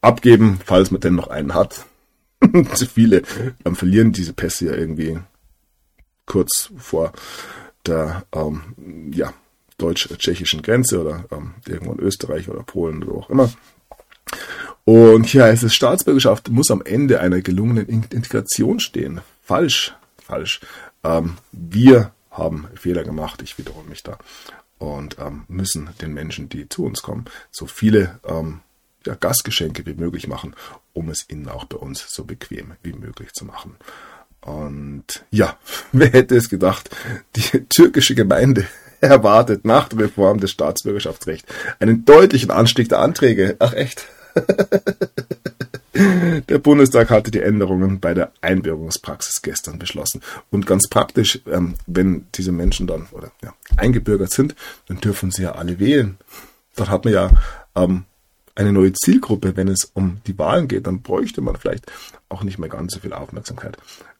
[0.00, 1.84] abgeben, falls man denn noch einen hat.
[2.74, 3.22] zu viele
[3.64, 5.18] ähm, verlieren diese Pässe ja irgendwie
[6.26, 7.12] kurz vor
[7.86, 9.32] der ähm, ja,
[9.78, 13.52] deutsch-tschechischen Grenze oder ähm, irgendwo in Österreich oder Polen oder wo auch immer.
[14.84, 19.20] Und hier heißt es, Staatsbürgerschaft muss am Ende einer gelungenen Integration stehen.
[19.42, 20.60] Falsch, falsch.
[21.04, 24.18] Ähm, wir haben Fehler gemacht, ich wiederhole mich da.
[24.78, 28.60] Und ähm, müssen den Menschen, die zu uns kommen, so viele ähm,
[29.06, 30.56] ja, Gastgeschenke wie möglich machen
[30.92, 33.76] um es ihnen auch bei uns so bequem wie möglich zu machen.
[34.40, 35.56] Und ja,
[35.92, 36.90] wer hätte es gedacht,
[37.36, 38.66] die türkische Gemeinde
[39.00, 43.56] erwartet nach der Reform des Staatsbürgerschaftsrechts einen deutlichen Anstieg der Anträge.
[43.58, 44.06] Ach echt.
[45.94, 50.22] Der Bundestag hatte die Änderungen bei der Einbürgerungspraxis gestern beschlossen.
[50.50, 54.54] Und ganz praktisch, ähm, wenn diese Menschen dann oder ja, eingebürgert sind,
[54.88, 56.16] dann dürfen sie ja alle wählen.
[56.76, 57.30] Dort hat man ja
[57.76, 58.04] ähm,
[58.54, 61.90] eine neue Zielgruppe, wenn es um die Wahlen geht, dann bräuchte man vielleicht
[62.28, 63.76] auch nicht mehr ganz so viel Aufmerksamkeit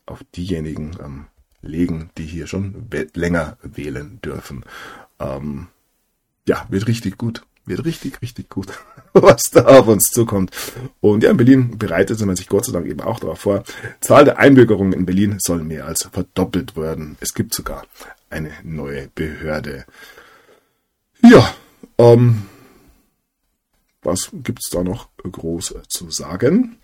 [0.06, 1.26] auf diejenigen ähm,
[1.62, 4.64] legen, die hier schon länger wählen dürfen.
[5.18, 5.68] Ähm,
[6.46, 7.42] ja, wird richtig gut.
[7.64, 8.66] Wird richtig, richtig gut,
[9.12, 10.50] was da auf uns zukommt.
[11.00, 13.62] Und ja, in Berlin bereitet man sich Gott sei Dank eben auch darauf vor.
[14.00, 17.16] Zahl der Einbürgerungen in Berlin soll mehr als verdoppelt werden.
[17.20, 17.86] Es gibt sogar
[18.30, 19.84] eine neue Behörde.
[21.22, 21.54] Ja,
[21.98, 22.42] ähm,
[24.02, 26.76] was gibt's da noch groß zu sagen?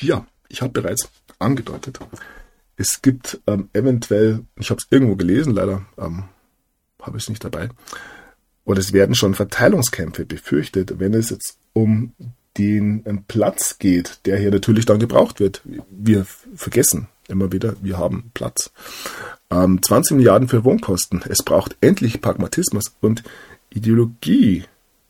[0.00, 1.08] Ja, ich habe bereits
[1.38, 1.98] angedeutet.
[2.76, 6.24] Es gibt ähm, eventuell, ich habe es irgendwo gelesen, leider ähm,
[7.00, 7.68] habe ich es nicht dabei,
[8.64, 12.14] oder es werden schon Verteilungskämpfe befürchtet, wenn es jetzt um
[12.58, 15.62] den ähm, Platz geht, der hier natürlich dann gebraucht wird.
[15.90, 16.24] Wir
[16.54, 18.70] vergessen immer wieder, wir haben Platz.
[19.52, 21.22] Ähm, 20 Milliarden für Wohnkosten.
[21.28, 23.22] Es braucht endlich Pragmatismus und
[23.70, 24.64] Ideologie.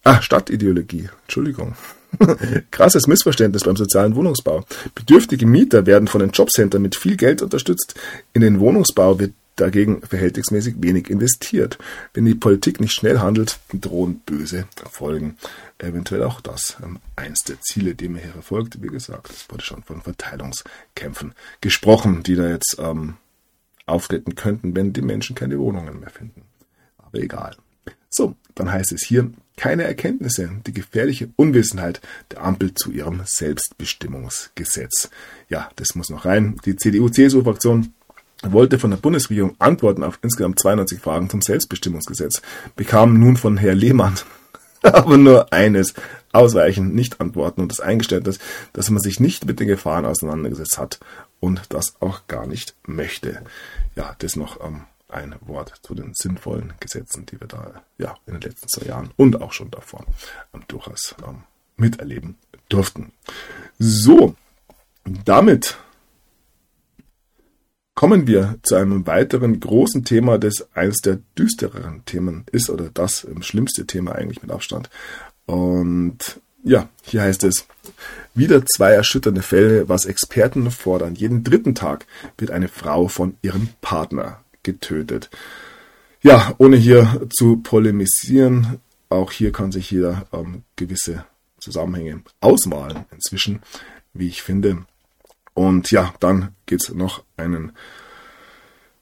[0.04, 1.08] Ah, Stadtideologie.
[1.22, 1.76] Entschuldigung.
[2.70, 4.64] Krasses Missverständnis beim sozialen Wohnungsbau.
[4.94, 7.94] Bedürftige Mieter werden von den Jobcentern mit viel Geld unterstützt.
[8.32, 11.78] In den Wohnungsbau wird dagegen verhältnismäßig wenig investiert.
[12.14, 15.36] Wenn die Politik nicht schnell handelt, drohen böse Folgen.
[15.78, 18.82] Eventuell auch das ähm, eins der Ziele, die mir hier verfolgt.
[18.82, 23.14] Wie gesagt, es wurde schon von Verteilungskämpfen gesprochen, die da jetzt ähm,
[23.86, 26.42] auftreten könnten, wenn die Menschen keine Wohnungen mehr finden.
[26.98, 27.56] Aber egal.
[28.08, 32.00] So, dann heißt es hier, keine Erkenntnisse, die gefährliche Unwissenheit
[32.30, 35.10] der Ampel zu ihrem Selbstbestimmungsgesetz.
[35.48, 36.56] Ja, das muss noch rein.
[36.64, 37.92] Die CDU-CSU-Fraktion
[38.42, 42.42] wollte von der Bundesregierung Antworten auf insgesamt 92 Fragen zum Selbstbestimmungsgesetz,
[42.76, 44.14] bekam nun von Herr Lehmann
[44.82, 45.94] aber nur eines,
[46.32, 48.38] ausweichen, nicht antworten und das Eingeständnis,
[48.72, 50.98] dass man sich nicht mit den Gefahren auseinandergesetzt hat
[51.42, 53.42] und das auch gar nicht möchte.
[53.96, 58.34] Ja, das noch ähm, ein Wort zu den sinnvollen Gesetzen, die wir da ja in
[58.34, 60.06] den letzten zwei Jahren und auch schon davor
[60.54, 61.42] ähm, durchaus ähm,
[61.76, 62.36] miterleben
[62.68, 63.12] durften.
[63.80, 64.36] So,
[65.04, 65.78] damit
[67.96, 73.26] kommen wir zu einem weiteren großen Thema, das eines der düstereren Themen ist oder das
[73.40, 74.90] schlimmste Thema eigentlich mit Abstand.
[75.46, 77.66] Und ja, hier heißt es,
[78.34, 81.14] wieder zwei erschütternde Fälle, was Experten fordern.
[81.14, 82.06] Jeden dritten Tag
[82.38, 85.30] wird eine Frau von ihrem Partner getötet.
[86.22, 88.78] Ja, ohne hier zu polemisieren,
[89.08, 91.24] auch hier kann sich jeder ähm, gewisse
[91.58, 93.60] Zusammenhänge ausmalen inzwischen,
[94.14, 94.84] wie ich finde.
[95.54, 97.72] Und ja, dann geht es noch einen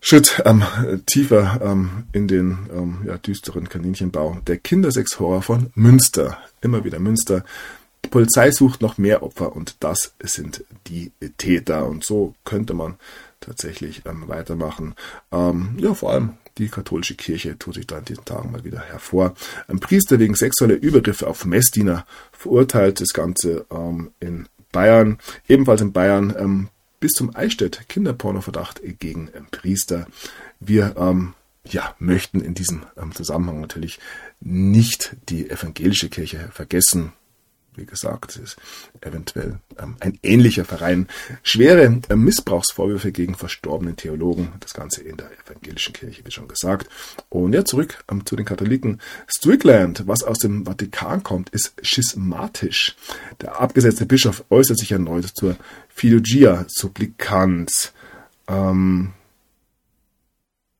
[0.00, 0.62] Schritt ähm,
[1.06, 4.38] tiefer ähm, in den ähm, ja, düsteren Kaninchenbau.
[4.46, 6.38] Der Kindersexhorror von Münster.
[6.60, 7.44] Immer wieder Münster.
[8.04, 11.86] Die Polizei sucht noch mehr Opfer und das sind die Täter.
[11.86, 12.96] Und so könnte man
[13.40, 14.94] tatsächlich ähm, weitermachen.
[15.32, 18.80] Ähm, ja, vor allem die katholische Kirche tut sich da in diesen Tagen mal wieder
[18.80, 19.34] hervor.
[19.68, 25.18] Ein Priester wegen sexueller Übergriffe auf Messdiener verurteilt das Ganze ähm, in Bayern,
[25.48, 26.68] ebenfalls in Bayern, ähm,
[27.00, 30.06] bis zum Eichstätt Kinderpornoverdacht gegen ähm, Priester.
[30.60, 31.34] Wir ähm,
[31.64, 32.82] ja, möchten in diesem
[33.12, 34.00] Zusammenhang natürlich
[34.40, 37.12] nicht die evangelische Kirche vergessen
[37.80, 38.56] wie gesagt, es ist
[39.00, 41.08] eventuell ähm, ein ähnlicher Verein.
[41.42, 46.88] Schwere äh, Missbrauchsvorwürfe gegen verstorbene Theologen, das Ganze in der evangelischen Kirche, wie schon gesagt.
[47.28, 49.00] Und ja, zurück ähm, zu den Katholiken.
[49.26, 52.96] Strickland, was aus dem Vatikan kommt, ist schismatisch.
[53.40, 55.56] Der abgesetzte Bischof äußert sich erneut zur
[55.88, 57.92] Philogia Supplicanz.
[58.48, 59.12] Ähm,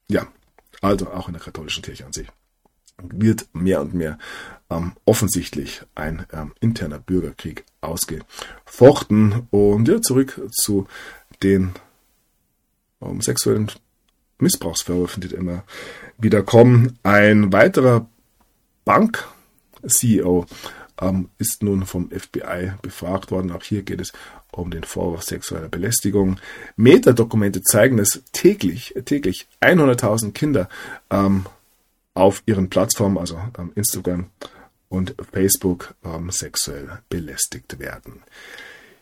[0.09, 0.27] ja,
[0.81, 2.27] also auch in der katholischen Kirche an sich
[3.03, 4.19] wird mehr und mehr
[4.71, 9.47] ähm, offensichtlich ein ähm, interner Bürgerkrieg ausgefochten.
[9.51, 10.87] Und ja, zurück zu
[11.43, 11.73] den
[13.03, 13.71] ähm, sexuellen
[14.39, 15.65] Missbrauchsvorwürfen, die immer
[16.19, 16.99] wieder kommen.
[17.03, 18.07] Ein weiterer
[18.85, 20.47] Bank-CEO
[21.01, 23.53] ähm, ist nun vom FBI befragt worden.
[23.53, 24.13] Auch hier geht es
[24.53, 26.39] um den Vorwurf sexueller Belästigung.
[26.77, 30.69] Metadokumente zeigen, dass täglich, täglich 100.000 Kinder
[31.11, 31.47] ähm,
[32.21, 34.27] auf ihren Plattformen, also ähm, Instagram
[34.89, 38.23] und Facebook, ähm, sexuell belästigt werden.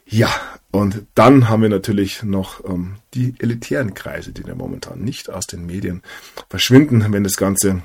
[0.06, 0.30] Ja,
[0.70, 5.46] und dann haben wir natürlich noch ähm, die elitären Kreise, die ja momentan nicht aus
[5.46, 6.02] den Medien
[6.48, 7.82] verschwinden, wenn das Ganze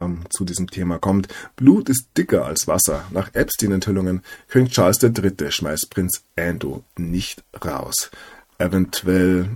[0.00, 1.28] ähm, zu diesem Thema kommt.
[1.54, 3.04] Blut ist dicker als Wasser.
[3.10, 5.52] Nach Epstein-Enthüllungen König Charles III.
[5.52, 8.10] schmeißt Prinz Andrew nicht raus.
[8.58, 9.50] Eventuell,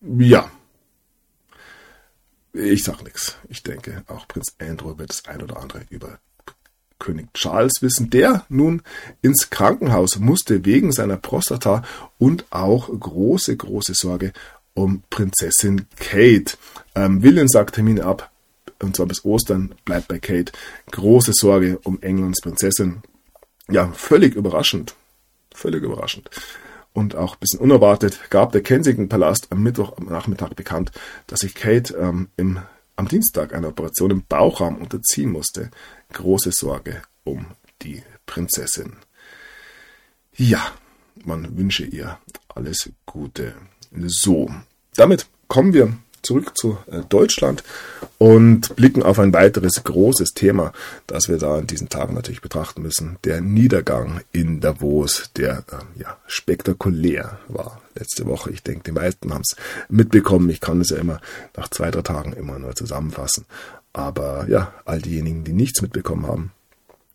[0.00, 0.50] ja.
[2.56, 3.36] Ich sag nichts.
[3.48, 6.20] Ich denke, auch Prinz Andrew wird das ein oder andere über
[7.00, 8.82] König Charles wissen, der nun
[9.22, 11.82] ins Krankenhaus musste wegen seiner Prostata
[12.16, 14.32] und auch große, große Sorge
[14.72, 16.56] um Prinzessin Kate.
[16.94, 18.30] Ähm, William sagt Termine ab,
[18.80, 20.52] und zwar bis Ostern, bleibt bei Kate.
[20.92, 23.02] Große Sorge um Englands Prinzessin.
[23.68, 24.94] Ja, völlig überraschend.
[25.52, 26.30] Völlig überraschend.
[26.94, 30.92] Und auch ein bisschen unerwartet gab der Kensington Palast am Mittwoch am Nachmittag bekannt,
[31.26, 32.60] dass sich Kate ähm, im,
[32.94, 35.72] am Dienstag einer Operation im Bauchraum unterziehen musste.
[36.12, 37.46] Große Sorge um
[37.82, 38.92] die Prinzessin.
[40.36, 40.64] Ja,
[41.24, 42.18] man wünsche ihr
[42.48, 43.54] alles Gute.
[44.06, 44.48] So,
[44.94, 45.92] damit kommen wir
[46.24, 47.62] zurück zu äh, Deutschland
[48.18, 50.72] und blicken auf ein weiteres großes Thema,
[51.06, 53.18] das wir da in diesen Tagen natürlich betrachten müssen.
[53.24, 58.50] Der Niedergang in Davos, der äh, ja, spektakulär war letzte Woche.
[58.50, 59.56] Ich denke, die meisten haben es
[59.88, 60.48] mitbekommen.
[60.50, 61.20] Ich kann es ja immer
[61.56, 63.46] nach zwei, drei Tagen immer nur zusammenfassen.
[63.92, 66.52] Aber ja, all diejenigen, die nichts mitbekommen haben,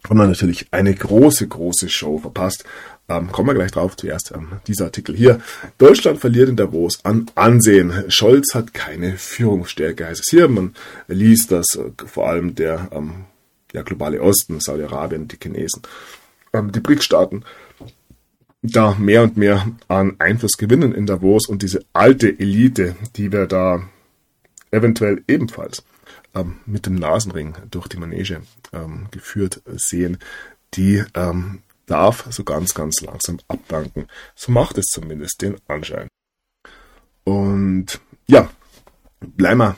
[0.07, 2.64] haben natürlich eine große, große Show verpasst.
[3.10, 3.98] Ähm, kommen wir gleich drauf.
[3.98, 5.41] Zuerst ähm, dieser Artikel hier.
[5.77, 8.06] Deutschland verliert in Davos an Ansehen.
[8.10, 10.48] Scholz hat keine Führungsstärke, heißt es hier.
[10.48, 10.76] Man
[11.07, 13.26] liest, dass äh, vor allem der, ähm,
[13.73, 15.81] der globale Osten, Saudi-Arabien, die Chinesen,
[16.53, 17.44] ähm, die BRICS-Staaten,
[18.61, 23.48] da mehr und mehr an Einfluss gewinnen in Davos und diese alte Elite, die wir
[23.48, 23.81] da
[24.72, 25.84] eventuell ebenfalls
[26.36, 28.41] ähm, mit dem Nasenring durch die Manege
[28.73, 30.18] ähm, geführt sehen,
[30.76, 31.60] die ähm,
[31.90, 34.07] darf so ganz, ganz langsam abdanken.
[34.36, 36.07] So macht es zumindest den Anschein.
[37.24, 38.49] Und ja,
[39.20, 39.78] bleiben wir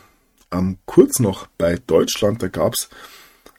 [0.51, 2.43] ähm, kurz noch bei Deutschland.
[2.43, 2.89] Da gab es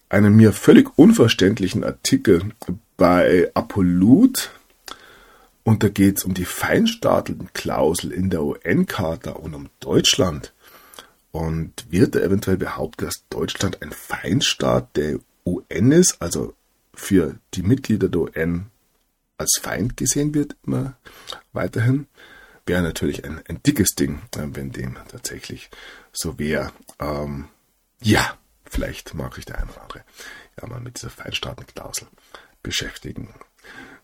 [0.09, 2.53] einen mir völlig unverständlichen Artikel
[2.97, 4.51] bei Apollut.
[5.65, 10.53] Und da geht es um die Feinstaatenklausel in der UN-Charta und um Deutschland.
[11.31, 16.55] Und wird da eventuell behauptet, dass Deutschland ein Feinstaat der UN ist, also
[16.95, 18.67] für die Mitglieder der UN
[19.39, 20.97] als Feind gesehen wird, immer
[21.53, 22.07] weiterhin,
[22.67, 25.71] wäre natürlich ein, ein dickes Ding, äh, wenn dem tatsächlich
[26.13, 26.73] so wäre.
[27.01, 27.47] Ähm,
[28.01, 30.01] ja, vielleicht mag sich der eine oder andere
[30.61, 32.09] ja mal mit dieser Feinstaatenklausel
[32.63, 33.35] beschäftigen.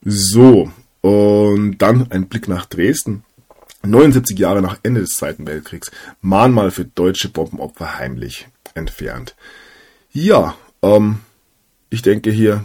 [0.03, 3.25] So, und dann ein Blick nach Dresden.
[3.83, 9.37] 79 Jahre nach Ende des Zweiten Weltkriegs, Mahnmal für deutsche Bombenopfer heimlich entfernt.
[10.11, 11.21] Ja, ähm,
[11.89, 12.65] ich denke hier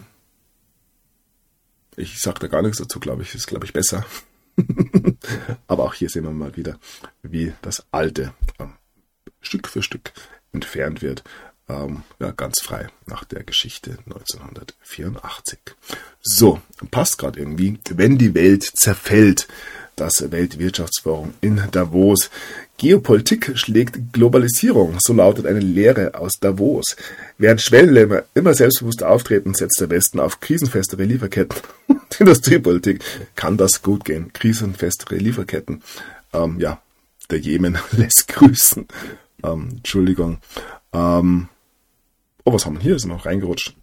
[1.98, 4.06] ich sage da gar nichts dazu, glaube ich, ist, glaube ich, besser.
[5.68, 6.80] Aber auch hier sehen wir mal wieder,
[7.22, 8.74] wie das Alte ähm,
[9.42, 10.14] Stück für Stück
[10.52, 11.24] entfernt wird.
[11.70, 15.60] Ähm, ja, ganz frei nach der Geschichte 1984.
[16.22, 16.62] So,
[16.92, 17.80] passt gerade irgendwie.
[17.90, 19.48] Wenn die Welt zerfällt,
[19.96, 22.30] das Weltwirtschaftsforum in Davos.
[22.78, 26.96] Geopolitik schlägt Globalisierung, so lautet eine Lehre aus Davos.
[27.38, 31.60] Während Schwellenländer immer selbstbewusst auftreten, setzt der Westen auf krisenfestere Lieferketten.
[32.20, 33.04] Industriepolitik
[33.36, 34.34] kann das gut gehen.
[34.34, 35.84] Krisenfestere Lieferketten.
[36.34, 36.82] Ähm, ja,
[37.30, 38.88] der Jemen lässt grüßen.
[39.44, 40.40] Ähm, Entschuldigung.
[40.94, 41.48] Ähm,
[42.44, 42.96] oh, was haben wir hier?
[42.96, 43.76] Ist noch reingerutscht.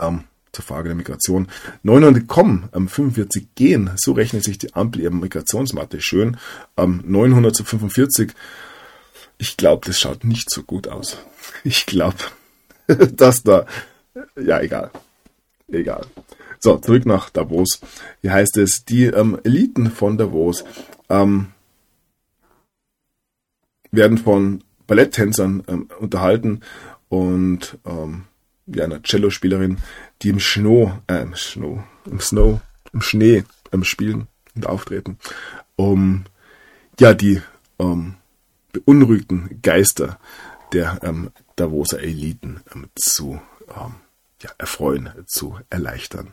[0.00, 0.24] Ähm,
[0.56, 1.48] zur Frage der Migration.
[1.82, 3.90] 900 kommen, ähm, 45 gehen.
[3.96, 6.38] So rechnet sich die Ampel ihrer Migrationsmatte schön.
[6.76, 8.32] Ähm, 900 zu 45.
[9.38, 11.18] Ich glaube, das schaut nicht so gut aus.
[11.64, 12.18] Ich glaube,
[12.86, 13.66] dass da,
[14.36, 14.90] ja, egal.
[15.68, 16.06] Egal.
[16.58, 17.80] So, zurück nach Davos.
[18.20, 20.64] Hier heißt es, die ähm, Eliten von Davos
[21.08, 21.48] ähm,
[23.90, 26.60] werden von Balletttänzern ähm, unterhalten
[27.08, 28.24] und ähm,
[28.66, 29.78] ja, einer Cello-Spielerin,
[30.22, 32.60] die im Schnee, äh, im Snow, im Snow,
[32.92, 35.18] im Schnee ähm, spielen und auftreten,
[35.76, 36.24] um
[36.98, 37.42] ja die
[37.78, 38.14] ähm,
[38.72, 40.18] beunruhigten Geister
[40.72, 43.94] der ähm, Davoser Eliten ähm, zu ähm,
[44.42, 46.32] ja, erfreuen, zu erleichtern.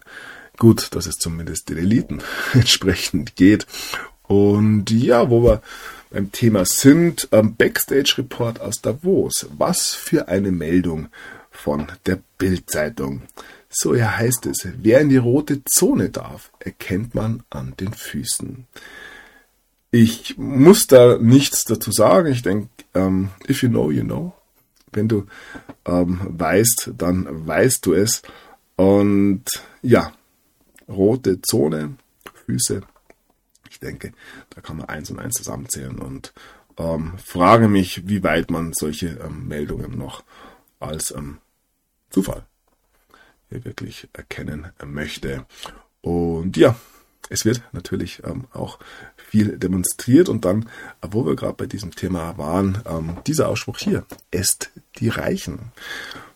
[0.57, 2.21] Gut, dass es zumindest den Eliten
[2.53, 3.65] entsprechend geht.
[4.23, 5.61] Und ja, wo wir
[6.09, 9.47] beim Thema sind, ähm, Backstage Report aus Davos.
[9.57, 11.09] Was für eine Meldung
[11.63, 13.21] von der Bildzeitung.
[13.69, 18.67] So ja heißt es, wer in die rote Zone darf, erkennt man an den Füßen.
[19.89, 22.27] Ich muss da nichts dazu sagen.
[22.31, 24.33] Ich denke, ähm, if you know, you know.
[24.91, 25.25] Wenn du
[25.85, 28.23] ähm, weißt, dann weißt du es.
[28.75, 29.45] Und
[29.81, 30.11] ja,
[30.89, 31.95] rote Zone,
[32.45, 32.81] Füße.
[33.69, 34.11] Ich denke,
[34.49, 36.33] da kann man eins und eins zusammenzählen und
[36.77, 40.23] ähm, frage mich, wie weit man solche ähm, Meldungen noch
[40.79, 41.37] als ähm,
[42.13, 42.43] Zufall
[43.49, 45.45] hier wirklich erkennen möchte.
[46.01, 46.75] Und ja,
[47.29, 48.79] es wird natürlich ähm, auch
[49.15, 50.69] viel demonstriert und dann,
[51.01, 55.71] wo wir gerade bei diesem Thema waren, ähm, dieser Ausspruch hier, esst die Reichen.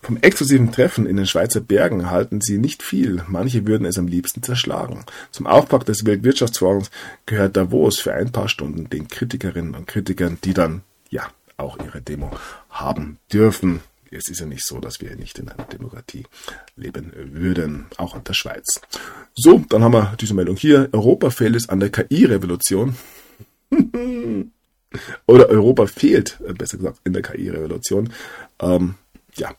[0.00, 4.08] Vom exklusiven Treffen in den Schweizer Bergen halten sie nicht viel, manche würden es am
[4.08, 5.04] liebsten zerschlagen.
[5.30, 6.90] Zum Aufpack des Weltwirtschaftsforums
[7.26, 11.22] gehört Davos für ein paar Stunden den Kritikerinnen und Kritikern, die dann, ja,
[11.58, 12.30] auch ihre Demo
[12.70, 13.80] haben dürfen
[14.10, 16.24] es ist ja nicht so, dass wir nicht in einer Demokratie
[16.76, 18.80] leben würden, auch in der Schweiz.
[19.34, 20.88] So, dann haben wir diese Meldung hier.
[20.92, 22.96] Europa fehlt es an der KI-Revolution.
[25.26, 28.12] Oder Europa fehlt, äh, besser gesagt, in der KI-Revolution.
[28.60, 28.94] Ähm,
[29.36, 29.54] ja,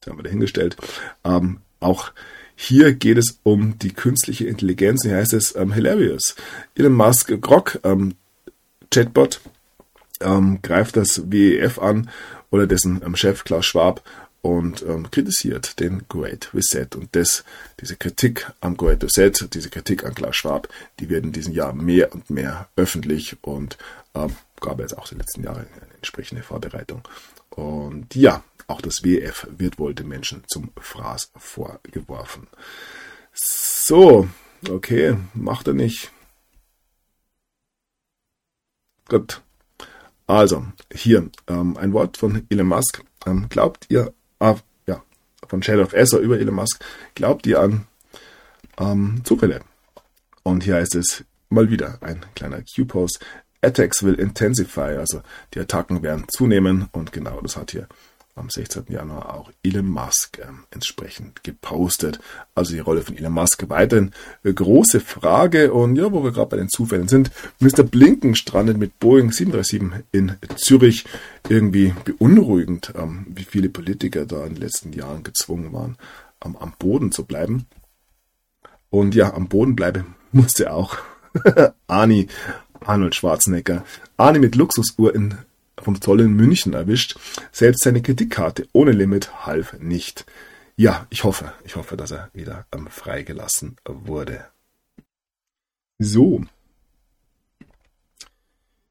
[0.00, 0.76] das haben wir dahingestellt.
[1.24, 2.12] Ähm, auch
[2.56, 5.02] hier geht es um die künstliche Intelligenz.
[5.02, 6.36] Hier heißt es ähm, Hilarious.
[6.74, 8.14] Elon Musk Grok ähm,
[8.90, 9.40] Chatbot
[10.20, 12.10] ähm, greift das WEF an
[12.50, 14.02] oder dessen ähm, Chef Klaus Schwab
[14.42, 16.88] und ähm, kritisiert den Great Reset.
[16.94, 17.44] Und das,
[17.80, 20.68] diese Kritik am Great Reset, diese Kritik an Klaus Schwab,
[20.98, 23.76] die wird in diesem Jahr mehr und mehr öffentlich und
[24.14, 27.02] ähm, gab jetzt auch die letzten Jahre eine entsprechende Vorbereitung.
[27.50, 32.46] Und ja, auch das WF wird wohl den Menschen zum Fraß vorgeworfen.
[33.32, 34.28] So,
[34.68, 36.12] okay, macht er nicht.
[39.08, 39.42] Gut.
[40.30, 43.02] Also, hier ähm, ein Wort von Elon Musk.
[43.26, 44.54] Ähm, glaubt ihr, äh,
[44.86, 45.02] ja,
[45.48, 46.84] von Shadow of Esser über Elon Musk,
[47.16, 47.86] glaubt ihr an
[48.78, 49.60] ähm, Zufälle?
[50.44, 53.18] Und hier heißt es mal wieder ein kleiner Q-Post.
[53.60, 55.20] Attacks will intensify, also
[55.52, 57.88] die Attacken werden zunehmen und genau das hat hier
[58.40, 58.86] am 16.
[58.88, 62.18] Januar auch Elon Musk äh, entsprechend gepostet.
[62.54, 64.12] Also die Rolle von Elon Musk weiterhin
[64.42, 65.72] äh, große Frage.
[65.72, 67.30] Und ja, wo wir gerade bei den Zufällen sind,
[67.60, 67.84] Mr.
[67.84, 71.04] Blinken strandet mit Boeing 737 in Zürich.
[71.48, 75.96] Irgendwie beunruhigend, ähm, wie viele Politiker da in den letzten Jahren gezwungen waren,
[76.44, 77.66] ähm, am Boden zu bleiben.
[78.90, 80.98] Und ja, am Boden bleiben musste auch
[81.86, 82.26] Arnie
[82.84, 83.84] Arnold Schwarzenegger.
[84.16, 85.36] Arnie mit Luxusuhr in
[85.82, 87.18] vom Zoll in München erwischt.
[87.52, 90.26] Selbst seine Kreditkarte ohne Limit half nicht.
[90.76, 94.46] Ja, ich hoffe, ich hoffe, dass er wieder ähm, freigelassen wurde.
[95.98, 96.42] So.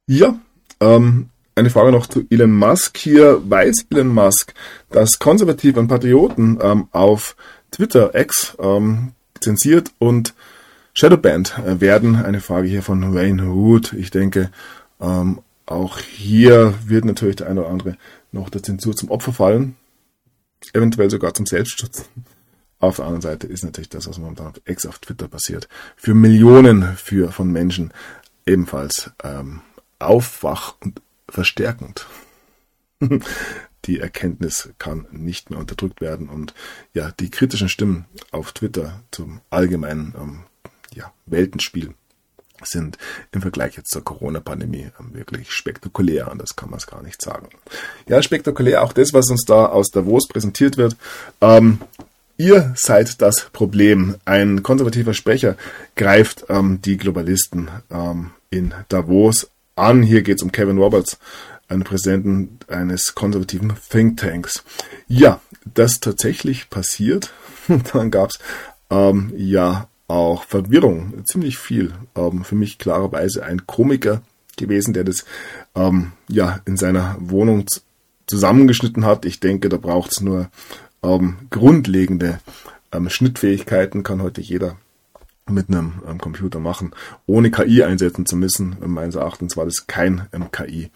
[0.05, 0.39] Ja,
[0.79, 3.41] ähm, eine Frage noch zu Elon Musk hier.
[3.49, 4.53] Weiß Elon Musk,
[4.91, 7.35] dass Konservative und Patrioten ähm, auf
[7.71, 10.33] Twitter X ähm, zensiert und
[10.93, 12.15] Shadowbanned äh, werden?
[12.15, 13.93] Eine Frage hier von Wayne Hood.
[13.93, 14.51] Ich denke,
[15.01, 17.97] ähm, auch hier wird natürlich der eine oder andere
[18.31, 19.75] noch der Zensur zum Opfer fallen,
[20.73, 22.09] eventuell sogar zum Selbstschutz.
[22.79, 26.13] Auf der anderen Seite ist natürlich das, was momentan auf Ex auf Twitter passiert, für
[26.13, 27.93] Millionen für, von Menschen
[28.45, 29.61] ebenfalls ähm,
[29.99, 32.07] aufwach und verstärkend.
[33.85, 36.53] die Erkenntnis kann nicht mehr unterdrückt werden und
[36.93, 40.43] ja, die kritischen Stimmen auf Twitter zum allgemeinen ähm,
[40.93, 41.93] ja, Weltenspiel
[42.63, 42.97] sind
[43.31, 47.49] im Vergleich jetzt zur Corona-Pandemie wirklich spektakulär und das kann man es gar nicht sagen.
[48.07, 50.95] Ja, spektakulär auch das, was uns da aus Davos präsentiert wird.
[51.41, 51.79] Ähm,
[52.37, 54.15] ihr seid das Problem.
[54.25, 55.55] Ein konservativer Sprecher
[55.95, 60.03] greift ähm, die Globalisten ähm, in Davos an.
[60.03, 61.17] Hier geht es um Kevin Roberts,
[61.67, 64.63] einen Präsidenten eines konservativen Thinktanks.
[65.07, 67.31] Ja, das tatsächlich passiert.
[67.93, 68.39] Dann gab es
[68.89, 71.93] ähm, ja auch Verwirrung, ziemlich viel.
[72.15, 74.21] Ähm, für mich klarerweise ein Komiker
[74.57, 75.23] gewesen, der das
[75.75, 77.65] ähm, ja in seiner Wohnung
[78.27, 79.25] zusammengeschnitten hat.
[79.25, 80.49] Ich denke, da braucht es nur
[81.03, 82.39] ähm, grundlegende
[82.91, 84.75] ähm, Schnittfähigkeiten, kann heute jeder
[85.49, 86.91] mit einem ähm, Computer machen,
[87.25, 88.77] ohne KI einsetzen zu müssen.
[88.85, 90.91] Meines Erachtens war das kein ähm, KI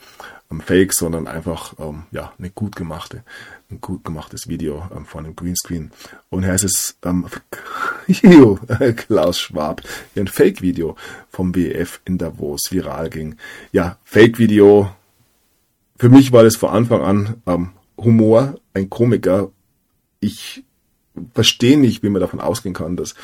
[0.52, 3.24] ähm, Fake, sondern einfach ähm, ja eine gut gemachte,
[3.74, 5.92] ein gut gemachtes Video ähm, von einem Greenscreen.
[6.30, 7.26] Und hier heißt es ähm,
[8.96, 9.82] Klaus Schwab,
[10.16, 10.96] ein Fake-Video
[11.30, 13.36] vom BF in Davos viral ging.
[13.72, 14.92] Ja, Fake-Video.
[15.98, 19.52] Für mich war das von Anfang an ähm, Humor, ein Komiker.
[20.20, 20.64] Ich
[21.34, 23.16] verstehe nicht, wie man davon ausgehen kann, dass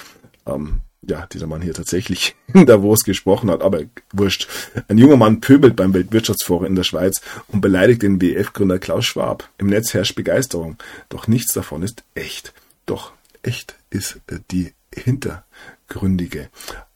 [0.46, 3.81] ähm, ja, dieser Mann hier tatsächlich in Davos gesprochen hat, aber
[4.14, 4.48] wurscht.
[4.88, 9.49] Ein junger Mann pöbelt beim Weltwirtschaftsforum in der Schweiz und beleidigt den WF-Gründer Klaus Schwab.
[9.57, 10.77] Im Netz herrscht Begeisterung,
[11.10, 12.53] doch nichts davon ist echt.
[12.86, 13.11] Doch
[13.44, 16.49] echt ist äh, die hintergründige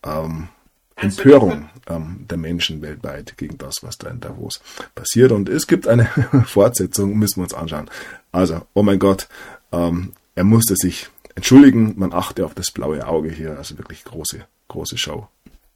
[0.04, 0.50] ähm,
[0.96, 4.62] Empörung ähm, der Menschen weltweit gegen das, was da in Davos
[4.96, 5.32] passiert.
[5.32, 6.06] Und es gibt eine
[6.46, 7.90] Fortsetzung, müssen wir uns anschauen.
[8.32, 9.28] Also, oh mein Gott,
[9.72, 14.46] ähm, er musste sich entschuldigen, man achte auf das blaue Auge hier, also wirklich große,
[14.68, 15.28] große Show.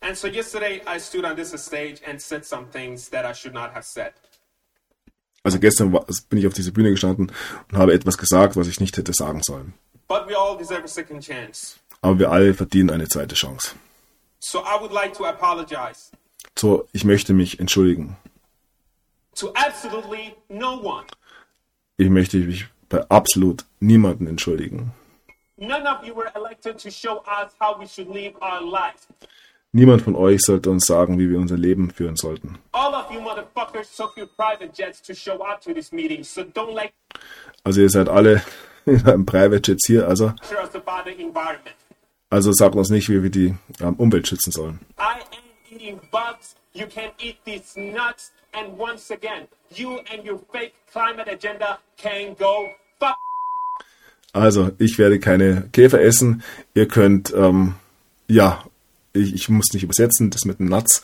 [0.02, 3.54] And so yesterday I stood on this stage and said some things that I should
[3.54, 4.14] not have said.
[5.44, 7.32] Also gestern war, bin ich auf diese Bühne gestanden
[7.72, 9.74] und habe etwas gesagt, was ich nicht hätte sagen sollen.
[10.08, 11.76] But we all deserve a second chance.
[12.02, 13.76] Aber wir alle verdienen eine zweite Chance.
[14.40, 16.12] So I would like to apologize
[16.58, 18.18] So, ich möchte mich entschuldigen.
[19.36, 21.06] to absolutely no one.
[21.98, 24.92] Ich möchte mich bei absolut niemanden entschuldigen.
[29.72, 32.58] Niemand von euch sollte uns sagen, wie wir unser Leben führen sollten.
[37.64, 38.42] Also ihr seid alle
[38.86, 40.34] in einem Private Jets hier, also,
[42.30, 44.80] also sagt uns nicht, wie wir die ähm, Umwelt schützen sollen.
[49.70, 52.70] You and your fake climate agenda can go
[53.00, 53.18] fuck.
[54.34, 56.44] Also, ich werde keine Käfer essen.
[56.74, 57.76] Ihr könnt, ähm,
[58.28, 58.64] ja,
[59.14, 61.02] ich, ich muss nicht übersetzen, das mit dem Nuts.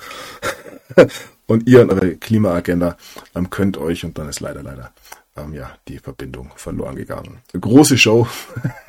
[1.47, 2.97] und ihr und eure Klimaagenda
[3.35, 4.93] ähm, könnt euch, und dann ist leider, leider,
[5.35, 7.39] ähm, ja, die Verbindung verloren gegangen.
[7.59, 8.27] Große Show.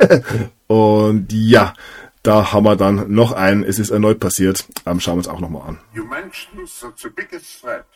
[0.67, 1.75] und ja,
[2.23, 3.65] da haben wir dann noch einen.
[3.65, 4.67] Es ist erneut passiert.
[4.87, 5.79] Ähm, schauen wir uns auch nochmal an.
[5.95, 7.87] You mentioned that the biggest threat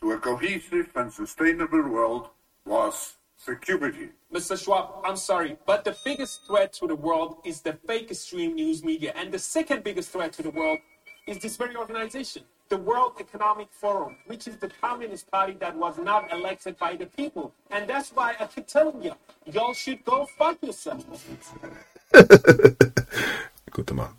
[0.00, 2.30] to a cohesive and sustainable world
[2.64, 4.10] was security.
[4.32, 4.62] Mr.
[4.62, 8.84] Schwab, I'm sorry, but the biggest threat to the world is the fake extreme news
[8.84, 9.12] media.
[9.16, 10.78] And the second biggest threat to the world
[11.26, 15.98] is this very organization, the World Economic Forum, which is the Communist Party that was
[15.98, 17.52] not elected by the people.
[17.70, 19.14] And that's why I keep telling you,
[19.46, 21.04] y'all should go fuck yourself.
[23.70, 24.14] Guter Mann.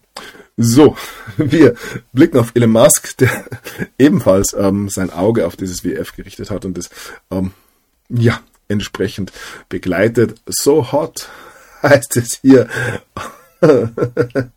[0.58, 0.96] So,
[1.38, 1.76] wir
[2.14, 3.46] blicken auf Elon Musk, der
[3.98, 6.90] ebenfalls ähm, sein Auge auf dieses WF gerichtet hat und das
[7.32, 7.54] ähm,
[8.10, 9.32] ja entsprechend
[9.70, 10.42] begleitet.
[10.46, 11.30] So hot
[11.84, 12.68] heißt es hier.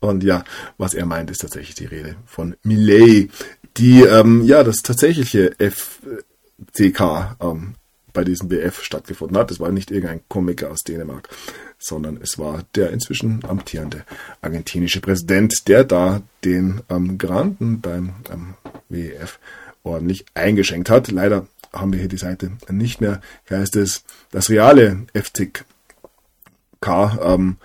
[0.00, 0.44] und ja,
[0.76, 3.30] was er meint, ist tatsächlich die Rede von Millet,
[3.76, 7.74] die ähm, ja das tatsächliche FCK ähm,
[8.12, 9.50] bei diesem WF stattgefunden hat.
[9.50, 11.28] Es war nicht irgendein Komiker aus Dänemark,
[11.78, 14.04] sondern es war der inzwischen amtierende
[14.40, 18.54] argentinische Präsident, der da den ähm, Granden beim ähm,
[18.88, 19.38] WEF
[19.84, 21.10] ordentlich eingeschenkt hat.
[21.10, 23.20] Leider haben wir hier die Seite nicht mehr.
[23.46, 25.64] Hier heißt es, das reale FCK
[27.20, 27.56] ähm,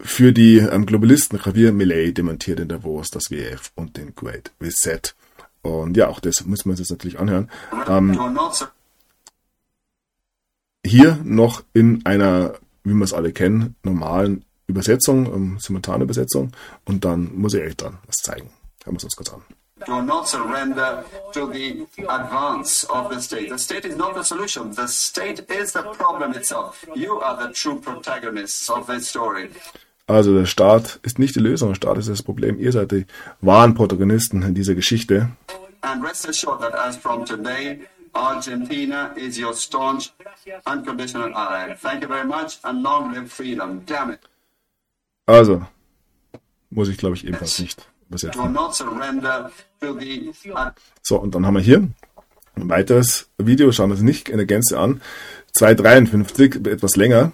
[0.00, 5.00] für die ähm, Globalisten Javier Millet demontiert in Davos das WEF und den Great Reset.
[5.62, 7.50] Und ja, auch das müssen wir uns jetzt natürlich anhören.
[7.88, 8.18] Ähm,
[10.84, 16.52] hier noch in einer, wie wir es alle kennen, normalen Übersetzung, ähm, simultane Übersetzung.
[16.84, 18.50] Und dann muss ich euch dann was zeigen.
[18.84, 19.40] Hören wir es uns kurz an.
[19.86, 23.48] Do not surrender to the advance of the state.
[23.48, 24.72] The state is not the solution.
[24.72, 26.84] The state is the problem itself.
[26.94, 29.50] You are the true protagonists of this story.
[30.06, 32.58] Also der Staat ist nicht die Lösung, der Staat ist das Problem.
[32.58, 33.06] Ihr seid die
[33.40, 35.30] wahren Protagonisten in dieser Geschichte.
[35.80, 37.80] And rest assured that as from today,
[38.14, 40.12] Argentina is your staunch,
[40.66, 41.74] unconditional ally.
[41.74, 43.82] Thank you very much and long live freedom.
[43.86, 44.20] Damn it.
[45.26, 45.62] Also,
[46.70, 47.86] muss ich glaube ich ebenfalls nicht
[48.22, 48.36] Ad-
[51.02, 51.88] So, und dann haben wir hier
[52.56, 55.00] ein weiteres Video, schauen wir uns nicht in der Gänze an.
[55.56, 57.32] 253, etwas länger.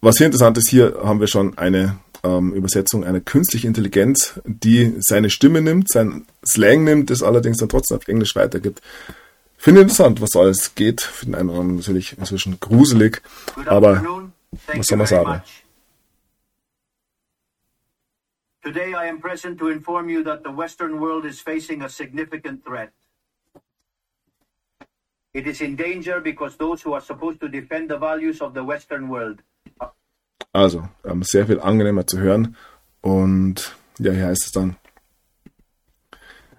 [0.00, 4.94] Was hier interessant ist, hier haben wir schon eine ähm, Übersetzung einer künstlichen Intelligenz, die
[5.00, 8.80] seine Stimme nimmt, sein Slang nimmt, das allerdings dann trotzdem auf Englisch weitergibt.
[9.56, 11.00] Finde interessant, was alles geht.
[11.00, 13.22] Für den einen oder anderen natürlich inzwischen gruselig,
[13.66, 13.94] aber
[14.76, 15.30] was soll man sagen?
[15.30, 15.42] much.
[18.68, 22.62] Today I am present to inform you that the Western world is facing a significant
[22.66, 22.92] threat.
[25.32, 28.62] It is in danger because those who are supposed to defend the values of the
[28.62, 29.38] Western world
[30.52, 32.56] Also, ähm, sehr viel angenehmer zu hören.
[33.00, 34.76] Und ja, hier heißt es dann,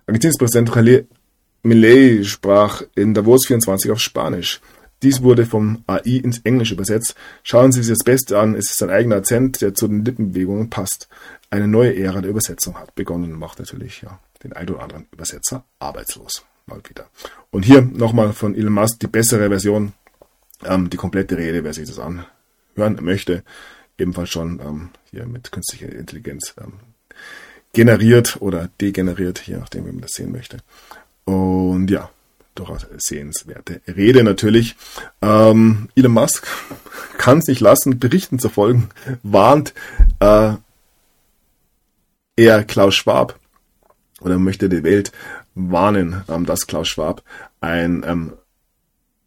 [0.08, 1.14] Argentiniens Präsident
[1.62, 4.62] Milei sprach in Davos 24 auf Spanisch.
[5.02, 7.16] Dies wurde vom AI ins Englische übersetzt.
[7.44, 10.70] Schauen Sie sich das Beste an, es ist ein eigener Akzent, der zu den Lippenbewegungen
[10.70, 11.08] passt.
[11.52, 15.08] Eine neue Ära der Übersetzung hat begonnen und macht natürlich ja, den ein oder anderen
[15.12, 16.46] Übersetzer arbeitslos.
[16.68, 17.10] Mal wieder.
[17.50, 19.94] Und hier nochmal von Elon Musk die bessere Version,
[20.64, 23.44] ähm, die komplette Rede, wer sich das anhören möchte,
[23.98, 26.74] ebenfalls schon ähm, hier mit künstlicher Intelligenz ähm,
[27.74, 30.58] generiert oder degeneriert, je nachdem, wie man das sehen möchte.
[31.26, 32.12] Und ja,
[32.56, 34.76] durchaus sehenswerte Rede natürlich.
[35.22, 36.48] Ähm, Elon Musk
[37.18, 38.90] kann es nicht lassen, Berichten zu folgen,
[39.24, 39.74] warnt
[40.20, 40.54] äh,
[42.40, 43.38] er Klaus Schwab
[44.22, 45.12] oder möchte die Welt
[45.56, 47.22] warnen, ähm, dass Klaus Schwab
[47.60, 48.34] ein ähm,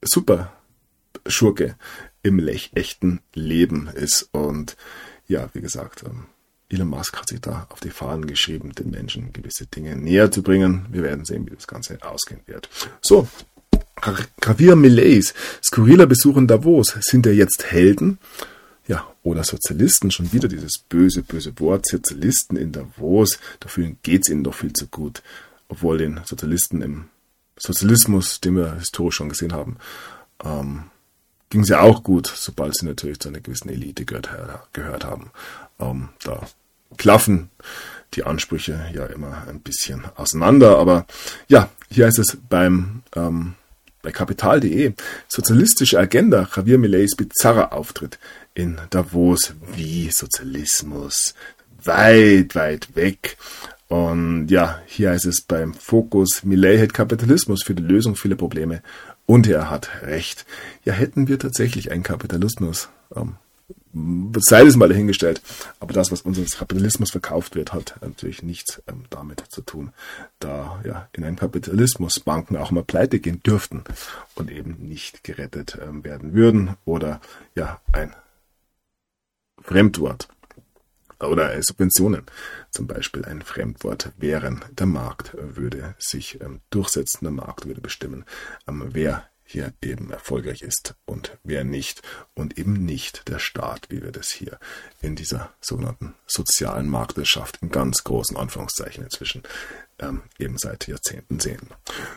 [0.02, 0.50] super
[1.26, 1.76] Schurke
[2.22, 4.30] im lech- echten Leben ist.
[4.32, 4.76] Und
[5.28, 6.24] ja, wie gesagt, ähm,
[6.70, 10.42] Elon Musk hat sich da auf die Fahnen geschrieben, den Menschen gewisse Dinge näher zu
[10.42, 10.86] bringen.
[10.90, 12.70] Wir werden sehen, wie das Ganze ausgehen wird.
[13.02, 13.28] So,
[14.40, 16.96] Gravier Millets, skurriler Besuch in Davos.
[17.00, 18.18] Sind er jetzt Helden?
[18.86, 24.44] Ja, oder Sozialisten, schon wieder dieses böse, böse Wort, Sozialisten in Davos, dafür geht's ihnen
[24.44, 25.22] doch viel zu gut.
[25.68, 27.08] Obwohl den Sozialisten im
[27.56, 29.76] Sozialismus, den wir historisch schon gesehen haben,
[30.44, 30.84] ähm,
[31.50, 34.30] ging es ja auch gut, sobald sie natürlich zu einer gewissen Elite gehört,
[34.72, 35.30] gehört haben.
[35.78, 36.46] Ähm, da
[36.96, 37.50] klaffen
[38.14, 40.78] die Ansprüche ja immer ein bisschen auseinander.
[40.78, 41.06] Aber
[41.48, 43.54] ja, hier heißt es beim ähm,
[44.02, 44.94] bei Kapital.de
[45.28, 48.18] sozialistische Agenda Javier Millets bizarrer Auftritt
[48.54, 51.34] in Davos wie Sozialismus
[51.84, 53.36] weit, weit weg.
[53.88, 58.82] Und ja, hier heißt es beim Fokus, Millet hält Kapitalismus für die Lösung vieler Probleme
[59.26, 60.46] und er hat recht.
[60.84, 63.36] Ja, hätten wir tatsächlich einen Kapitalismus, ähm,
[64.38, 65.42] sei es mal dahingestellt,
[65.78, 69.92] aber das, was uns als Kapitalismus verkauft wird, hat natürlich nichts ähm, damit zu tun,
[70.38, 73.84] da ja in einem Kapitalismus Banken auch mal pleite gehen dürften
[74.34, 77.20] und eben nicht gerettet ähm, werden würden oder
[77.54, 78.14] ja ein
[79.62, 80.28] Fremdwort
[81.20, 82.24] oder Subventionen
[82.70, 84.64] zum Beispiel ein Fremdwort wären.
[84.72, 88.24] Der Markt würde sich ähm, durchsetzen, der Markt würde bestimmen,
[88.66, 92.00] ähm, wer hier eben erfolgreich ist und wer nicht
[92.34, 94.58] und eben nicht der Staat, wie wir das hier
[95.02, 99.42] in dieser sogenannten sozialen Marktwirtschaft in ganz großen Anführungszeichen inzwischen
[99.98, 101.68] ähm, eben seit Jahrzehnten sehen.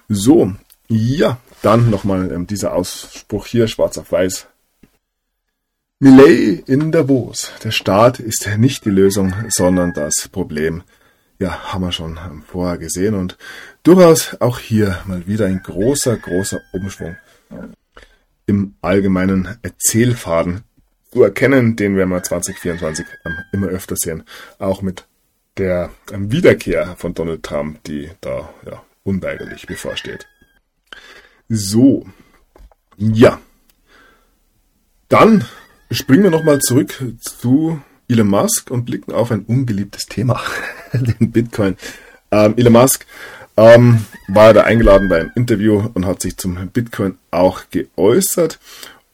[0.08, 0.54] So,
[0.88, 4.48] ja, dann nochmal ähm, dieser Ausspruch hier, schwarz auf weiß,
[6.06, 7.52] Millet in Davos.
[7.64, 10.84] Der Staat ist nicht die Lösung, sondern das Problem.
[11.40, 13.40] Ja, haben wir schon vorher gesehen und
[13.82, 17.18] durchaus auch hier mal wieder ein großer, großer Umschwung
[18.46, 20.62] im allgemeinen Erzählfaden
[21.12, 23.04] zu erkennen, den werden wir 2024
[23.52, 24.26] immer öfter sehen.
[24.60, 25.08] Auch mit
[25.58, 30.28] der Wiederkehr von Donald Trump, die da ja, unweigerlich bevorsteht.
[31.50, 32.06] So,
[32.96, 33.42] ja.
[35.10, 35.46] Dann
[35.92, 40.42] Springen wir nochmal zurück zu Elon Musk und blicken auf ein ungeliebtes Thema,
[40.94, 41.78] den Bitcoin.
[42.32, 43.06] Ähm, Elon Musk
[43.56, 48.60] ähm, war da eingeladen bei einem Interview und hat sich zum Bitcoin auch geäußert.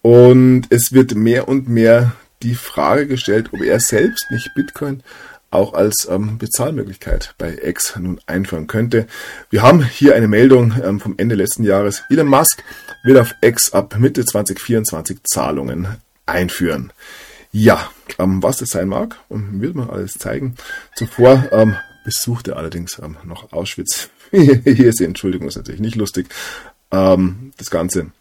[0.01, 5.03] Und es wird mehr und mehr die Frage gestellt, ob er selbst nicht Bitcoin
[5.51, 9.07] auch als ähm, Bezahlmöglichkeit bei X nun einführen könnte.
[9.49, 12.03] Wir haben hier eine Meldung ähm, vom Ende letzten Jahres.
[12.09, 12.63] Elon Musk
[13.03, 16.91] wird auf X ab Mitte 2024 Zahlungen einführen.
[17.51, 20.55] Ja, ähm, was das sein mag, wird man alles zeigen.
[20.95, 21.75] Zuvor ähm,
[22.05, 24.09] besuchte allerdings ähm, noch Auschwitz.
[24.31, 26.27] Hier ist die Entschuldigung, ist natürlich nicht lustig.
[26.91, 28.11] Ähm, das Ganze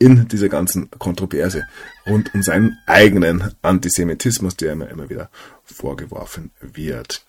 [0.00, 1.66] in dieser ganzen Kontroverse
[2.06, 5.28] rund um seinen eigenen Antisemitismus, der immer, immer wieder
[5.62, 7.22] vorgeworfen wird.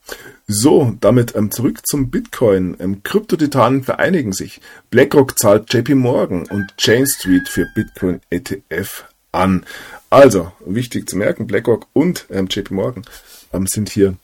[0.48, 2.78] So, damit ähm, zurück zum Bitcoin.
[2.80, 4.62] Ähm, Kryptotitanen vereinigen sich.
[4.90, 9.66] BlackRock zahlt JP Morgan und Chain Street für Bitcoin ETF an.
[10.12, 13.06] Also, wichtig zu merken, BlackRock und ähm, JP Morgan
[13.54, 14.18] ähm, sind hier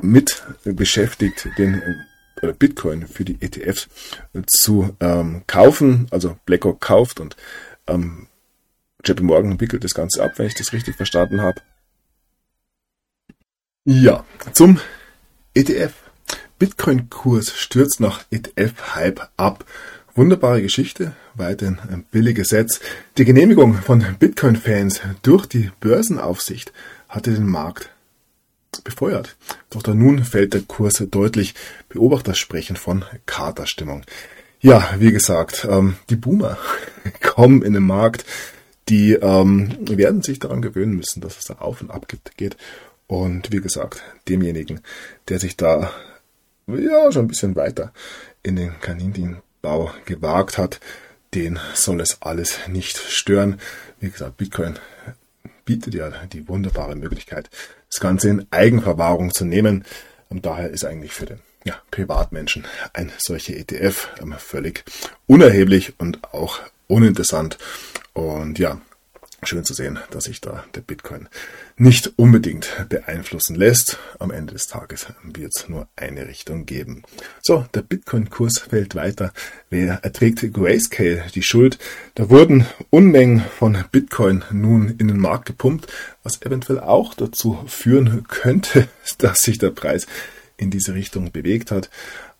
[0.00, 1.82] mit beschäftigt, den
[2.40, 3.88] äh, Bitcoin für die ETFs
[4.46, 6.06] zu ähm, kaufen.
[6.12, 7.36] Also BlackRock kauft und
[7.88, 8.28] ähm,
[9.04, 11.60] JP Morgan wickelt das Ganze ab, wenn ich das richtig verstanden habe.
[13.84, 14.78] Ja, zum
[15.54, 15.92] ETF.
[16.60, 19.64] Bitcoin-Kurs stürzt nach ETF-Hype ab.
[20.20, 22.78] Wunderbare Geschichte, weiterhin ein billiges Setz.
[23.16, 26.74] Die Genehmigung von Bitcoin-Fans durch die Börsenaufsicht
[27.08, 27.88] hatte den Markt
[28.84, 29.34] befeuert.
[29.70, 31.54] Doch da nun fällt der Kurs deutlich.
[31.88, 34.02] Beobachter sprechen von Katerstimmung.
[34.60, 36.58] Ja, wie gesagt, ähm, die Boomer
[37.22, 38.26] kommen in den Markt.
[38.90, 42.06] Die ähm, werden sich daran gewöhnen müssen, dass es da auf und ab
[42.36, 42.58] geht.
[43.06, 44.82] Und wie gesagt, demjenigen,
[45.30, 45.90] der sich da
[46.66, 47.94] ja schon ein bisschen weiter
[48.42, 50.80] in den Kaninchen Bau gewagt hat,
[51.34, 53.60] den soll es alles nicht stören.
[54.00, 54.78] Wie gesagt, Bitcoin
[55.64, 57.50] bietet ja die wunderbare Möglichkeit,
[57.90, 59.84] das Ganze in Eigenverwahrung zu nehmen.
[60.28, 64.84] Und daher ist eigentlich für den ja, Privatmenschen ein solcher ETF ähm, völlig
[65.26, 67.58] unerheblich und auch uninteressant.
[68.12, 68.80] Und ja,
[69.42, 71.26] Schön zu sehen, dass sich da der Bitcoin
[71.78, 73.98] nicht unbedingt beeinflussen lässt.
[74.18, 77.04] Am Ende des Tages wird es nur eine Richtung geben.
[77.40, 79.32] So, der Bitcoin-Kurs fällt weiter.
[79.70, 81.78] Wer erträgt Grayscale die Schuld?
[82.16, 85.90] Da wurden Unmengen von Bitcoin nun in den Markt gepumpt,
[86.22, 88.88] was eventuell auch dazu führen könnte,
[89.18, 90.06] dass sich der Preis
[90.58, 91.88] in diese Richtung bewegt hat.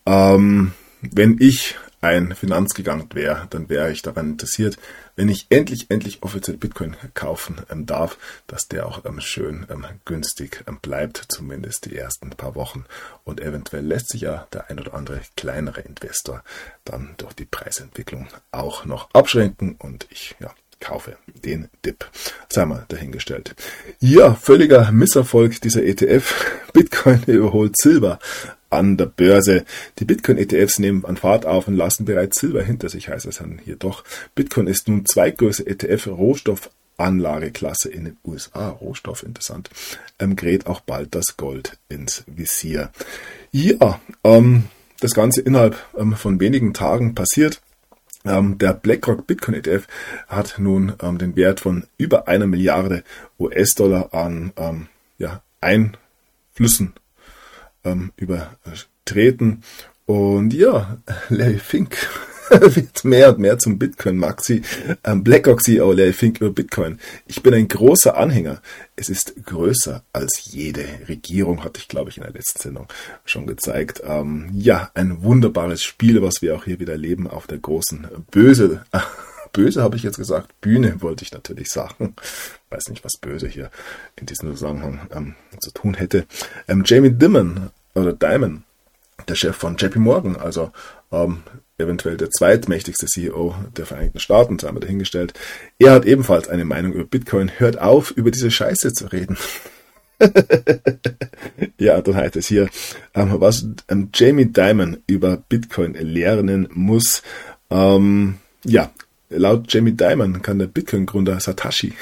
[0.05, 4.77] Ähm, wenn ich ein Finanzgigant wäre, dann wäre ich daran interessiert,
[5.15, 8.17] wenn ich endlich, endlich offiziell Bitcoin kaufen ähm, darf,
[8.47, 12.85] dass der auch ähm, schön ähm, günstig ähm, bleibt, zumindest die ersten paar Wochen.
[13.23, 16.43] Und eventuell lässt sich ja der ein oder andere kleinere Investor
[16.85, 22.09] dann durch die Preisentwicklung auch noch abschränken und ich, ja, kaufe den Dip.
[22.49, 23.55] Sei mal dahingestellt.
[23.99, 26.33] Ja, völliger Misserfolg dieser ETF.
[26.73, 28.19] Bitcoin überholt Silber
[28.71, 29.63] an der Börse.
[29.99, 33.61] Die Bitcoin-ETFs nehmen an Fahrt auf und lassen bereits Silber hinter sich, heißt es dann
[33.63, 34.03] hier doch.
[34.33, 38.69] Bitcoin ist nun zweitgrößte ETF-Rohstoffanlageklasse in den USA.
[38.69, 39.69] Rohstoff, interessant.
[40.19, 42.89] Ähm, gerät auch bald das Gold ins Visier.
[43.51, 44.63] Ja, ähm,
[44.99, 47.61] das Ganze innerhalb ähm, von wenigen Tagen passiert.
[48.23, 49.87] Ähm, der BlackRock Bitcoin ETF
[50.27, 53.03] hat nun ähm, den Wert von über einer Milliarde
[53.39, 54.87] US-Dollar an ähm,
[55.17, 56.93] ja, Einflüssen
[57.83, 59.63] ähm, übertreten.
[60.05, 60.97] Und ja,
[61.29, 61.97] Larry Fink
[62.49, 64.61] wird mehr und mehr zum Bitcoin-Maxi.
[65.05, 66.99] Ähm, BlackRock CEO Larry Fink über Bitcoin.
[67.27, 68.61] Ich bin ein großer Anhänger.
[68.95, 72.87] Es ist größer als jede Regierung, hatte ich, glaube ich, in der letzten Sendung
[73.23, 74.01] schon gezeigt.
[74.05, 78.83] Ähm, ja, ein wunderbares Spiel, was wir auch hier wieder erleben auf der großen Böse.
[79.53, 80.59] Böse habe ich jetzt gesagt.
[80.61, 82.15] Bühne wollte ich natürlich sagen.
[82.71, 83.69] Weiß nicht, was böse hier
[84.15, 86.25] in diesem Zusammenhang ähm, zu tun hätte.
[86.69, 88.63] Ähm, Jamie Dimon oder Dimon,
[89.27, 90.71] der Chef von JP Morgan, also
[91.11, 91.43] ähm,
[91.77, 95.33] eventuell der zweitmächtigste CEO der Vereinigten Staaten, sei mal dahingestellt.
[95.79, 97.51] Er hat ebenfalls eine Meinung über Bitcoin.
[97.57, 99.37] Hört auf, über diese Scheiße zu reden.
[101.77, 102.69] ja, dann heißt es hier,
[103.15, 107.21] ähm, was ähm, Jamie Dimon über Bitcoin lernen muss.
[107.69, 108.91] Ähm, ja,
[109.29, 111.93] laut Jamie Dimon kann der Bitcoin-Gründer Satoshi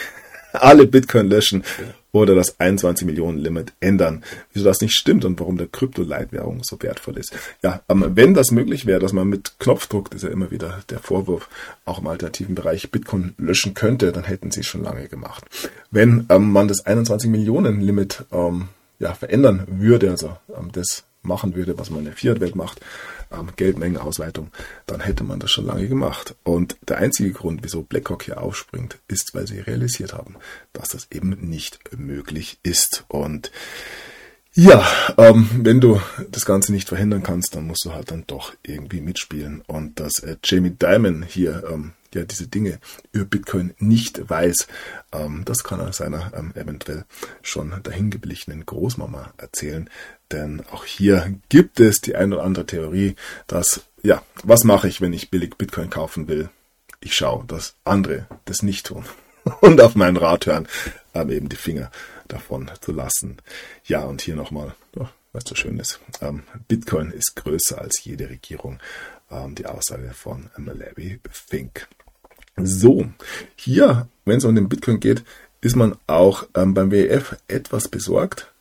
[0.54, 1.64] alle Bitcoin löschen
[2.12, 4.24] oder das 21 Millionen Limit ändern.
[4.54, 7.34] Wieso das nicht stimmt und warum der Krypto-Leitwährung so wertvoll ist.
[7.62, 10.82] Ja, ähm, wenn das möglich wäre, dass man mit Knopfdruck, das ist ja immer wieder
[10.90, 11.50] der Vorwurf,
[11.86, 15.46] auch im alternativen Bereich Bitcoin löschen könnte, dann hätten sie es schon lange gemacht.
[15.92, 21.56] Wenn ähm, man das 21 Millionen Limit ähm, ja, verändern würde, also ähm, das machen
[21.56, 22.82] würde, was man in der Fiat-Welt macht,
[23.32, 24.52] ähm, Geldmengenausweitung,
[24.86, 26.36] dann hätte man das schon lange gemacht.
[26.44, 30.36] Und der einzige Grund, wieso BlackRock hier aufspringt, ist, weil sie realisiert haben,
[30.74, 33.06] dass das eben nicht möglich ist.
[33.08, 33.52] Und
[34.54, 34.86] ja,
[35.18, 36.02] ähm, wenn du
[36.32, 39.62] das Ganze nicht verhindern kannst, dann musst du halt dann doch irgendwie mitspielen.
[39.68, 42.80] Und dass äh, Jamie Dimon hier ähm, ja diese Dinge
[43.12, 44.68] über Bitcoin nicht weiß,
[45.12, 47.06] ähm, das kann er seiner ähm, eventuell
[47.42, 49.90] schon dahingeblichenen Großmama erzählen.
[50.32, 53.16] Denn auch hier gibt es die eine oder andere Theorie,
[53.48, 56.50] dass, ja, was mache ich, wenn ich billig Bitcoin kaufen will?
[57.02, 59.06] Ich schaue, dass andere das nicht tun
[59.62, 60.68] und auf meinen Rat hören,
[61.14, 61.92] ähm, eben die Finger
[62.28, 63.38] davon zu lassen.
[63.86, 66.00] Ja, und hier nochmal, oh, was so schön ist.
[66.68, 68.80] Bitcoin ist größer als jede Regierung.
[69.50, 71.88] Die Aussage von Larry Fink.
[72.66, 73.06] So,
[73.56, 75.24] hier, wenn es um den Bitcoin geht,
[75.62, 78.52] ist man auch ähm, beim WEF etwas besorgt.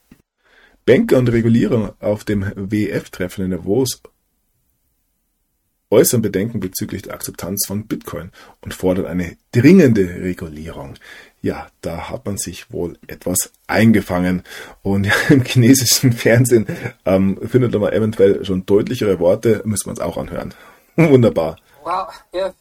[0.84, 4.00] Banker und Regulierer auf dem WEF-Treffen in Davos
[5.90, 8.30] äußern Bedenken bezüglich der Akzeptanz von Bitcoin
[8.60, 10.94] und fordern eine dringende Regulierung.
[11.40, 14.42] Ja, da hat man sich wohl etwas eingefangen.
[14.82, 16.66] Und ja, im chinesischen Fernsehen
[17.04, 20.54] ähm, findet man eventuell schon deutlichere Worte, müssen wir uns auch anhören.
[20.96, 21.58] Wunderbar.
[21.84, 22.52] Well,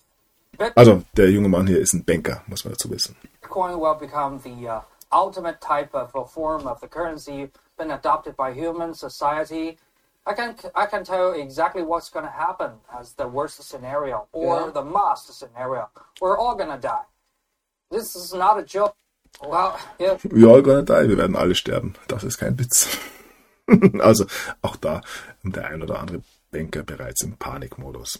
[0.75, 3.15] also, der junge Mann hier ist ein Banker, muss man dazu wissen.
[3.41, 4.81] Bitcoin will become the uh,
[5.11, 9.77] ultimate type of a form of the currency been adopted by human society.
[10.25, 14.27] I can I can tell you exactly what's going to happen as the worst scenario
[14.33, 14.71] or yeah.
[14.73, 15.89] the must scenario.
[16.19, 17.05] We're all going to die.
[17.89, 18.95] This is not a joke.
[19.41, 20.17] Well, yeah.
[20.23, 21.07] We're all gonna die.
[21.07, 21.93] Wir werden alle sterben.
[22.07, 22.97] Das ist kein Witz.
[23.99, 24.25] also
[24.61, 25.01] auch da
[25.43, 26.21] der ein oder andere
[26.51, 28.19] Banker bereits im Panikmodus.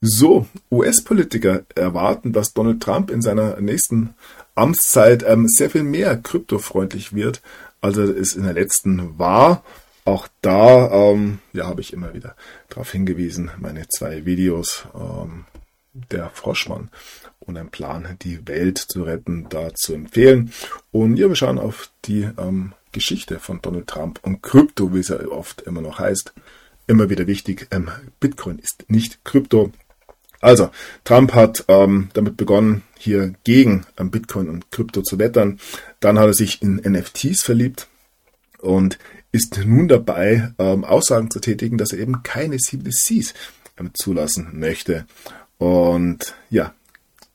[0.00, 4.14] So, US-Politiker erwarten, dass Donald Trump in seiner nächsten
[4.54, 7.42] Amtszeit ähm, sehr viel mehr kryptofreundlich wird,
[7.80, 9.64] als er es in der letzten war.
[10.04, 12.36] Auch da ähm, ja, habe ich immer wieder
[12.68, 15.46] darauf hingewiesen, meine zwei Videos, ähm,
[15.92, 16.90] der Froschmann
[17.40, 20.52] und ein Plan, die Welt zu retten, da zu empfehlen.
[20.92, 25.08] Und ja, wir schauen auf die ähm, Geschichte von Donald Trump und Krypto, wie es
[25.08, 26.32] ja oft immer noch heißt.
[26.86, 29.72] Immer wieder wichtig, ähm, Bitcoin ist nicht Krypto.
[30.40, 30.70] Also,
[31.04, 35.58] Trump hat ähm, damit begonnen, hier gegen ähm, Bitcoin und Krypto zu wettern.
[36.00, 37.88] Dann hat er sich in NFTs verliebt
[38.58, 38.98] und
[39.32, 43.34] ist nun dabei, ähm, Aussagen zu tätigen, dass er eben keine CBDCs
[43.78, 45.06] ähm, zulassen möchte.
[45.58, 46.74] Und ja,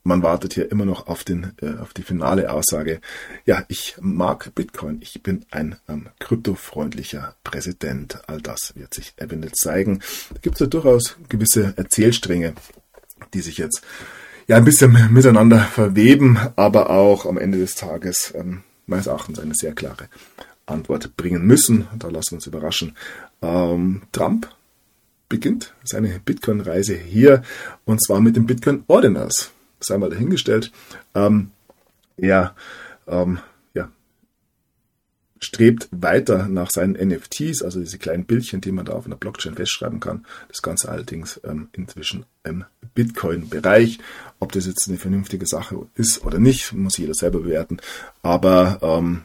[0.04, 3.00] man wartet hier immer noch auf, den, äh, auf die finale Aussage.
[3.46, 5.00] Ja, ich mag Bitcoin.
[5.02, 8.22] Ich bin ein ähm, kryptofreundlicher Präsident.
[8.28, 10.00] All das wird sich eventuell zeigen.
[10.34, 12.54] Da gibt es ja durchaus gewisse Erzählstränge,
[13.34, 13.82] die sich jetzt
[14.48, 19.54] ja ein bisschen miteinander verweben, aber auch am Ende des Tages ähm, meines Erachtens eine
[19.56, 20.10] sehr klare
[20.66, 21.88] Antwort bringen müssen.
[21.98, 22.96] Da lassen wir uns überraschen.
[23.42, 24.50] Ähm, Trump
[25.30, 27.42] beginnt seine Bitcoin-Reise hier
[27.86, 29.52] und zwar mit den Bitcoin Ordinals
[29.86, 30.72] sei mal dahingestellt.
[31.16, 31.52] Ähm,
[32.18, 32.56] er
[33.08, 33.40] ähm,
[35.44, 39.56] strebt weiter nach seinen NFTs, also diese kleinen Bildchen, die man da auf einer Blockchain
[39.56, 40.26] festschreiben kann.
[40.48, 42.66] Das Ganze allerdings ähm, inzwischen im
[42.96, 44.00] Bitcoin-Bereich.
[44.40, 47.78] Ob das jetzt eine vernünftige Sache ist oder nicht, muss jeder selber bewerten.
[48.22, 49.22] Aber ähm,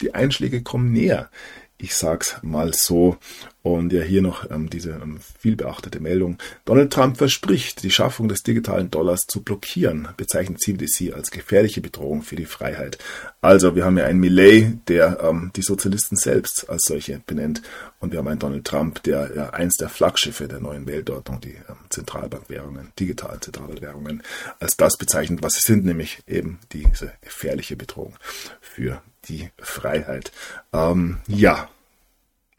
[0.00, 1.30] die Einschläge kommen näher.
[1.78, 3.16] Ich sag's mal so.
[3.62, 6.38] Und ja, hier noch ähm, diese ähm, viel beachtete Meldung.
[6.64, 12.22] Donald Trump verspricht, die Schaffung des digitalen Dollars zu blockieren, bezeichnet CBDC als gefährliche Bedrohung
[12.22, 12.98] für die Freiheit.
[13.40, 17.62] Also, wir haben ja einen Millet, der ähm, die Sozialisten selbst als solche benennt.
[18.00, 21.54] Und wir haben einen Donald Trump, der ja eins der Flaggschiffe der neuen Weltordnung, die
[21.68, 24.24] ähm, Zentralbankwährungen, digitalen Zentralbankwährungen,
[24.58, 28.16] als das bezeichnet, was sie sind, nämlich eben diese gefährliche Bedrohung
[28.60, 30.32] für die Freiheit.
[30.72, 31.68] Ähm, ja,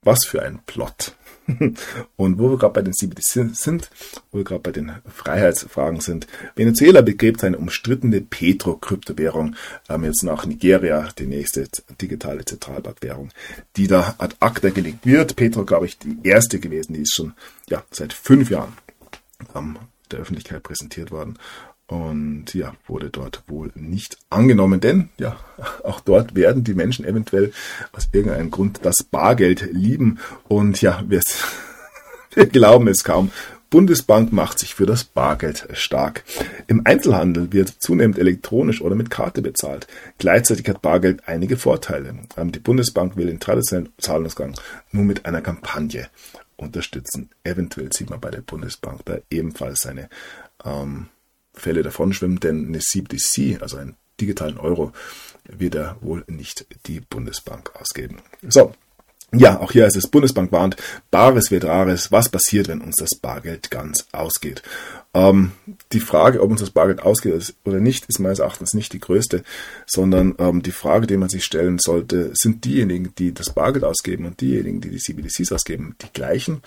[0.03, 1.15] was für ein Plot.
[2.15, 3.89] Und wo wir gerade bei den CBDC sind,
[4.31, 9.55] wo wir gerade bei den Freiheitsfragen sind, Venezuela begräbt seine umstrittene Petro-Kryptowährung,
[9.89, 11.67] ähm, jetzt nach Nigeria, die nächste
[12.01, 13.29] digitale Zentralbankwährung,
[13.75, 15.35] die da ad acta gelegt wird.
[15.35, 17.33] Petro, glaube ich, die erste gewesen, die ist schon
[17.69, 18.73] ja, seit fünf Jahren
[19.53, 19.77] ähm,
[20.11, 21.37] der Öffentlichkeit präsentiert worden
[21.87, 25.37] und ja, wurde dort wohl nicht angenommen, denn ja,
[25.83, 27.51] auch dort werden die Menschen eventuell
[27.91, 30.19] aus irgendeinem Grund das Bargeld lieben.
[30.47, 31.21] Und ja, wir,
[32.33, 33.31] wir glauben es kaum.
[33.69, 36.23] Bundesbank macht sich für das Bargeld stark.
[36.67, 39.87] Im Einzelhandel wird zunehmend elektronisch oder mit Karte bezahlt.
[40.19, 42.13] Gleichzeitig hat Bargeld einige Vorteile.
[42.37, 44.53] Ähm, die Bundesbank will den traditionellen Zahlungsgang
[44.91, 46.07] nur mit einer Kampagne
[46.55, 47.31] unterstützen.
[47.43, 50.07] Eventuell sieht man bei der Bundesbank da ebenfalls seine
[50.63, 51.07] ähm,
[51.53, 54.91] Fälle davonschwimmen, denn eine CBDC, also einen digitalen Euro,
[55.45, 58.17] wird er wohl nicht die Bundesbank ausgeben.
[58.47, 58.73] So.
[59.35, 60.77] Ja, auch hier ist es Bundesbank warnt,
[61.09, 62.11] Bares wird Rares.
[62.11, 64.61] Was passiert, wenn uns das Bargeld ganz ausgeht?
[65.15, 65.53] Ähm,
[65.91, 69.43] die Frage, ob uns das Bargeld ausgeht oder nicht, ist meines Erachtens nicht die größte,
[69.87, 74.25] sondern ähm, die Frage, die man sich stellen sollte, sind diejenigen, die das Bargeld ausgeben
[74.25, 76.61] und diejenigen, die die CBDCs ausgeben, die gleichen?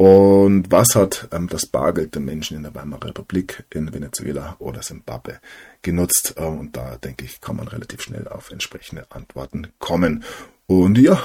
[0.00, 4.80] Und was hat ähm, das Bargeld der Menschen in der Weimarer Republik, in Venezuela oder
[4.80, 5.40] Zimbabwe
[5.82, 6.36] genutzt?
[6.38, 10.24] Ähm, und da denke ich, kann man relativ schnell auf entsprechende Antworten kommen.
[10.66, 11.22] Und ja,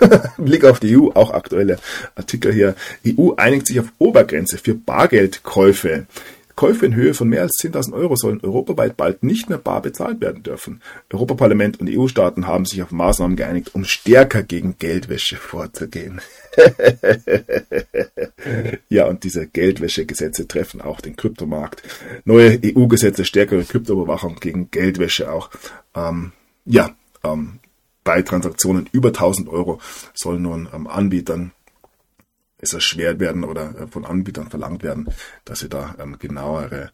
[0.38, 1.78] Blick auf die EU, auch aktuelle
[2.14, 2.76] Artikel hier.
[3.06, 6.06] EU einigt sich auf Obergrenze für Bargeldkäufe.
[6.56, 10.22] Käufe in Höhe von mehr als 10.000 Euro sollen europaweit bald nicht mehr bar bezahlt
[10.22, 10.80] werden dürfen.
[11.12, 16.22] Europaparlament und EU-Staaten haben sich auf Maßnahmen geeinigt, um stärker gegen Geldwäsche vorzugehen.
[18.88, 21.82] ja, und diese Geldwäschegesetze treffen auch den Kryptomarkt.
[22.24, 25.50] Neue EU-Gesetze, stärkere Kryptoüberwachung gegen Geldwäsche auch.
[25.94, 26.32] Ähm,
[26.64, 26.94] ja,
[27.24, 27.58] ähm,
[28.04, 29.80] bei Transaktionen über 1000 Euro
[30.14, 31.52] sollen nun ähm, Anbietern
[32.58, 35.08] es erschwert werden oder äh, von Anbietern verlangt werden,
[35.44, 36.90] dass sie da ähm, genauere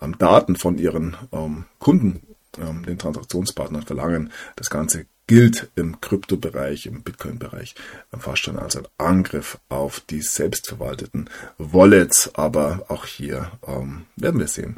[0.00, 2.22] ähm, Daten von ihren ähm, Kunden,
[2.58, 4.32] ähm, den Transaktionspartnern verlangen.
[4.56, 7.76] Das Ganze gilt im Kryptobereich, im Bitcoin-Bereich
[8.18, 12.34] fast schon als ein Angriff auf die selbstverwalteten Wallets.
[12.34, 14.74] Aber auch hier ähm, werden wir sehen,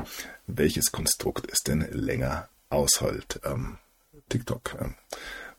[0.47, 3.41] welches Konstrukt es denn länger aushält.
[3.47, 3.79] Ähm,
[4.29, 4.95] TikTok, ähm,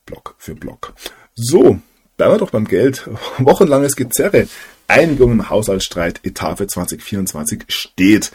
[0.05, 0.93] Block für Block.
[1.33, 1.81] So,
[2.15, 3.09] Bleiben wir doch beim Geld.
[3.39, 4.47] Wochenlanges Gezerre.
[4.87, 8.31] Einigung im Haushaltsstreit Etat für 2024 steht.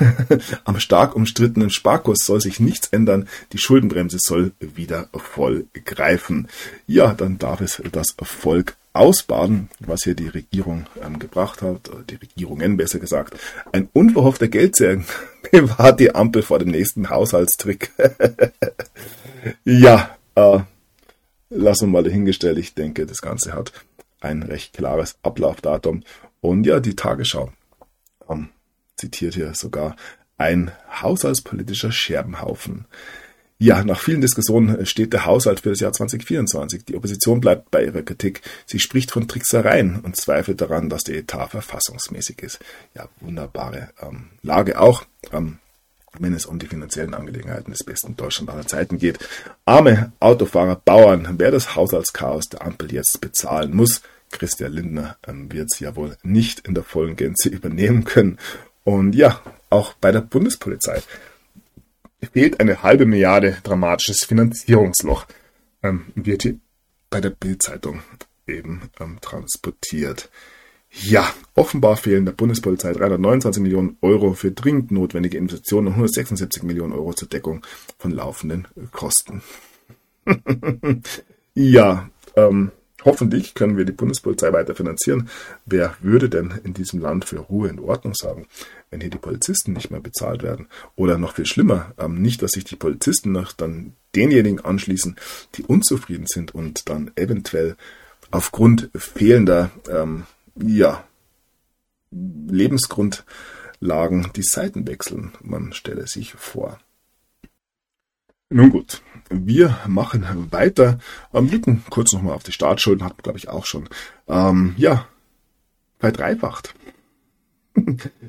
[0.64, 3.28] Am stark umstrittenen Sparkurs soll sich nichts ändern.
[3.52, 6.48] Die Schuldenbremse soll wieder voll greifen.
[6.86, 12.16] Ja, dann darf es das Volk ausbaden, was hier die Regierung ähm, gebracht hat, die
[12.16, 13.38] Regierungen besser gesagt.
[13.72, 15.06] Ein unverhoffter Geldsegen
[15.50, 17.90] bewahrt die Ampel vor dem nächsten Haushaltstrick.
[19.64, 20.58] ja, äh,
[21.50, 22.58] lassen wir mal dahingestellt.
[22.58, 23.72] Ich denke, das Ganze hat
[24.22, 26.02] ein recht klares Ablaufdatum.
[26.40, 27.52] Und ja, die Tagesschau
[28.28, 28.48] ähm,
[28.96, 29.96] zitiert hier sogar
[30.38, 30.72] ein
[31.02, 32.86] haushaltspolitischer Scherbenhaufen.
[33.58, 36.84] Ja, nach vielen Diskussionen steht der Haushalt für das Jahr 2024.
[36.84, 38.42] Die Opposition bleibt bei ihrer Kritik.
[38.66, 42.58] Sie spricht von Tricksereien und zweifelt daran, dass der Etat verfassungsmäßig ist.
[42.96, 45.04] Ja, wunderbare ähm, Lage auch.
[45.32, 45.58] Ähm,
[46.18, 49.18] wenn es um die finanziellen Angelegenheiten des besten Deutschland aller Zeiten geht.
[49.64, 55.68] Arme Autofahrer, Bauern, wer das Haushaltschaos der Ampel jetzt bezahlen muss, Christian Lindner ähm, wird
[55.72, 58.38] es ja wohl nicht in der vollen Gänze übernehmen können.
[58.84, 59.40] Und ja,
[59.70, 61.02] auch bei der Bundespolizei.
[62.32, 65.26] fehlt eine halbe Milliarde dramatisches Finanzierungsloch,
[65.82, 66.56] ähm, wird hier
[67.10, 68.02] bei der Bildzeitung
[68.46, 70.30] eben ähm, transportiert.
[71.00, 76.92] Ja, offenbar fehlen der Bundespolizei 329 Millionen Euro für dringend notwendige Investitionen und 176 Millionen
[76.92, 77.64] Euro zur Deckung
[77.98, 79.42] von laufenden Kosten.
[81.54, 82.72] ja, ähm,
[83.04, 85.30] hoffentlich können wir die Bundespolizei weiter finanzieren.
[85.64, 88.46] Wer würde denn in diesem Land für Ruhe und Ordnung sagen,
[88.90, 90.68] wenn hier die Polizisten nicht mehr bezahlt werden?
[90.94, 95.16] Oder noch viel schlimmer, ähm, nicht, dass sich die Polizisten noch dann denjenigen anschließen,
[95.54, 97.76] die unzufrieden sind und dann eventuell
[98.30, 100.24] aufgrund fehlender ähm,
[100.56, 101.04] ja,
[102.10, 105.32] Lebensgrundlagen die Seiten wechseln.
[105.42, 106.78] Man stelle sich vor.
[108.50, 110.98] Nun gut, wir machen weiter.
[111.32, 113.88] Ähm, blicken kurz nochmal auf die Staatsschulden, hat man glaube ich auch schon.
[114.28, 115.08] Ähm, ja,
[115.98, 116.74] verdreifacht.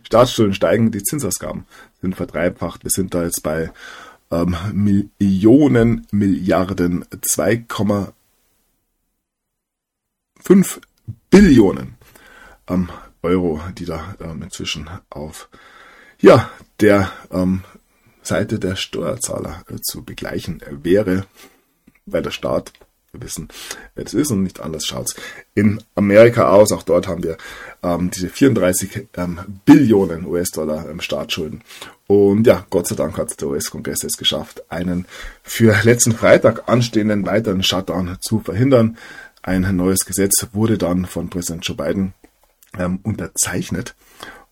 [0.04, 1.66] Staatsschulden steigen, die Zinsausgaben
[2.02, 2.86] sind verdreifacht.
[2.86, 3.74] Wir sind da jetzt bei
[4.32, 8.14] ähm, Millionen, Milliarden, 2,5
[11.30, 11.98] Billionen
[12.68, 12.90] ähm,
[13.22, 15.50] Euro, die da ähm, inzwischen auf
[16.20, 16.50] ja,
[16.80, 17.64] der ähm,
[18.22, 21.26] Seite der Steuerzahler äh, zu begleichen wäre,
[22.06, 22.72] weil der Staat,
[23.12, 23.50] wir wissen,
[23.94, 25.16] wer das ist und nicht anders schaut's
[25.54, 26.72] in Amerika aus.
[26.72, 27.38] Auch dort haben wir
[27.84, 31.62] ähm, diese 34 ähm, Billionen US-Dollar ähm, Staatsschulden.
[32.08, 35.06] Und ja, Gott sei Dank hat der US-Kongress es geschafft, einen
[35.44, 38.98] für letzten Freitag anstehenden weiteren Shutdown zu verhindern.
[39.42, 42.14] Ein neues Gesetz wurde dann von Präsident Joe Biden
[42.78, 43.96] ähm, unterzeichnet.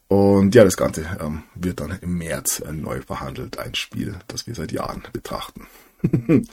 [0.08, 3.60] Und ja, das Ganze ähm, wird dann im März äh, neu verhandelt.
[3.60, 5.68] Ein Spiel, das wir seit Jahren betrachten.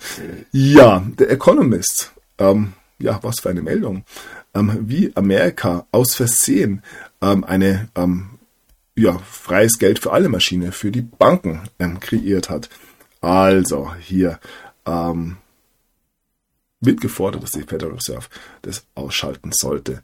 [0.52, 2.12] ja, der Economist.
[2.38, 4.04] Ähm, ja, was für eine Meldung.
[4.54, 6.82] Ähm, wie Amerika aus Versehen
[7.20, 8.38] ähm, eine ähm,
[8.94, 11.62] ja, freies Geld für alle Maschine für die Banken
[12.00, 12.68] kreiert hat.
[13.20, 14.40] Also hier
[16.80, 18.26] wird gefordert, dass die Federal Reserve
[18.62, 20.02] das ausschalten sollte.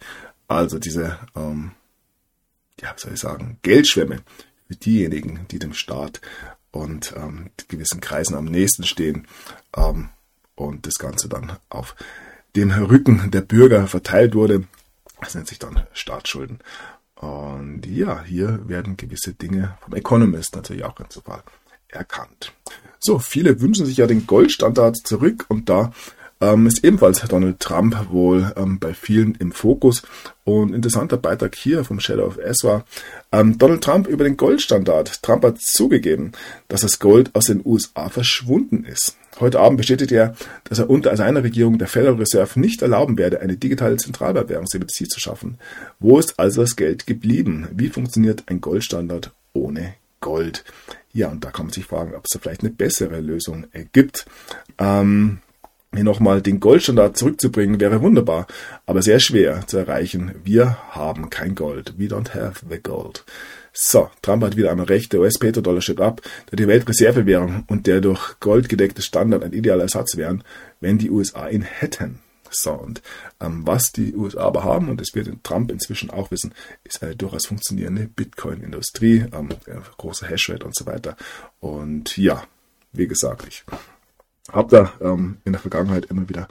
[0.55, 1.72] Also diese, ähm,
[2.81, 4.20] ja, was soll ich sagen, Geldschwemme
[4.68, 6.20] für diejenigen, die dem Staat
[6.70, 9.26] und ähm, gewissen Kreisen am nächsten stehen
[9.76, 10.10] ähm,
[10.55, 11.97] und das Ganze dann auf
[12.55, 14.64] dem Rücken der Bürger verteilt wurde.
[15.20, 16.60] Das nennt sich dann Staatsschulden.
[17.16, 21.43] Und ja, hier werden gewisse Dinge vom Economist natürlich auch ganz super
[21.89, 22.52] erkannt.
[23.01, 25.93] So, viele wünschen sich ja den Goldstandard zurück und da
[26.40, 30.02] ähm, ist ebenfalls Donald Trump wohl ähm, bei vielen im Fokus.
[30.44, 32.85] Und interessanter Beitrag hier vom Shadow of Ezra.
[33.32, 35.23] Ähm, Donald Trump über den Goldstandard.
[35.23, 36.32] Trump hat zugegeben,
[36.69, 39.16] dass das Gold aus den USA verschwunden ist.
[39.40, 43.40] Heute Abend bestätigt er, dass er unter seiner Regierung der Federal Reserve nicht erlauben werde,
[43.40, 45.59] eine digitale Zentralwährung CBDC zu schaffen.
[45.98, 47.69] Wo ist also das Geld geblieben?
[47.73, 50.65] Wie funktioniert ein Goldstandard ohne Gold?
[51.12, 54.27] Ja, und da kann man sich fragen, ob es da vielleicht eine bessere Lösung gibt.
[54.78, 55.39] Ähm,
[55.95, 58.47] hier nochmal den Goldstandard zurückzubringen, wäre wunderbar,
[58.87, 60.35] aber sehr schwer zu erreichen.
[60.45, 61.95] Wir haben kein Gold.
[61.99, 63.25] We don't have the gold.
[63.73, 68.01] So, Trump hat wieder einmal recht, der US-Petrodollar steht ab, der die Weltreservewährung und der
[68.01, 70.45] durch Gold gedeckte Standard ein idealer Ersatz wären,
[70.81, 72.21] wenn die USA ihn hätten.
[72.51, 73.03] So, und
[73.41, 76.55] ähm, was die USA aber haben, und das wird Trump inzwischen auch wissen,
[76.85, 79.49] ist eine durchaus funktionierende Bitcoin-Industrie, ähm,
[79.99, 81.16] große Hashrate und so weiter.
[81.59, 82.45] Und ja,
[82.93, 83.65] wie gesagt, ich
[84.53, 86.49] habe da ähm, in der Vergangenheit immer wieder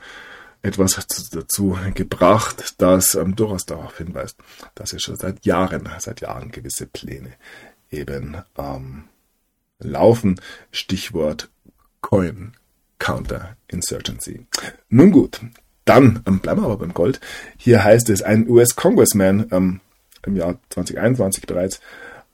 [0.61, 0.93] etwas
[1.31, 4.37] dazu gebracht, das ähm, durchaus darauf hinweist,
[4.75, 7.33] dass es schon seit Jahren, seit Jahren gewisse Pläne
[7.91, 9.03] eben ähm,
[9.79, 10.39] laufen.
[10.71, 11.49] Stichwort
[12.01, 12.53] Coin
[12.97, 14.45] Counter Insurgency.
[14.89, 15.41] Nun gut,
[15.83, 17.19] dann ähm, bleiben wir aber beim Gold.
[17.57, 19.79] Hier heißt es, ein US-Congressman ähm,
[20.25, 21.81] im Jahr 2021 bereits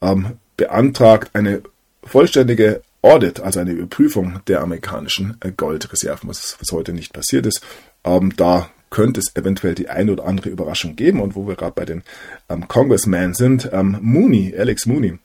[0.02, 1.64] ähm, beantragt eine
[2.04, 7.62] vollständige Audit, also eine Überprüfung der amerikanischen äh, Goldreserven, was, was heute nicht passiert ist.
[8.04, 11.22] Ähm, da könnte es eventuell die eine oder andere Überraschung geben.
[11.22, 12.04] Und wo wir gerade bei den
[12.50, 15.20] ähm, Congressmen sind, ähm, Mooney, Alex Mooney,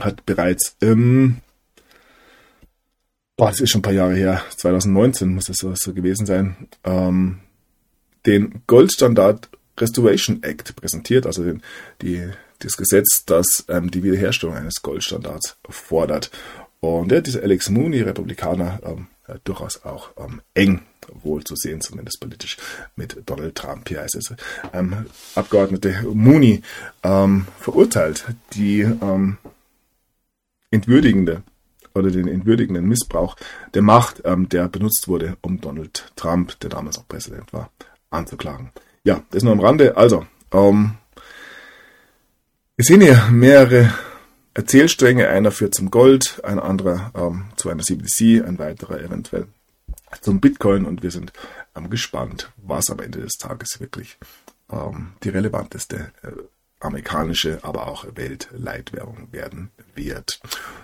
[0.00, 1.38] hat bereits im,
[3.36, 6.68] boah, das ist schon ein paar Jahre her, 2019 muss es so, so gewesen sein,
[6.84, 7.40] ähm,
[8.26, 11.62] den Goldstandard Restoration Act präsentiert, also den,
[12.00, 12.30] die,
[12.60, 16.30] das Gesetz, das ähm, die Wiederherstellung eines Goldstandards fordert.
[16.82, 20.80] Und ja, dieser Alex Mooney, Republikaner, ähm, ja, durchaus auch ähm, eng
[21.22, 22.56] wohl zu sehen, zumindest politisch,
[22.96, 23.88] mit Donald Trump.
[23.88, 24.34] Hier heißt es,
[24.72, 25.06] ähm,
[25.36, 26.60] Abgeordnete Mooney
[27.04, 29.38] ähm, verurteilt die ähm,
[30.72, 31.44] entwürdigende
[31.94, 33.36] oder den entwürdigenden Missbrauch
[33.74, 37.70] der Macht, ähm, der benutzt wurde, um Donald Trump, der damals auch Präsident war,
[38.10, 38.72] anzuklagen.
[39.04, 39.96] Ja, das nur am Rande.
[39.96, 40.94] Also, ähm,
[42.74, 43.92] wir sehen hier mehrere
[44.54, 45.28] Erzählstränge.
[45.28, 49.46] Einer führt zum Gold, ein anderer ähm, zu einer CBDC, ein weiterer eventuell
[50.20, 51.32] zum Bitcoin und wir sind
[51.74, 54.18] ähm, gespannt, was am Ende des Tages wirklich
[54.70, 56.32] ähm, die relevanteste äh,
[56.80, 60.40] amerikanische, aber auch Weltleitwährung werden wird.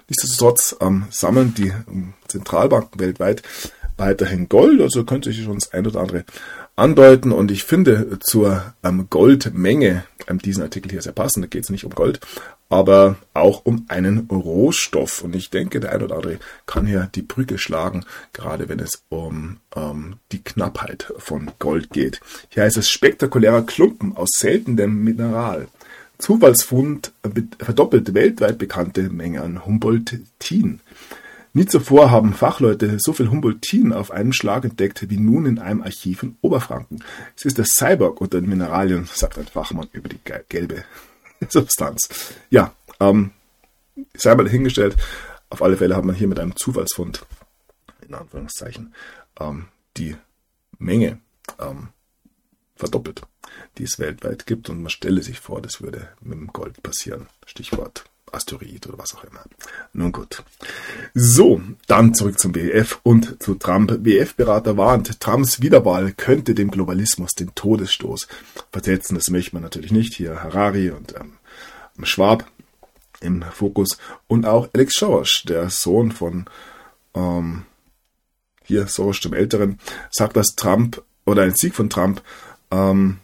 [0.08, 3.42] Nichtsdestotrotz ähm, sammeln die ähm, Zentralbanken weltweit
[3.98, 6.24] weiterhin Gold, also könnte sich schon das ein oder andere
[6.76, 11.64] andeuten und ich finde zur ähm, Goldmenge ähm, diesen Artikel hier sehr passend, da geht
[11.64, 12.20] es nicht um Gold,
[12.68, 17.22] aber auch um einen Rohstoff und ich denke, der ein oder andere kann hier die
[17.22, 22.20] Brücke schlagen, gerade wenn es um ähm, die Knappheit von Gold geht.
[22.50, 25.68] Hier heißt es spektakulärer Klumpen aus seltenem Mineral.
[26.18, 27.12] Zufallsfund
[27.60, 30.80] verdoppelt weltweit bekannte Menge an Humboldtin.
[31.58, 35.82] Nie zuvor haben Fachleute so viel Humboldtin auf einen Schlag entdeckt wie nun in einem
[35.82, 37.02] Archiv in Oberfranken.
[37.36, 40.84] Es ist der Cyborg unter den Mineralien, sagt ein Fachmann über die gelbe
[41.48, 42.08] Substanz.
[42.48, 43.32] Ja, ähm,
[44.14, 44.96] sei mal dahingestellt.
[45.50, 47.26] Auf alle Fälle hat man hier mit einem Zufallsfund,
[48.06, 48.94] in Anführungszeichen,
[49.40, 49.64] ähm,
[49.96, 50.14] die
[50.78, 51.18] Menge
[51.58, 51.88] ähm,
[52.76, 53.22] verdoppelt,
[53.78, 54.70] die es weltweit gibt.
[54.70, 57.26] Und man stelle sich vor, das würde mit dem Gold passieren.
[57.46, 59.42] Stichwort Asteroid oder was auch immer.
[59.92, 60.42] Nun gut.
[61.14, 63.98] So, dann zurück zum WEF und zu Trump.
[64.02, 68.28] WEF-Berater warnt, Trumps Wiederwahl könnte dem Globalismus den Todesstoß
[68.72, 69.14] versetzen.
[69.14, 70.14] Das möchte man natürlich nicht.
[70.14, 71.34] Hier Harari und ähm,
[72.04, 72.46] Schwab
[73.20, 76.46] im Fokus und auch Alex Schorsch, der Sohn von
[77.14, 77.64] ähm,
[78.64, 79.78] hier Soros dem Älteren,
[80.10, 82.22] sagt, dass Trump oder ein Sieg von Trump
[82.70, 83.18] ähm,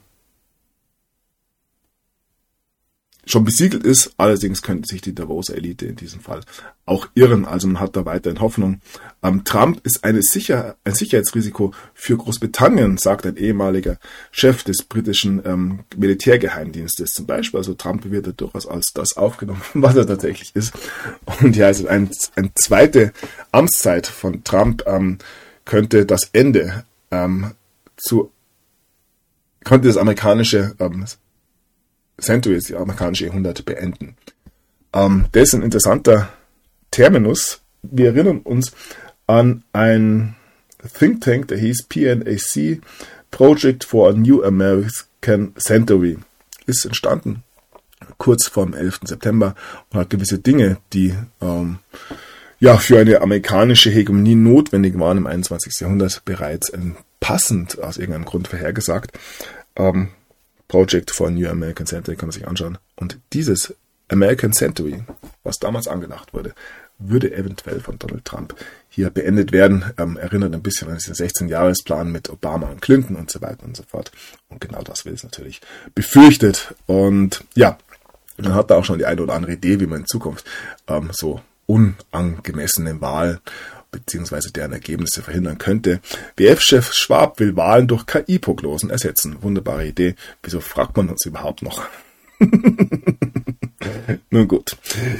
[3.27, 4.15] schon besiegelt ist.
[4.17, 6.41] Allerdings könnte sich die Davoser Elite in diesem Fall
[6.87, 7.45] auch irren.
[7.45, 8.81] Also man hat da weiterhin Hoffnung.
[9.23, 13.99] Ähm, Trump ist eine Sicher ein Sicherheitsrisiko für Großbritannien, sagt ein ehemaliger
[14.31, 17.59] Chef des britischen ähm, Militärgeheimdienstes zum Beispiel.
[17.59, 20.73] Also Trump wird ja durchaus als das aufgenommen, was er tatsächlich ist.
[21.41, 23.13] Und ja, also ein, eine zweite
[23.53, 25.19] Amtszeit von Trump ähm,
[25.65, 27.53] könnte das Ende ähm,
[27.97, 28.31] zu
[29.65, 31.07] könnte das amerikanische ähm,
[32.21, 34.17] Century, die amerikanische Jahrhundert, beenden.
[34.93, 36.31] Ähm, das ist ein interessanter
[36.91, 37.61] Terminus.
[37.83, 38.73] Wir erinnern uns
[39.27, 40.37] an ein
[40.99, 42.81] Think Tank, der hieß PNAC,
[43.31, 46.19] Project for a New American Century.
[46.67, 47.43] Ist entstanden
[48.19, 49.01] kurz vor dem 11.
[49.05, 49.55] September
[49.91, 51.79] und hat gewisse Dinge, die ähm,
[52.61, 55.81] ja für eine amerikanische Hegemonie notwendig waren im 21.
[55.81, 59.19] Jahrhundert, bereits ähm, passend aus irgendeinem Grund vorhergesagt.
[59.77, 60.09] Ähm,
[60.69, 62.79] Project for New American Century kann man sich anschauen.
[62.97, 63.75] Und dieses
[64.09, 65.03] American Century,
[65.43, 66.55] was damals angedacht wurde,
[66.99, 68.55] würde eventuell von Donald Trump
[68.89, 69.93] hier beendet werden.
[69.99, 73.77] Ähm, erinnert ein bisschen an diesen 16-Jahres-Plan mit Obama und Clinton und so weiter und
[73.77, 74.13] so fort.
[74.49, 75.61] Und genau das wird es natürlich
[75.95, 76.75] befürchtet.
[76.87, 77.79] Und ja,
[78.37, 80.47] man hat da auch schon die eine oder andere Idee, wie man in Zukunft
[80.89, 83.41] ähm, so unangemessene Wahl
[83.95, 84.51] bzw.
[84.55, 86.01] deren Ergebnisse verhindern könnte.
[86.37, 89.37] WF-Chef Schwab will Wahlen durch KI-Prognosen ersetzen.
[89.43, 90.15] Wunderbare Idee.
[90.43, 91.83] Wieso fragt man uns überhaupt noch?
[94.31, 94.77] Nun gut.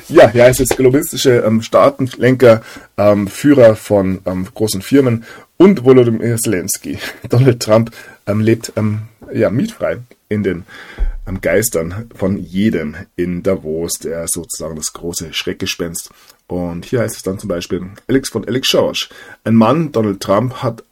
[0.09, 2.63] Ja, hier heißt es globalistische ähm, Staatenlenker,
[2.97, 5.25] ähm, Führer von ähm, großen Firmen
[5.57, 6.99] und Volodymyr Zelensky.
[7.29, 7.93] Donald Trump
[8.27, 9.03] ähm, lebt ähm,
[9.33, 9.99] ja, mietfrei
[10.29, 10.65] in den
[11.27, 16.11] ähm, Geistern von jedem in Davos, der sozusagen das große Schreckgespenst
[16.47, 19.09] und hier heißt es dann zum Beispiel Alex von Alex George.
[19.45, 20.85] Ein Mann, Donald Trump, hat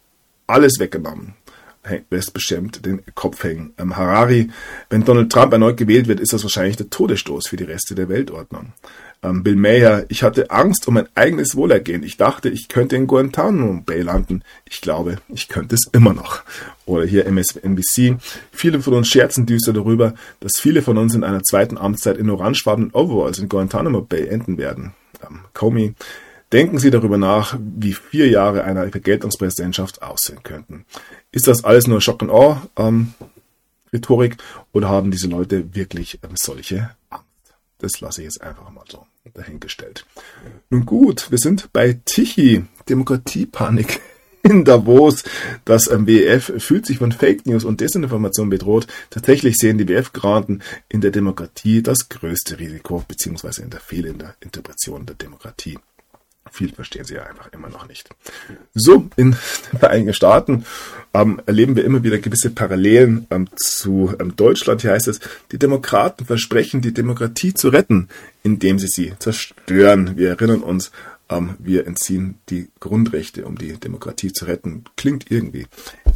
[0.47, 1.35] alles weggenommen.
[2.09, 3.73] Lässt bestimmt den Kopf hängen.
[3.77, 4.49] Ähm, Harari,
[4.89, 8.07] wenn Donald Trump erneut gewählt wird, ist das wahrscheinlich der Todesstoß für die Reste der
[8.07, 8.71] Weltordnung.
[9.21, 12.03] Ähm, Bill Mayer, ich hatte Angst um mein eigenes Wohlergehen.
[12.03, 14.43] Ich dachte, ich könnte in Guantanamo Bay landen.
[14.69, 16.43] Ich glaube, ich könnte es immer noch.
[16.85, 18.15] Oder hier MSNBC.
[18.53, 22.29] Viele von uns scherzen düster darüber, dass viele von uns in einer zweiten Amtszeit in
[22.29, 24.93] orangefarbenen Overalls in Guantanamo Bay enden werden
[25.29, 25.95] ähm, Comey.
[26.51, 30.85] Denken Sie darüber nach, wie vier Jahre einer Vergeltungspräsidentschaft aussehen könnten.
[31.31, 33.13] Ist das alles nur Schock und Awe ähm,
[33.91, 34.37] Rhetorik
[34.71, 37.25] oder haben diese Leute wirklich ähm, solche Angst?
[37.79, 40.05] Das lasse ich jetzt einfach mal so dahingestellt.
[40.69, 43.99] Nun gut, wir sind bei Tichy, Demokratiepanik
[44.43, 45.23] in Davos.
[45.65, 48.87] Das ähm, WEF fühlt sich von Fake News und Desinformation bedroht.
[49.09, 55.05] Tatsächlich sehen die WF-Granten in der Demokratie das größte Risiko, beziehungsweise in der fehlenden Interpretation
[55.05, 55.79] der Demokratie.
[56.51, 58.09] Viel verstehen sie ja einfach immer noch nicht.
[58.75, 60.65] So, in den Vereinigten Staaten
[61.13, 64.81] ähm, erleben wir immer wieder gewisse Parallelen ähm, zu ähm, Deutschland.
[64.81, 65.19] Hier heißt es,
[65.51, 68.09] die Demokraten versprechen, die Demokratie zu retten,
[68.43, 70.17] indem sie sie zerstören.
[70.17, 70.91] Wir erinnern uns
[71.29, 74.83] ähm, wir entziehen die Grundrechte, um die Demokratie zu retten.
[74.95, 75.67] Klingt irgendwie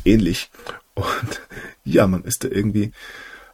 [0.06, 0.50] ähnlich.
[0.96, 1.42] Und
[1.84, 2.92] ja, man ist da irgendwie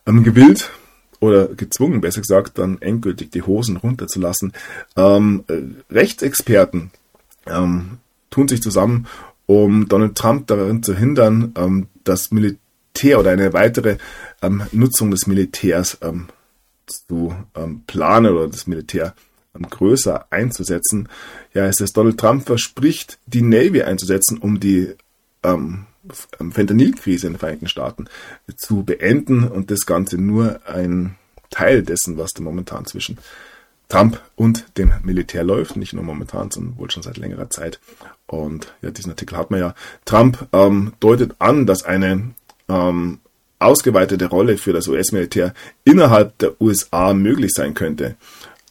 [0.06, 0.72] ähm, gewillt
[1.20, 4.54] oder gezwungen, besser gesagt, dann endgültig die Hosen runterzulassen.
[4.98, 5.46] Ähm,
[5.90, 6.92] Rechtsexperten
[7.46, 8.00] ähm,
[8.30, 9.08] tun sich zusammen,
[9.46, 13.98] um Donald Trump darin zu hindern, ähm, das Militär oder eine weitere
[14.42, 16.28] ähm, Nutzung des Militärs ähm,
[16.88, 19.24] zu ähm, planen oder das Militär ähm,
[19.54, 21.10] größer einzusetzen.
[21.54, 24.96] Ja, es ist Donald Trump verspricht, die Navy einzusetzen, um die
[25.44, 25.86] ähm,
[26.52, 28.08] Fentanylkrise in den Vereinigten Staaten
[28.58, 31.16] zu beenden und das Ganze nur ein
[31.50, 33.18] Teil dessen, was da momentan zwischen
[33.90, 37.80] Trump und dem Militär läuft, nicht nur momentan, sondern wohl schon seit längerer Zeit.
[38.26, 39.76] Und ja, diesen Artikel hat man ja.
[40.06, 42.34] Trump ähm, deutet an, dass eine
[42.70, 43.20] ähm,
[43.60, 45.54] ausgeweitete Rolle für das US-Militär
[45.84, 48.16] innerhalb der USA möglich sein könnte.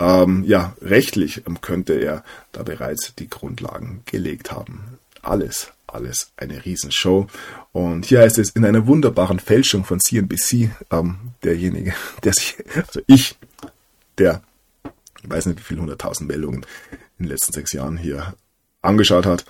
[0.03, 4.99] Ähm, ja, rechtlich ähm, könnte er da bereits die Grundlagen gelegt haben.
[5.23, 7.29] Alles, alles eine Riesenshow.
[7.71, 13.01] Und hier heißt es in einer wunderbaren Fälschung von CNBC, ähm, derjenige, der sich, also
[13.07, 13.39] ich,
[14.19, 14.43] der,
[15.23, 16.67] ich weiß nicht wie viele hunderttausend Meldungen
[17.19, 18.35] in den letzten sechs Jahren hier
[18.83, 19.45] angeschaut hat,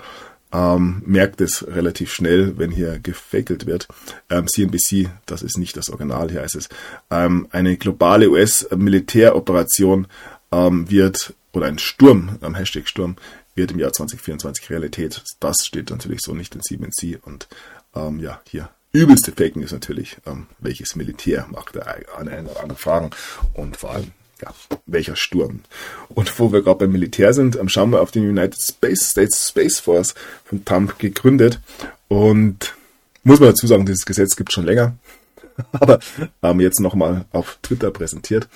[0.53, 3.87] ähm, merkt es relativ schnell, wenn hier gefakelt wird.
[4.29, 6.69] Ähm, CNBC, das ist nicht das Original, hier heißt es,
[7.09, 10.07] ähm, eine globale US-Militäroperation
[10.53, 13.15] ähm, wird, oder ein Sturm, ähm, Hashtag Sturm,
[13.55, 15.23] wird im Jahr 2024 Realität.
[15.39, 17.47] Das steht natürlich so nicht in CNBC und
[17.95, 22.77] ähm, ja, hier übelste Faken ist natürlich, ähm, welches Militär macht er eine oder andere
[22.77, 23.09] Fragen
[23.53, 24.11] und vor allem
[24.41, 24.53] ja,
[24.85, 25.61] welcher Sturm.
[26.09, 29.49] Und wo wir gerade beim Militär sind, ähm, schauen wir auf den United Space States
[29.49, 30.13] Space Force
[30.45, 31.59] von Trump gegründet.
[32.07, 32.75] Und
[33.23, 34.95] muss man dazu sagen, dieses Gesetz gibt es schon länger,
[35.71, 35.99] aber
[36.41, 38.47] ähm, jetzt nochmal auf Twitter präsentiert.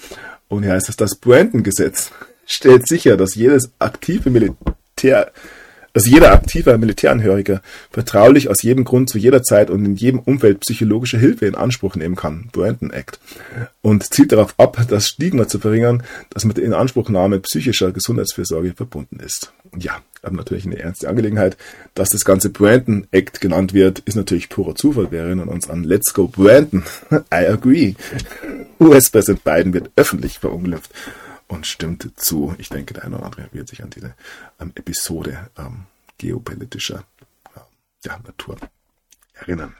[0.47, 2.11] Und heißt es, das Brandon-Gesetz
[2.45, 5.31] stellt sicher, dass jedes aktive Militär
[5.97, 7.59] dass jeder aktive Militärangehörige
[7.89, 11.95] vertraulich aus jedem Grund zu jeder Zeit und in jedem Umfeld psychologische Hilfe in Anspruch
[11.95, 13.19] nehmen kann, Brandon Act,
[13.81, 19.19] und zielt darauf ab, das Stigma zu verringern, das mit der Inanspruchnahme psychischer Gesundheitsfürsorge verbunden
[19.25, 19.51] ist.
[19.75, 21.57] Ja, aber natürlich eine ernste Angelegenheit.
[21.95, 25.09] Dass das ganze Brandon Act genannt wird, ist natürlich purer Zufall.
[25.09, 26.83] Wir erinnern uns an Let's Go Brandon.
[27.33, 27.95] I agree.
[28.79, 30.91] US-Präsident Biden wird öffentlich verunglimpft
[31.47, 32.55] und stimmt zu.
[32.57, 34.13] Ich denke, der eine oder andere wird sich an diese
[34.59, 35.85] ähm, Episode ähm,
[36.17, 37.03] geopolitischer
[37.55, 37.59] äh,
[38.05, 38.57] ja, Natur
[39.33, 39.75] erinnern.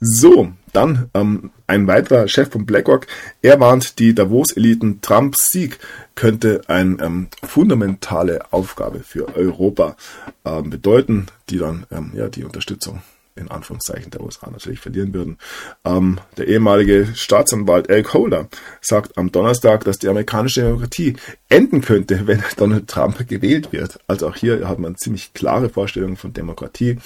[0.00, 3.06] So, dann ähm, ein weiterer Chef von BlackRock.
[3.42, 5.78] Er warnt die Davos-Eliten, Trumps Sieg
[6.14, 9.96] könnte eine ähm, fundamentale Aufgabe für Europa
[10.44, 13.02] ähm, bedeuten, die dann ähm, ja die Unterstützung
[13.36, 15.38] in Anführungszeichen der USA natürlich verlieren würden.
[15.84, 18.48] Ähm, der ehemalige Staatsanwalt Al Holder
[18.80, 21.16] sagt am Donnerstag, dass die amerikanische Demokratie
[21.48, 24.00] enden könnte, wenn Donald Trump gewählt wird.
[24.06, 26.98] Also auch hier hat man ziemlich klare Vorstellungen von Demokratie.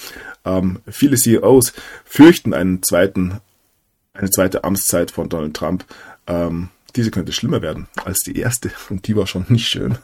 [0.45, 1.73] Ähm, viele CEOs
[2.05, 3.39] fürchten einen zweiten,
[4.13, 5.85] eine zweite Amtszeit von Donald Trump.
[6.27, 9.97] Ähm, diese könnte schlimmer werden als die erste und die war schon nicht schön.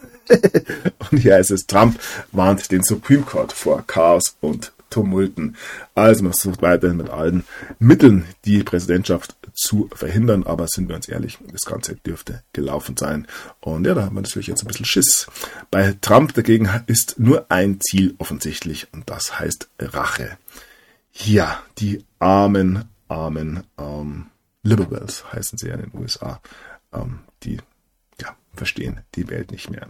[1.12, 2.00] und hier heißt es, Trump
[2.32, 5.56] warnt den Supreme Court vor Chaos und Tumulten.
[5.96, 7.44] Also man versucht weiterhin mit allen
[7.80, 13.28] Mitteln die Präsidentschaft zu verhindern, aber sind wir uns ehrlich, das Ganze dürfte gelaufen sein.
[13.60, 15.28] Und ja, da haben wir natürlich jetzt ein bisschen Schiss.
[15.72, 20.38] Bei Trump dagegen ist nur ein Ziel offensichtlich und das heißt Rache.
[21.14, 24.28] Ja, die armen, armen ähm,
[24.64, 26.42] Liberals heißen sie ja in den USA,
[26.94, 27.60] ähm, die
[28.22, 29.88] ja, verstehen die Welt nicht mehr.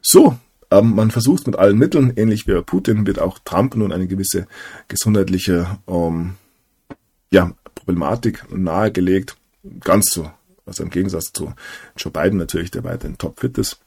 [0.00, 0.38] So,
[0.72, 4.06] ähm, man versucht mit allen Mitteln, ähnlich wie bei Putin, wird auch Trump nun eine
[4.06, 4.46] gewisse
[4.88, 6.34] gesundheitliche ähm,
[7.30, 9.36] ja, Problematik nahegelegt.
[9.80, 10.30] Ganz so,
[10.66, 11.52] also im Gegensatz zu
[11.96, 13.80] Joe Biden natürlich, der weiterhin topfit ist.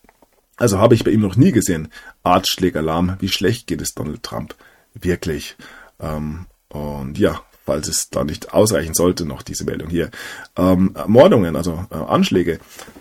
[0.58, 1.90] Also habe ich bei ihm noch nie gesehen,
[2.24, 4.56] Artschlägalarm, wie schlecht geht es Donald Trump
[4.94, 5.58] wirklich.
[6.00, 10.12] Ähm, und ja, falls es da nicht ausreichen sollte, noch diese Meldung hier.
[10.56, 12.60] Ähm, Mordungen, also äh, Anschläge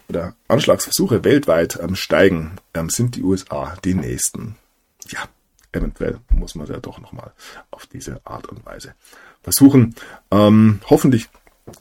[0.09, 4.57] oder Anschlagsversuche weltweit ähm, steigen, ähm, sind die USA die nächsten.
[5.09, 5.21] Ja,
[5.73, 7.33] eventuell muss man ja doch nochmal
[7.71, 8.95] auf diese Art und Weise
[9.43, 9.95] versuchen.
[10.31, 11.29] Ähm, hoffentlich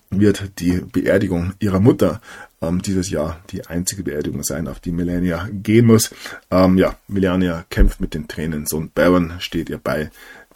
[0.10, 2.22] wird die Beerdigung ihrer Mutter
[2.62, 6.14] ähm, dieses Jahr die einzige Beerdigung sein, auf die Melania gehen muss.
[6.52, 8.66] Ähm, ja, Melania kämpft mit den Tränen.
[8.66, 10.12] Sohn Baron steht ihr bei,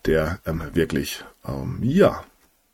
[0.05, 2.23] der ähm, wirklich, ähm, ja,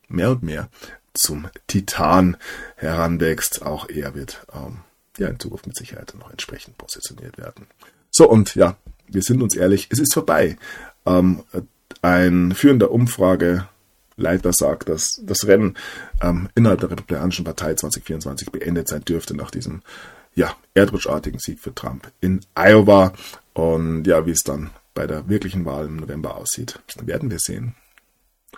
[0.07, 0.69] mehr und mehr
[1.13, 2.37] zum Titan
[2.75, 3.63] heranwächst.
[3.63, 4.79] Auch er wird ähm,
[5.17, 7.67] ja in Zukunft mit Sicherheit noch entsprechend positioniert werden.
[8.11, 8.77] So, und ja,
[9.07, 10.57] wir sind uns ehrlich, es ist vorbei.
[11.05, 11.43] Ähm,
[12.01, 15.77] ein führender Umfrageleiter sagt, dass das Rennen
[16.21, 19.81] ähm, innerhalb der Republikanischen Partei 2024 beendet sein dürfte nach diesem
[20.35, 23.13] ja, erdrutschartigen Sieg für Trump in Iowa.
[23.53, 27.75] Und ja, wie es dann bei der wirklichen Wahl im November aussieht, werden wir sehen.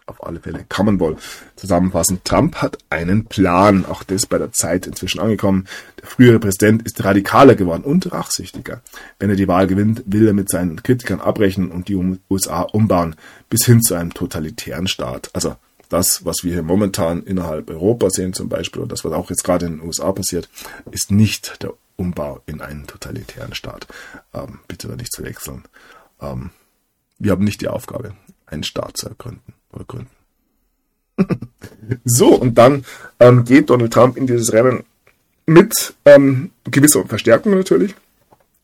[0.08, 1.18] auf alle Fälle kann man wohl
[1.56, 2.22] zusammenfassen.
[2.24, 3.86] Trump hat einen Plan.
[3.86, 5.68] Auch das bei der Zeit inzwischen angekommen.
[6.02, 8.82] Der frühere Präsident ist radikaler geworden und rachsüchtiger.
[9.20, 11.96] Wenn er die Wahl gewinnt, will er mit seinen Kritikern abrechnen und die
[12.30, 13.16] USA umbauen
[13.50, 15.30] bis hin zu einem totalitären Staat.
[15.34, 15.56] Also
[15.90, 19.44] das, was wir hier momentan innerhalb Europas sehen zum Beispiel und das, was auch jetzt
[19.44, 20.50] gerade in den USA passiert,
[20.92, 23.88] ist nicht der Umbau in einen totalitären Staat.
[24.34, 25.64] Ähm, bitte da nicht zu wechseln.
[26.32, 26.52] Ähm,
[27.20, 28.14] wir haben nicht die Aufgabe,
[28.46, 30.10] einen Staat zu ergründen oder gründen.
[32.04, 32.86] so, und dann
[33.20, 34.84] ähm, geht Donald Trump in dieses Rennen
[35.46, 37.96] mit ähm, gewisser Verstärkung natürlich.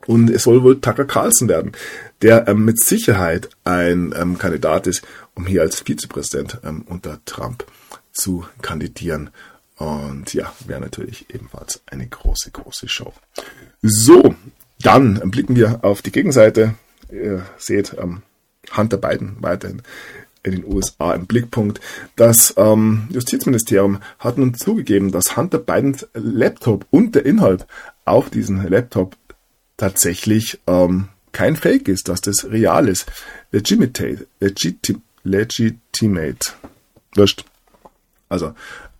[0.07, 1.73] Und es soll wohl Tucker Carlson werden,
[2.21, 5.03] der ähm, mit Sicherheit ein ähm, Kandidat ist,
[5.35, 7.65] um hier als Vizepräsident ähm, unter Trump
[8.11, 9.29] zu kandidieren.
[9.77, 13.13] Und ja, wäre natürlich ebenfalls eine große, große Show.
[13.81, 14.35] So,
[14.81, 16.75] dann blicken wir auf die Gegenseite.
[17.11, 18.23] Ihr seht ähm,
[18.75, 19.81] Hunter Biden weiterhin
[20.43, 21.79] in den USA im Blickpunkt.
[22.15, 27.67] Das ähm, Justizministerium hat nun zugegeben, dass Hunter Bidens Laptop und der Inhalt
[28.05, 29.15] auf diesem Laptop
[29.77, 33.05] tatsächlich ähm, kein Fake ist, dass das real ist.
[33.51, 34.27] Legitimate.
[34.39, 36.53] Legitim, legitimate.
[37.15, 37.45] Wurscht.
[38.29, 38.53] Also,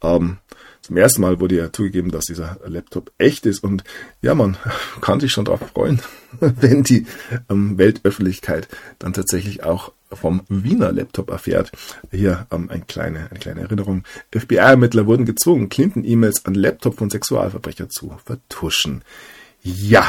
[0.03, 0.37] ähm,
[0.81, 3.83] zum ersten Mal wurde ja zugegeben, dass dieser Laptop echt ist und
[4.21, 4.57] ja, man
[5.01, 6.01] kann sich schon darauf freuen,
[6.39, 7.05] wenn die
[7.49, 8.67] ähm, Weltöffentlichkeit
[8.99, 11.71] dann tatsächlich auch vom Wiener Laptop erfährt.
[12.11, 14.03] Hier ähm, eine, kleine, eine kleine Erinnerung.
[14.31, 19.03] FBI-Ermittler wurden gezwungen, Clinton-E-Mails an Laptop von Sexualverbrechern zu vertuschen.
[19.61, 20.05] Ja,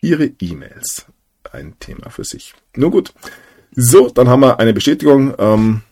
[0.00, 1.06] ihre E-Mails.
[1.52, 2.54] Ein Thema für sich.
[2.76, 3.12] Nur gut.
[3.74, 5.34] So, dann haben wir eine Bestätigung.
[5.38, 5.82] Ähm,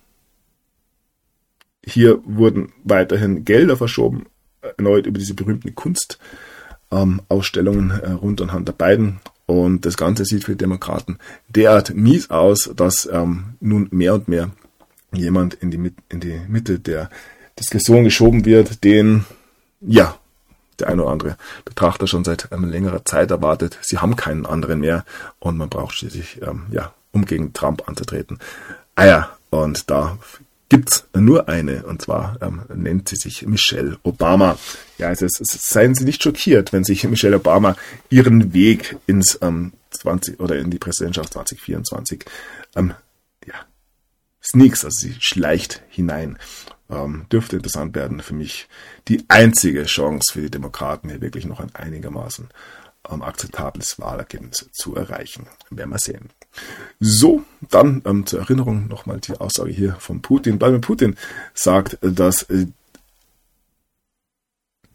[1.88, 4.26] hier wurden weiterhin Gelder verschoben,
[4.76, 9.18] erneut über diese berühmten Kunstausstellungen ähm, äh, rund an Hunter Biden.
[9.46, 14.28] Und das Ganze sieht für die Demokraten derart mies aus, dass ähm, nun mehr und
[14.28, 14.50] mehr
[15.12, 17.08] jemand in die, in die Mitte der
[17.58, 19.24] Diskussion geschoben wird, den,
[19.80, 20.18] ja,
[20.78, 23.78] der eine oder andere Betrachter schon seit ähm, längerer Zeit erwartet.
[23.80, 25.04] Sie haben keinen anderen mehr
[25.38, 28.38] und man braucht schließlich, ähm, ja, um gegen Trump anzutreten.
[28.94, 30.18] Ah ja, und da
[30.68, 34.58] gibt's nur eine, und zwar ähm, nennt sie sich Michelle Obama.
[34.98, 37.76] Ja, also es, es, seien Sie nicht schockiert, wenn sich Michelle Obama
[38.10, 42.24] ihren Weg ins ähm, 20 oder in die Präsidentschaft 2024
[42.76, 42.94] ähm,
[43.46, 43.54] ja,
[44.42, 46.38] sneaks, also sie schleicht hinein.
[46.90, 48.68] Ähm, dürfte interessant werden für mich.
[49.08, 52.48] Die einzige Chance für die Demokraten hier wirklich noch ein einigermaßen
[53.10, 55.46] ähm, akzeptables Wahlergebnis zu erreichen.
[55.70, 56.30] Werden wir sehen.
[57.00, 60.58] So, dann ähm, zur Erinnerung nochmal die Aussage hier von Putin.
[60.58, 61.16] Vladimir Putin
[61.54, 62.66] sagt, dass äh,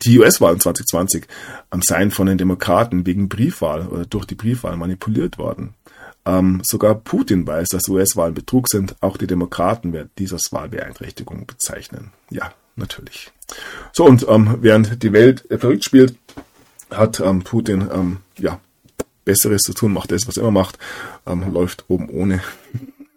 [0.05, 1.25] die US-Wahlen 2020
[1.71, 5.75] ähm, seien von den Demokraten wegen Briefwahl oder durch die Briefwahl manipuliert worden.
[6.25, 8.95] Ähm, sogar Putin weiß, dass US-Wahlen Betrug sind.
[9.01, 12.11] Auch die Demokraten werden dies als Wahlbeeinträchtigung bezeichnen.
[12.29, 13.31] Ja, natürlich.
[13.91, 16.15] So, und ähm, während die Welt verrückt spielt,
[16.89, 18.59] hat ähm, Putin ähm, ja
[19.25, 20.77] Besseres zu tun, macht das, was er immer macht,
[21.25, 22.41] ähm, läuft oben ohne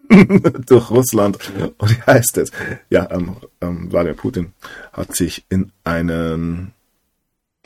[0.67, 1.39] durch Russland.
[1.79, 2.51] Und wie heißt es?
[2.91, 4.53] Ja, ähm, ähm, Wladimir Putin
[4.93, 6.73] hat sich in einen,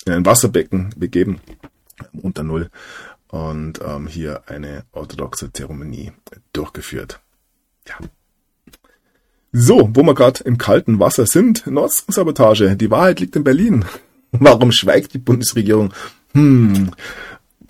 [0.07, 1.41] in ein Wasserbecken begeben,
[2.13, 2.71] unter Null,
[3.29, 6.13] und ähm, hier eine orthodoxe Zeremonie
[6.53, 7.21] durchgeführt.
[7.87, 7.95] Ja.
[9.53, 12.77] So, wo wir gerade im kalten Wasser sind, Nord Sabotage.
[12.77, 13.85] Die Wahrheit liegt in Berlin.
[14.33, 15.93] Warum schweigt die Bundesregierung?
[16.33, 16.93] Hm.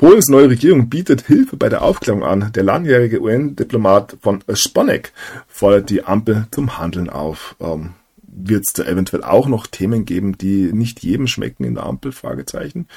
[0.00, 2.52] Polens neue Regierung bietet Hilfe bei der Aufklärung an.
[2.54, 5.12] Der langjährige UN-Diplomat von Sponek
[5.46, 7.54] fordert die Ampel zum Handeln auf.
[7.60, 7.90] Ähm,
[8.22, 12.12] Wird es da eventuell auch noch Themen geben, die nicht jedem schmecken in der Ampel?
[12.12, 12.88] Fragezeichen.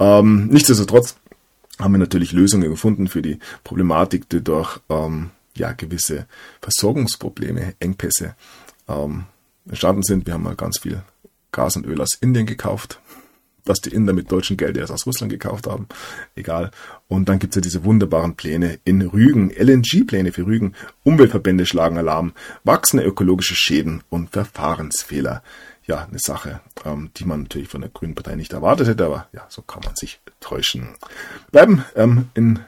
[0.00, 1.14] Ähm, nichtsdestotrotz
[1.78, 6.26] haben wir natürlich Lösungen gefunden für die Problematik, die durch ähm, ja, gewisse
[6.60, 8.34] Versorgungsprobleme, Engpässe
[8.88, 9.26] ähm,
[9.68, 10.26] entstanden sind.
[10.26, 11.04] Wir haben mal ganz viel
[11.52, 13.00] Gas und Öl aus Indien gekauft,
[13.68, 15.86] was die Inder mit deutschem Geld erst aus Russland gekauft haben.
[16.34, 16.70] Egal.
[17.06, 20.74] Und dann gibt's ja diese wunderbaren Pläne in Rügen, LNG-Pläne für Rügen.
[21.04, 22.32] Umweltverbände schlagen Alarm,
[22.64, 25.42] wachsende ökologische Schäden und Verfahrensfehler.
[25.86, 29.28] Ja, eine Sache, ähm, die man natürlich von der Grünen Partei nicht erwartet hätte, aber
[29.32, 30.88] ja, so kann man sich täuschen.
[31.50, 32.60] Bleiben ähm, in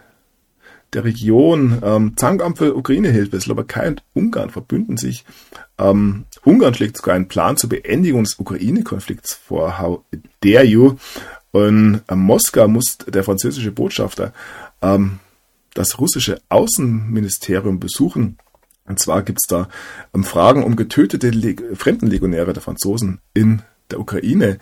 [0.92, 2.14] der Region ähm,
[2.56, 5.24] für Ukraine-Hilfe, Slowakei und Ungarn verbünden sich.
[5.78, 9.78] Ähm, Ungarn schlägt sogar einen Plan zur Beendigung des Ukraine-Konflikts vor.
[9.78, 10.02] How
[10.40, 10.96] dare you?
[11.52, 14.32] Und äh, Moskau muss der französische Botschafter
[14.82, 15.18] ähm,
[15.74, 18.38] das russische Außenministerium besuchen.
[18.86, 19.68] Und zwar gibt's da
[20.14, 24.58] ähm, Fragen um getötete Leg Fremdenlegionäre der Franzosen in der Ukraine.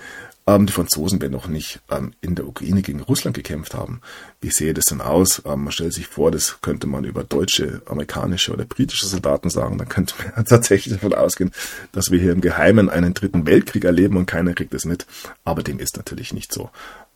[0.48, 4.00] Ähm, die Franzosen werden noch nicht ähm, in der Ukraine gegen Russland gekämpft haben.
[4.40, 5.42] Wie sehe das denn aus?
[5.44, 9.76] Ähm, man stellt sich vor, das könnte man über deutsche, amerikanische oder britische Soldaten sagen.
[9.76, 11.52] Dann könnte man tatsächlich davon ausgehen,
[11.92, 15.06] dass wir hier im Geheimen einen dritten Weltkrieg erleben und keiner kriegt es mit.
[15.44, 16.70] Aber dem ist natürlich nicht so.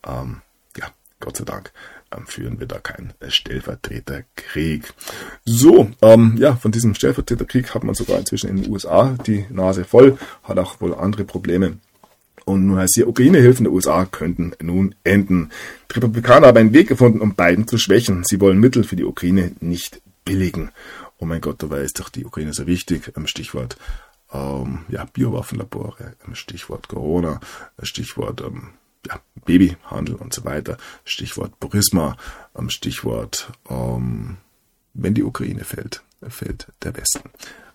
[0.05, 0.41] Ähm,
[0.77, 0.85] ja,
[1.19, 1.71] Gott sei Dank
[2.15, 4.93] ähm, führen wir da keinen Stellvertreterkrieg.
[5.43, 9.85] So, ähm, ja, von diesem Stellvertreterkrieg hat man sogar inzwischen in den USA die Nase
[9.85, 11.79] voll, hat auch wohl andere Probleme.
[12.45, 15.49] Und nun heißt hier, Ukraine-Hilfen der USA könnten nun enden.
[15.89, 18.23] Die Republikaner haben einen Weg gefunden, um Biden zu schwächen.
[18.25, 20.71] Sie wollen Mittel für die Ukraine nicht billigen.
[21.19, 23.11] Oh mein Gott, dabei ist doch die Ukraine so wichtig.
[23.25, 23.77] Stichwort
[24.33, 27.39] ähm, ja, Biowaffenlabore, Stichwort Corona,
[27.81, 28.69] Stichwort ähm,
[29.07, 30.77] ja, Babyhandel und so weiter.
[31.05, 32.17] Stichwort Burisma,
[32.67, 34.37] Stichwort, ähm,
[34.93, 37.29] wenn die Ukraine fällt, fällt der Westen.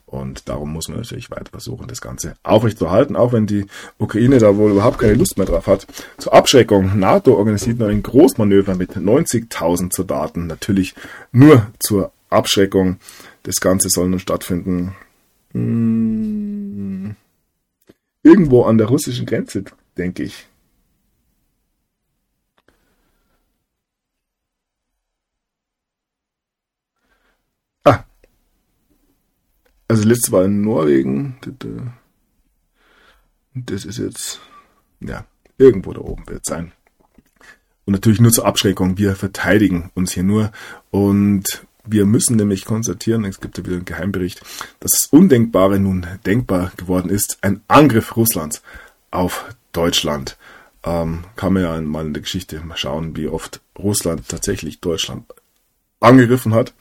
[0.09, 3.67] Und darum muss man natürlich weiter versuchen, das Ganze aufrechtzuerhalten, auch wenn die
[3.99, 5.87] Ukraine da wohl überhaupt keine Lust mehr drauf hat.
[6.17, 10.95] Zur Abschreckung, NATO organisiert noch ein Großmanöver mit 90.000 Soldaten, natürlich
[11.31, 12.97] nur zur Abschreckung.
[13.43, 14.95] Das Ganze soll nun stattfinden
[15.53, 17.15] hm,
[18.23, 19.65] irgendwo an der russischen Grenze,
[19.99, 20.47] denke ich.
[29.89, 31.37] Also letztes war in Norwegen.
[33.55, 34.41] Das ist jetzt,
[35.01, 35.25] ja,
[35.57, 36.73] irgendwo da oben wird es sein.
[37.87, 38.99] Und natürlich nur zur Abschreckung.
[38.99, 40.53] Wir verteidigen uns hier nur.
[40.91, 44.43] Und wir müssen nämlich konstatieren, es gibt ja wieder einen Geheimbericht,
[44.81, 47.39] dass das Undenkbare nun denkbar geworden ist.
[47.41, 48.63] Ein Angriff Russlands
[49.11, 50.37] auf Deutschland.
[50.85, 55.25] Ähm, kann man ja mal in der Geschichte mal schauen, wie oft Russland tatsächlich Deutschland
[56.01, 56.75] angegriffen hat.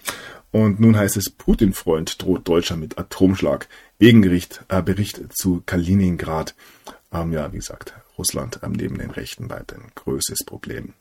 [0.58, 3.68] Und nun heißt es, Putin-Freund droht Deutschland mit Atomschlag.
[4.00, 6.56] Gegengericht, äh, Bericht zu Kaliningrad.
[7.14, 10.94] Ähm, ja, wie gesagt, Russland neben den Rechten weiter ein größtes Problem.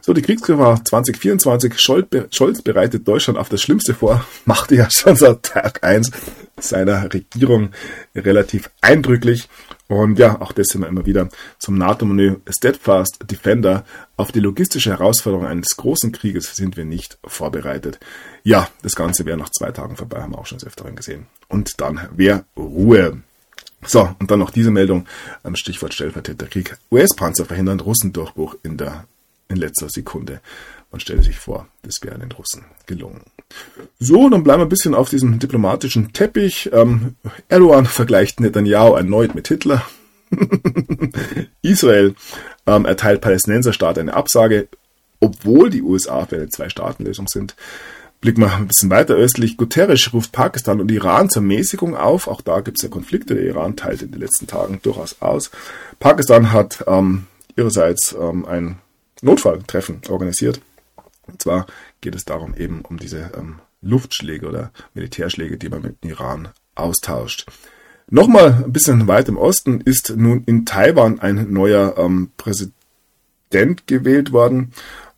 [0.00, 1.78] So, die Kriegsgefahr 2024.
[1.78, 4.24] Scholz, Scholz bereitet Deutschland auf das Schlimmste vor.
[4.44, 6.10] Machte ja schon seit Tag 1
[6.58, 7.70] seiner Regierung
[8.14, 9.48] relativ eindrücklich.
[9.88, 11.28] Und ja, auch das sind wir immer wieder
[11.58, 13.84] zum NATO-Menü Steadfast Defender.
[14.16, 17.98] Auf die logistische Herausforderung eines großen Krieges sind wir nicht vorbereitet.
[18.42, 21.26] Ja, das Ganze wäre nach zwei Tagen vorbei, haben wir auch schon des Öfteren gesehen.
[21.48, 23.22] Und dann wäre Ruhe.
[23.86, 25.06] So, und dann noch diese Meldung,
[25.54, 26.76] Stichwort Stellvertreterkrieg.
[26.90, 29.04] US-Panzer verhindern Russendurchbruch in der
[29.48, 30.40] in letzter Sekunde.
[30.90, 33.22] Man stelle sich vor, das wäre den Russen gelungen.
[33.98, 36.70] So, dann bleiben wir ein bisschen auf diesem diplomatischen Teppich.
[36.72, 37.16] Ähm,
[37.48, 39.84] Erdogan vergleicht Netanyahu erneut mit Hitler.
[41.62, 42.14] Israel
[42.66, 44.68] ähm, erteilt Palästinenserstaat eine Absage,
[45.20, 47.56] obwohl die USA für eine Zwei-Staaten-Lösung sind.
[48.24, 49.58] Blicken wir ein bisschen weiter östlich.
[49.58, 52.26] Guterres ruft Pakistan und Iran zur Mäßigung auf.
[52.26, 53.34] Auch da gibt es ja Konflikte.
[53.34, 55.50] Der Iran teilt in den letzten Tagen durchaus aus.
[56.00, 58.78] Pakistan hat ähm, ihrerseits ähm, ein
[59.20, 60.62] Notfalltreffen organisiert.
[61.26, 61.66] Und zwar
[62.00, 67.44] geht es darum eben um diese ähm, Luftschläge oder Militärschläge, die man mit Iran austauscht.
[68.08, 74.32] Nochmal ein bisschen weit im Osten ist nun in Taiwan ein neuer ähm, Präsident gewählt
[74.32, 74.72] worden.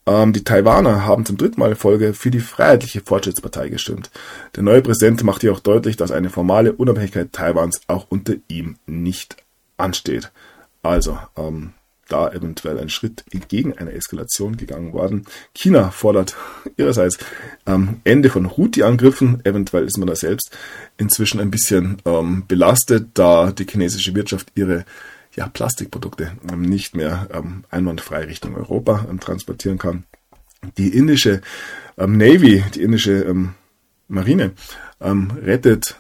[0.06, 4.10] Ähm, die Taiwaner haben zum dritten Mal in Folge für die Freiheitliche Fortschrittspartei gestimmt.
[4.54, 8.76] Der neue Präsident macht hier auch deutlich, dass eine formale Unabhängigkeit Taiwans auch unter ihm
[8.86, 9.36] nicht
[9.76, 10.30] ansteht.
[10.82, 11.72] Also, ähm,
[12.08, 15.24] da eventuell ein Schritt entgegen einer Eskalation gegangen worden.
[15.54, 16.36] China fordert
[16.76, 17.18] ihrerseits
[17.66, 19.44] ähm, Ende von Houthi-Angriffen.
[19.44, 20.56] Eventuell ist man da selbst
[20.98, 24.84] inzwischen ein bisschen ähm, belastet, da die chinesische Wirtschaft ihre
[25.36, 30.04] ja, Plastikprodukte ähm, nicht mehr ähm, einwandfrei Richtung Europa ähm, transportieren kann.
[30.78, 31.42] Die indische
[31.96, 33.34] Navy, die indische
[34.08, 34.52] Marine,
[35.00, 35.96] rettet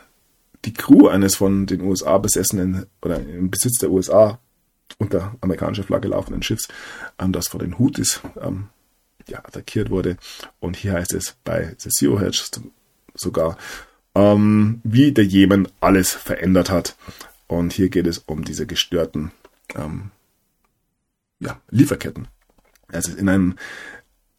[0.64, 4.40] die Crew eines von den USA besessenen oder im Besitz der USA
[4.98, 6.68] unter amerikanischer Flagge laufenden Schiffs,
[7.16, 8.20] das von den Houthis
[9.28, 10.16] ja, attackiert wurde.
[10.58, 12.42] Und hier heißt es bei The Zero Hedge
[13.14, 13.56] sogar,
[14.14, 16.96] ähm, wie der Jemen alles verändert hat.
[17.46, 19.30] Und hier geht es um diese gestörten
[19.74, 20.10] ähm,
[21.38, 22.28] ja, Lieferketten.
[22.88, 23.56] Also in einem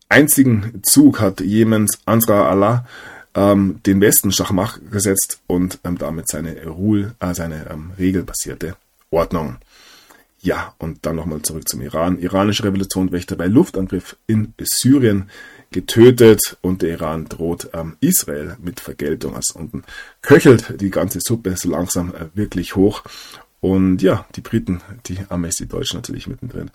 [0.10, 2.88] einzigen Zug hat Jemens Ansra Allah
[3.36, 8.76] ähm, den Westen Schachmach gesetzt und ähm, damit seine, Ruhl, äh, seine ähm, regelbasierte
[9.12, 9.58] Ordnung
[10.42, 12.20] ja, und dann nochmal zurück zum Iran.
[12.20, 15.30] Iranische Revolutionswächter bei Luftangriff in Syrien
[15.72, 19.36] getötet und der Iran droht ähm, Israel mit Vergeltung.
[19.36, 19.84] Also unten
[20.22, 23.04] köchelt die ganze Suppe so langsam äh, wirklich hoch.
[23.60, 26.70] Und ja, die Briten, die Amis, die Deutschen natürlich mittendrin.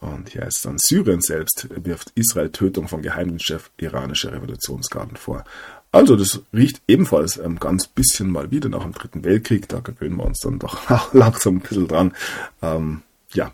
[0.00, 5.44] Und hier ist dann Syrien selbst, wirft Israel Tötung vom Geheimdienstchef iranischer Revolutionsgarden vor.
[5.92, 9.68] Also das riecht ebenfalls ähm, ganz bisschen mal wieder nach dem Dritten Weltkrieg.
[9.68, 10.80] Da gewöhnen wir uns dann doch
[11.14, 12.12] langsam ein bisschen dran.
[12.60, 13.02] Ähm,
[13.32, 13.52] ja,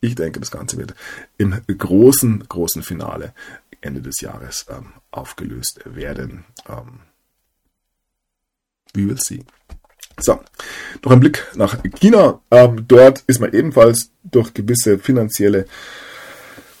[0.00, 0.94] ich denke, das Ganze wird
[1.38, 3.32] im großen, großen Finale
[3.80, 6.44] Ende des Jahres ähm, aufgelöst werden.
[6.68, 7.00] Ähm,
[8.94, 9.44] we will see.
[10.18, 10.40] So,
[11.04, 12.40] noch ein Blick nach China.
[12.50, 15.66] Ähm, dort ist man ebenfalls durch gewisse finanzielle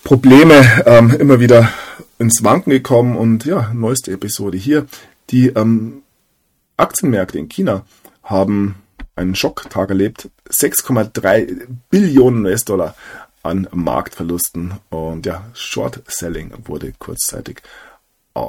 [0.04, 1.70] Probleme ähm, immer wieder
[2.18, 4.86] ins Wanken gekommen und ja, neueste Episode hier.
[5.30, 6.02] Die ähm,
[6.76, 7.84] Aktienmärkte in China
[8.22, 8.76] haben
[9.16, 10.30] einen Schocktag erlebt.
[10.48, 12.94] 6,3 Billionen US-Dollar
[13.46, 17.62] an Marktverlusten und ja, Short Selling wurde kurzzeitig
[18.34, 18.40] äh,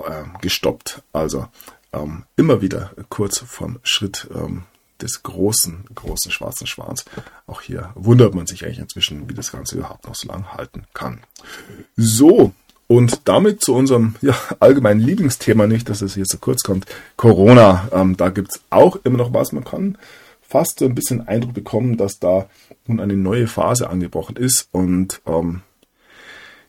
[0.41, 1.01] gestoppt.
[1.13, 1.47] Also
[1.93, 4.63] ähm, immer wieder kurz vom Schritt ähm,
[5.01, 7.05] des großen, großen schwarzen Schwans.
[7.45, 10.85] Auch hier wundert man sich eigentlich inzwischen, wie das Ganze überhaupt noch so lange halten
[10.93, 11.21] kann.
[11.95, 12.53] So,
[12.87, 16.85] und damit zu unserem ja, allgemeinen Lieblingsthema, nicht, dass es hier zu kurz kommt,
[17.17, 17.89] Corona.
[17.91, 19.51] Ähm, da gibt's auch immer noch was.
[19.51, 19.97] Man kann
[20.47, 22.49] fast so ein bisschen Eindruck bekommen, dass da
[22.87, 25.61] nun eine neue Phase angebrochen ist und ähm,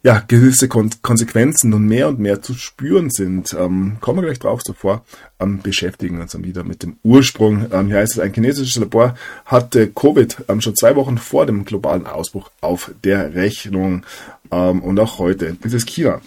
[0.03, 3.55] ja, gewisse Kon Konsequenzen nun mehr und mehr zu spüren sind.
[3.59, 5.05] Ähm, kommen wir gleich drauf zuvor.
[5.41, 7.67] Ähm, beschäftigen uns dann wieder mit dem Ursprung.
[7.73, 11.65] Ähm, hier heißt es, ein chinesisches Labor hatte Covid ähm, schon zwei Wochen vor dem
[11.65, 14.05] globalen Ausbruch auf der Rechnung.
[14.51, 16.21] Ähm, und auch heute ist es China,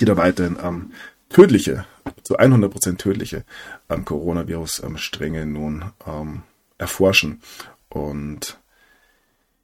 [0.00, 0.90] die da weiterhin ähm,
[1.28, 1.84] tödliche,
[2.22, 3.44] zu 100% tödliche
[3.90, 6.42] ähm, Coronavirus-Stränge nun ähm,
[6.78, 7.40] erforschen.
[7.88, 8.58] Und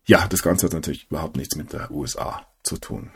[0.04, 3.10] ja, das Ganze hat natürlich überhaupt nichts mit der USA zu tun.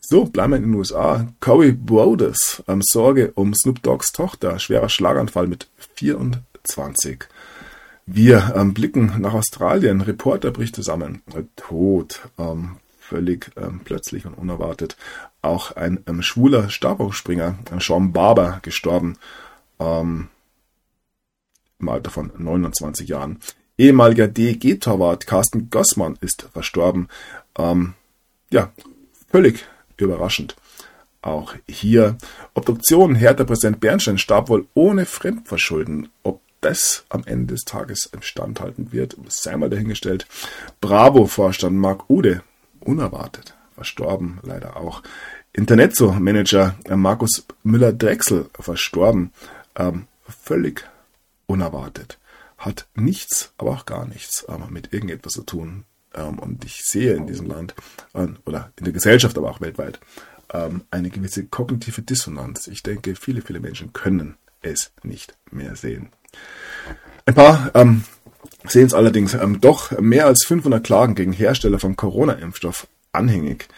[0.00, 1.26] So, bleiben wir in den USA.
[1.40, 7.26] Corey Broders, ähm, Sorge um Snoop Dogs Tochter, schwerer Schlaganfall mit 24.
[8.06, 11.22] Wir ähm, blicken nach Australien, Reporter bricht zusammen,
[11.54, 14.96] tot, ähm, völlig ähm, plötzlich und unerwartet.
[15.42, 19.16] Auch ein ähm, schwuler Stabhochspringer, Sean Barber, gestorben,
[19.78, 20.28] ähm,
[21.80, 23.38] im Alter von 29 Jahren.
[23.78, 27.08] Ehemaliger DEG-Torwart Carsten Gossmann ist verstorben.
[27.56, 27.94] Ähm,
[28.50, 28.72] ja,
[29.30, 29.64] völlig
[29.96, 30.56] überraschend.
[31.22, 32.16] Auch hier
[32.54, 33.14] Obduktion.
[33.14, 36.08] Hertha-Präsident Bernstein starb wohl ohne Fremdverschulden.
[36.22, 40.26] Ob das am Ende des Tages standhalten wird, sei mal dahingestellt.
[40.80, 42.42] Bravo-Vorstand Marc Ude,
[42.80, 45.02] unerwartet, verstorben, leider auch.
[45.52, 49.32] Internetso-Manager Markus Müller-Drechsel, verstorben,
[49.76, 50.84] ähm, völlig
[51.50, 52.18] unerwartet.
[52.58, 57.26] Hat nichts, aber auch gar nichts mit irgendetwas zu tun, ähm, und ich sehe in
[57.26, 57.74] diesem Land
[58.44, 60.00] oder in der Gesellschaft, aber auch weltweit,
[60.52, 62.66] ähm, eine gewisse kognitive Dissonanz.
[62.66, 66.10] Ich denke, viele, viele Menschen können es nicht mehr sehen.
[67.26, 68.04] Ein paar ähm,
[68.66, 73.68] sehen es allerdings ähm, doch mehr als 500 Klagen gegen Hersteller von Corona-Impfstoff anhängig.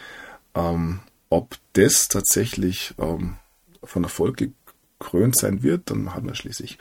[0.55, 3.37] Ähm, ob das tatsächlich ähm,
[3.83, 6.77] von Erfolg gekrönt sein wird, dann hat man schließlich,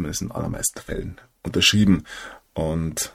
[0.00, 2.04] zumindest in allermeisten Fällen unterschrieben.
[2.54, 3.12] Und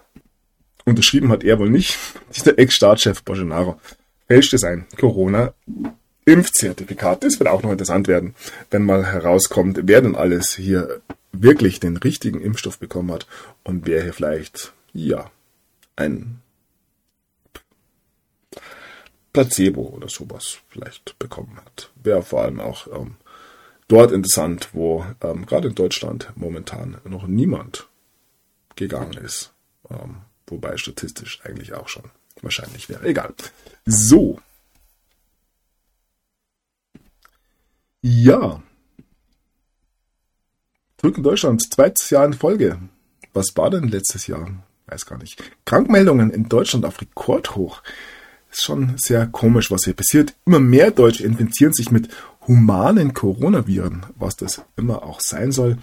[0.86, 1.98] Unterschrieben hat er wohl nicht.
[2.36, 3.82] Dieser Ex-Staatschef Bolsonaro
[4.28, 7.24] fälschte sein Corona-Impfzertifikat.
[7.24, 8.36] Das wird auch noch interessant werden,
[8.70, 11.01] wenn mal herauskommt, wer denn alles hier
[11.32, 13.26] wirklich den richtigen Impfstoff bekommen hat
[13.64, 15.32] und wer hier vielleicht, ja,
[15.95, 16.40] ein
[19.34, 21.90] Placebo oder sowas vielleicht bekommen hat.
[21.95, 23.16] Wäre vor allem auch ähm,
[23.88, 27.88] dort interessant, wo ähm, gerade in Deutschland momentan noch niemand
[28.75, 29.53] gegangen ist.
[29.89, 32.03] Ähm, Wobei statistisch eigentlich auch schon
[32.41, 33.05] wahrscheinlich wäre.
[33.05, 33.33] Egal.
[33.85, 34.39] So.
[38.01, 38.61] Ja.
[40.97, 42.80] Zurück in Deutschland, zweites Jahr in Folge.
[43.33, 44.64] Was war denn letztes Jahr?
[44.85, 45.41] Weiß gar nicht.
[45.65, 47.81] Krankmeldungen in Deutschland auf Rekordhoch.
[48.51, 50.35] Ist schon sehr komisch, was hier passiert.
[50.45, 52.09] Immer mehr Deutsche infizieren sich mit
[52.48, 55.77] humanen Coronaviren, was das immer auch sein soll.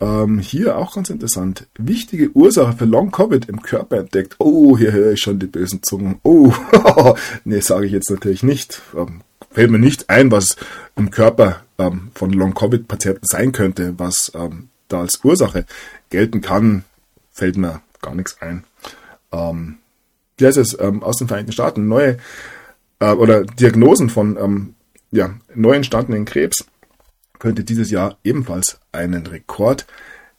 [0.00, 1.68] Ähm, hier auch ganz interessant.
[1.78, 4.36] Wichtige Ursache für Long Covid im Körper entdeckt.
[4.38, 6.18] Oh, hier höre ich schon die bösen Zungen.
[6.22, 6.52] Oh,
[7.44, 8.82] nee, sage ich jetzt natürlich nicht.
[8.96, 10.56] Ähm, fällt mir nicht ein, was
[10.96, 15.66] im Körper ähm, von Long Covid Patienten sein könnte, was ähm, da als Ursache
[16.10, 16.84] gelten kann,
[17.30, 18.64] fällt mir gar nichts ein.
[19.32, 19.78] Ähm,
[20.36, 21.88] wie heißt es ähm, aus den Vereinigten Staaten?
[21.88, 22.18] Neue
[22.98, 24.74] äh, oder Diagnosen von ähm,
[25.12, 26.64] ja, neu entstandenen Krebs
[27.38, 29.86] könnte dieses Jahr ebenfalls einen Rekord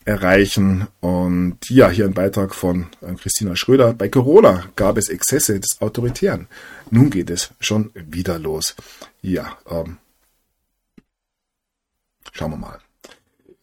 [0.06, 0.88] erreichen.
[1.00, 3.94] Und ja, hier ein Beitrag von äh, Christina Schröder.
[3.94, 6.48] Bei Corona gab es Exzesse des Autoritären.
[6.90, 8.76] Nun geht es schon wieder los.
[9.22, 9.98] Ja, ähm,
[12.32, 12.80] schauen wir mal.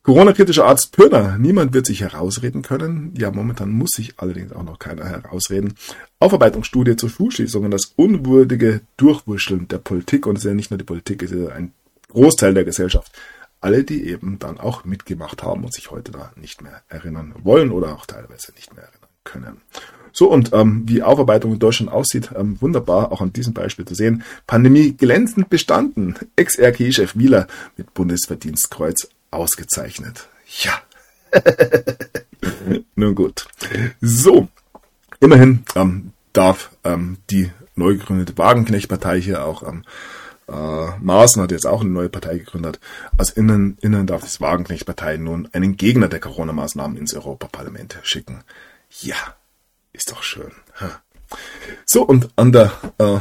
[0.02, 1.36] Corona-kritischer Arzt Pörner.
[1.36, 3.12] Niemand wird sich herausreden können.
[3.18, 5.74] Ja, momentan muss sich allerdings auch noch keiner herausreden.
[6.20, 10.26] Aufarbeitungsstudie zur Schulschließungen, das unwürdige Durchwurschteln der Politik.
[10.26, 11.72] Und es ist ja nicht nur die Politik, es ist ja ein
[12.08, 13.12] Großteil der Gesellschaft.
[13.60, 17.70] Alle, die eben dann auch mitgemacht haben und sich heute da nicht mehr erinnern wollen
[17.70, 19.60] oder auch teilweise nicht mehr erinnern können.
[20.12, 23.94] So, und ähm, wie Aufarbeitung in Deutschland aussieht, ähm, wunderbar auch an diesem Beispiel zu
[23.94, 24.24] sehen.
[24.46, 26.14] Pandemie glänzend bestanden.
[26.36, 27.46] Ex-RK-Chef Wieler
[27.76, 30.28] mit Bundesverdienstkreuz ausgezeichnet.
[30.62, 30.81] Ja.
[32.94, 33.47] Nun gut.
[34.00, 34.49] So,
[35.20, 39.84] immerhin ähm, darf ähm, die neu gegründete Wagenknecht-Partei hier auch ähm,
[40.49, 42.81] äh, Maaßen hat jetzt auch eine neue Partei gegründet.
[43.17, 48.42] Aus innen, innen darf die Wagenknecht-Partei nun einen Gegner der Corona-Maßnahmen ins Europaparlament schicken.
[49.00, 49.17] Ja,
[49.92, 50.50] ist doch schön.
[51.86, 53.18] So, und an der, äh,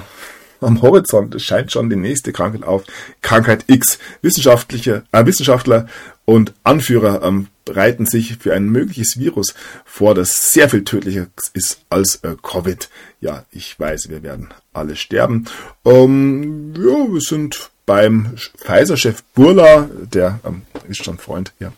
[0.61, 2.83] am Horizont scheint schon die nächste Krankheit auf.
[3.21, 3.99] Krankheit X.
[4.21, 5.87] Wissenschaftliche, äh, Wissenschaftler
[6.25, 9.53] und Anführer ähm, bereiten sich für ein mögliches Virus
[9.85, 12.89] vor, das sehr viel tödlicher ist als äh, Covid.
[13.21, 15.45] Ja, ich weiß, wir werden alle sterben.
[15.85, 21.73] Ähm, ja, wir sind beim Pfizer-Chef Burla, der ähm, ist schon Freund ja,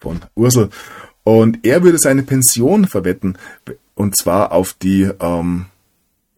[0.00, 0.70] von Ursel.
[1.22, 3.38] Und er würde seine Pension verwetten,
[3.94, 5.66] und zwar auf die ähm,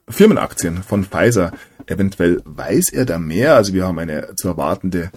[0.08, 1.52] Firmenaktien von Pfizer.
[1.86, 3.54] Eventuell weiß er da mehr.
[3.54, 5.10] Also wir haben eine zu erwartende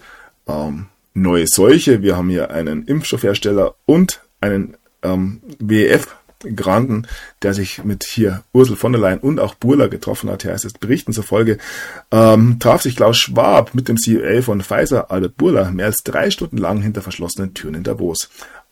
[0.47, 2.01] ähm, neue Seuche.
[2.01, 6.15] Wir haben hier einen Impfstoffhersteller und einen ähm, WEF
[6.55, 7.05] Granden,
[7.41, 10.63] der sich mit hier Ursel von der Leyen und auch Burla getroffen hat, hier heißt
[10.63, 11.57] es Berichten zufolge,
[12.11, 16.31] ähm, traf sich Klaus Schwab mit dem CEO von Pfizer, Albert Burla, mehr als drei
[16.31, 18.29] Stunden lang hinter verschlossenen Türen in Davos.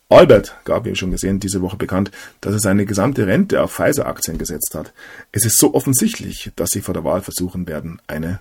[0.10, 4.38] Albert gab, wie schon gesehen, diese Woche bekannt, dass er seine gesamte Rente auf Pfizer-Aktien
[4.38, 4.94] gesetzt hat.
[5.32, 8.40] Es ist so offensichtlich, dass sie vor der Wahl versuchen werden, eine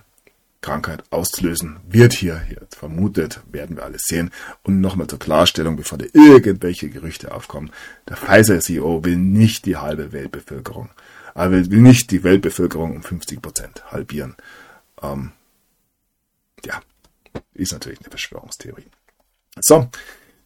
[0.61, 4.31] Krankheit auslösen wird hier, hier vermutet, werden wir alles sehen.
[4.63, 7.71] Und nochmal zur Klarstellung, bevor da irgendwelche Gerüchte aufkommen.
[8.09, 10.89] Der Pfizer-CEO will nicht die halbe Weltbevölkerung,
[11.35, 14.35] er will nicht die Weltbevölkerung um 50 Prozent halbieren.
[15.03, 15.31] Ähm,
[16.65, 16.81] ja,
[17.53, 18.87] ist natürlich eine Verschwörungstheorie.
[19.61, 19.89] So,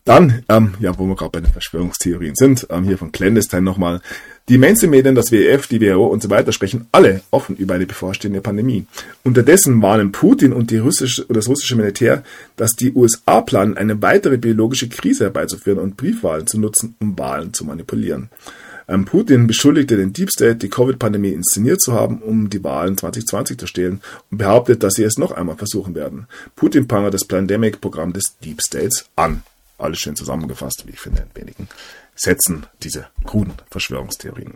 [0.05, 4.01] dann, ähm, ja, wo wir gerade bei den Verschwörungstheorien sind, ähm, hier von Clandestine nochmal.
[4.49, 8.41] Die Mainstream-Medien, das WEF, die WHO und so weiter sprechen alle offen über eine bevorstehende
[8.41, 8.85] Pandemie.
[9.23, 12.23] Unterdessen warnen Putin und die russische, das russische Militär,
[12.57, 17.53] dass die USA planen, eine weitere biologische Krise herbeizuführen und Briefwahlen zu nutzen, um Wahlen
[17.53, 18.29] zu manipulieren.
[18.87, 23.59] Ähm, Putin beschuldigte den Deep State, die Covid-Pandemie inszeniert zu haben, um die Wahlen 2020
[23.59, 26.25] zu stehlen und behauptet, dass sie es noch einmal versuchen werden.
[26.55, 29.43] Putin prangert das Pandemic-Programm des Deep States an
[29.81, 31.67] alles schön zusammengefasst, wie ich finde, in wenigen
[32.15, 34.55] Sätzen diese kruden Verschwörungstheorien.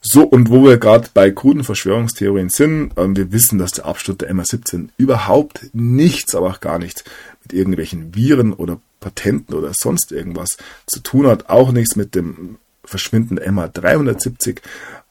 [0.00, 4.18] So, und wo wir gerade bei kruden Verschwörungstheorien sind, äh, wir wissen, dass der Absturz
[4.18, 7.04] der MA17 überhaupt nichts, aber auch gar nichts
[7.42, 10.56] mit irgendwelchen Viren oder Patenten oder sonst irgendwas
[10.86, 14.58] zu tun hat, auch nichts mit dem Verschwinden der MA370.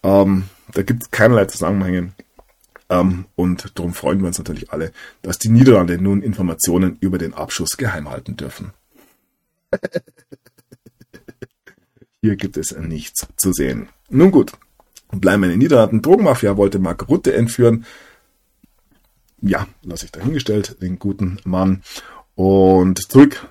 [0.03, 2.11] Ähm, da gibt es keinerlei Zusammenhänge.
[2.89, 7.33] Ähm, und darum freuen wir uns natürlich alle, dass die Niederlande nun Informationen über den
[7.33, 8.73] Abschuss geheim halten dürfen.
[12.21, 13.89] Hier gibt es nichts zu sehen.
[14.09, 14.51] Nun gut,
[15.11, 16.01] bleiben wir in den Niederlanden.
[16.01, 17.85] Drogenmafia wollte Mark Rutte entführen.
[19.41, 21.81] Ja, lasse ich dahingestellt, den guten Mann.
[22.35, 23.47] Und zurück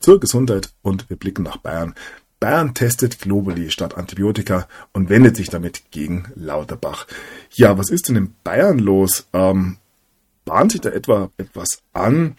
[0.00, 1.94] zur Gesundheit und wir blicken nach Bayern.
[2.40, 7.06] Bayern testet Globally statt Antibiotika und wendet sich damit gegen Lauterbach.
[7.52, 9.28] Ja, was ist denn in Bayern los?
[9.32, 9.76] Ähm,
[10.44, 12.34] bahnt sich da etwa etwas an?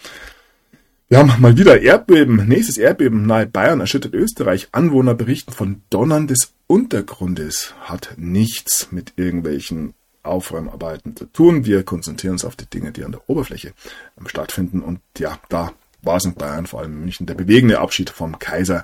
[1.14, 2.48] Wir haben mal wieder Erdbeben.
[2.48, 4.70] Nächstes Erdbeben nahe Bayern erschüttert Österreich.
[4.72, 7.76] Anwohner berichten von Donnern des Untergrundes.
[7.82, 9.94] Hat nichts mit irgendwelchen
[10.24, 11.66] Aufräumarbeiten zu tun.
[11.66, 13.74] Wir konzentrieren uns auf die Dinge, die an der Oberfläche
[14.20, 14.82] ähm, stattfinden.
[14.82, 18.40] Und ja, da war es in Bayern, vor allem in München, der bewegende Abschied vom
[18.40, 18.84] Kaiser.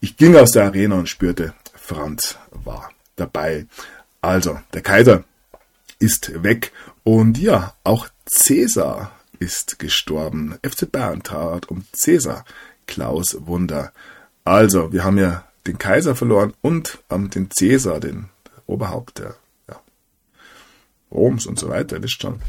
[0.00, 3.64] Ich ging aus der Arena und spürte, Franz war dabei.
[4.20, 5.24] Also, der Kaiser
[5.98, 6.72] ist weg.
[7.04, 10.56] Und ja, auch Cäsar ist gestorben.
[10.62, 12.44] FC Bayern tat um Cäsar.
[12.86, 13.92] Klaus Wunder.
[14.44, 18.26] Also, wir haben ja den Kaiser verloren und ähm, den Cäsar, den
[18.66, 19.34] Oberhaupt der
[19.68, 19.80] ja,
[21.10, 22.40] Roms und so weiter, wisst schon.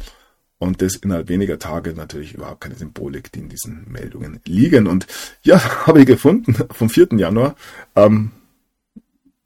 [0.60, 4.86] Und das innerhalb weniger Tage natürlich überhaupt keine Symbolik, die in diesen Meldungen liegen.
[4.86, 5.08] Und
[5.42, 7.10] ja, habe ich gefunden vom 4.
[7.14, 7.56] Januar.
[7.95, 8.32] Ähm,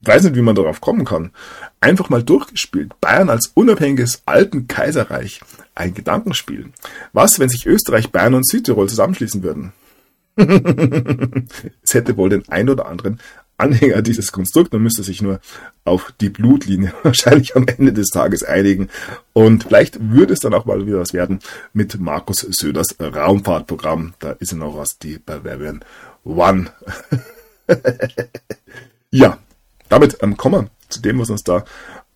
[0.07, 1.31] weiß nicht, wie man darauf kommen kann.
[1.81, 2.99] Einfach mal durchgespielt.
[3.01, 5.41] Bayern als unabhängiges alten Kaiserreich.
[5.75, 6.69] Ein Gedankenspiel.
[7.13, 9.73] Was, wenn sich Österreich, Bayern und Südtirol zusammenschließen würden?
[11.83, 13.19] es hätte wohl den ein oder anderen
[13.57, 14.73] Anhänger dieses Konstrukt.
[14.73, 15.39] Man müsste sich nur
[15.85, 18.89] auf die Blutlinie wahrscheinlich am Ende des Tages einigen.
[19.33, 21.39] Und vielleicht würde es dann auch mal wieder was werden
[21.73, 24.13] mit Markus Söders Raumfahrtprogramm.
[24.19, 25.83] Da ist ja noch was, die Bavarian
[26.25, 26.69] One.
[29.11, 29.37] ja,
[29.89, 31.65] damit ähm, kommen wir zu dem, was uns da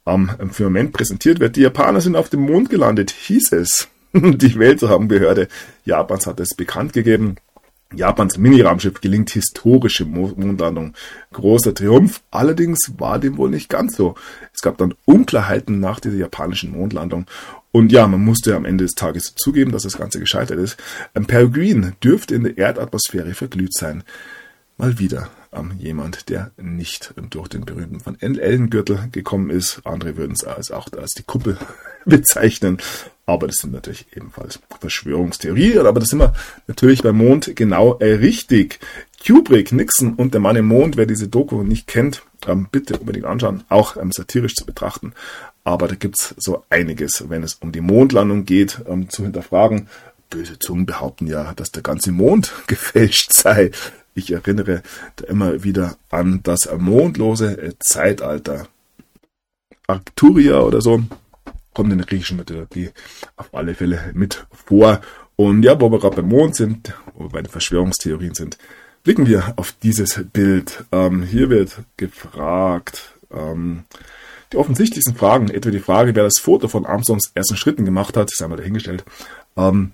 [0.05, 1.55] am ähm, Firmament präsentiert wird.
[1.55, 3.87] Die Japaner sind auf dem Mond gelandet, hieß es.
[4.13, 5.47] Die Weltraumgebehörde
[5.85, 7.35] Japans hat es bekannt gegeben.
[7.95, 10.93] Japans Mini-Raumschiff gelingt historische Mondlandung.
[11.33, 12.21] Großer Triumph.
[12.29, 14.13] Allerdings war dem wohl nicht ganz so.
[14.53, 17.25] Es gab dann Unklarheiten nach dieser japanischen Mondlandung.
[17.71, 20.77] Und ja, man musste am Ende des Tages zugeben, dass das Ganze gescheitert ist.
[21.15, 24.03] Ein Peregrine dürfte in der Erdatmosphäre verglüht sein.
[24.79, 29.81] Mal wieder ähm, jemand, der nicht durch den berühmten Van Ellengürtel gekommen ist.
[29.83, 31.57] Andere würden es als auch als die Kuppel
[32.05, 32.77] bezeichnen.
[33.25, 35.85] Aber das sind natürlich ebenfalls Verschwörungstheorien.
[35.85, 36.33] Aber das sind wir
[36.67, 38.79] natürlich beim Mond genau äh, richtig.
[39.27, 43.25] Kubrick, Nixon und der Mann im Mond, wer diese Doku nicht kennt, ähm, bitte unbedingt
[43.25, 45.11] anschauen, auch ähm, satirisch zu betrachten.
[45.65, 49.89] Aber da gibt's so einiges, wenn es um die Mondlandung geht, ähm, zu hinterfragen.
[50.29, 53.71] Böse Zungen behaupten ja, dass der ganze Mond gefälscht sei.
[54.13, 54.81] Ich erinnere
[55.15, 58.67] da immer wieder an das mondlose äh, Zeitalter.
[59.87, 61.01] Arcturia oder so
[61.73, 62.91] kommt in der griechischen Mythologie
[63.37, 65.01] auf alle Fälle mit vor.
[65.35, 68.57] Und ja, wo wir gerade beim Mond sind, wo wir bei den Verschwörungstheorien sind,
[69.03, 70.83] blicken wir auf dieses Bild.
[70.91, 73.85] Ähm, hier wird gefragt, ähm,
[74.51, 78.31] die offensichtlichsten Fragen, etwa die Frage, wer das Foto von Armstrongs ersten Schritten gemacht hat,
[78.31, 79.05] ist einmal dahingestellt.
[79.55, 79.91] Ähm,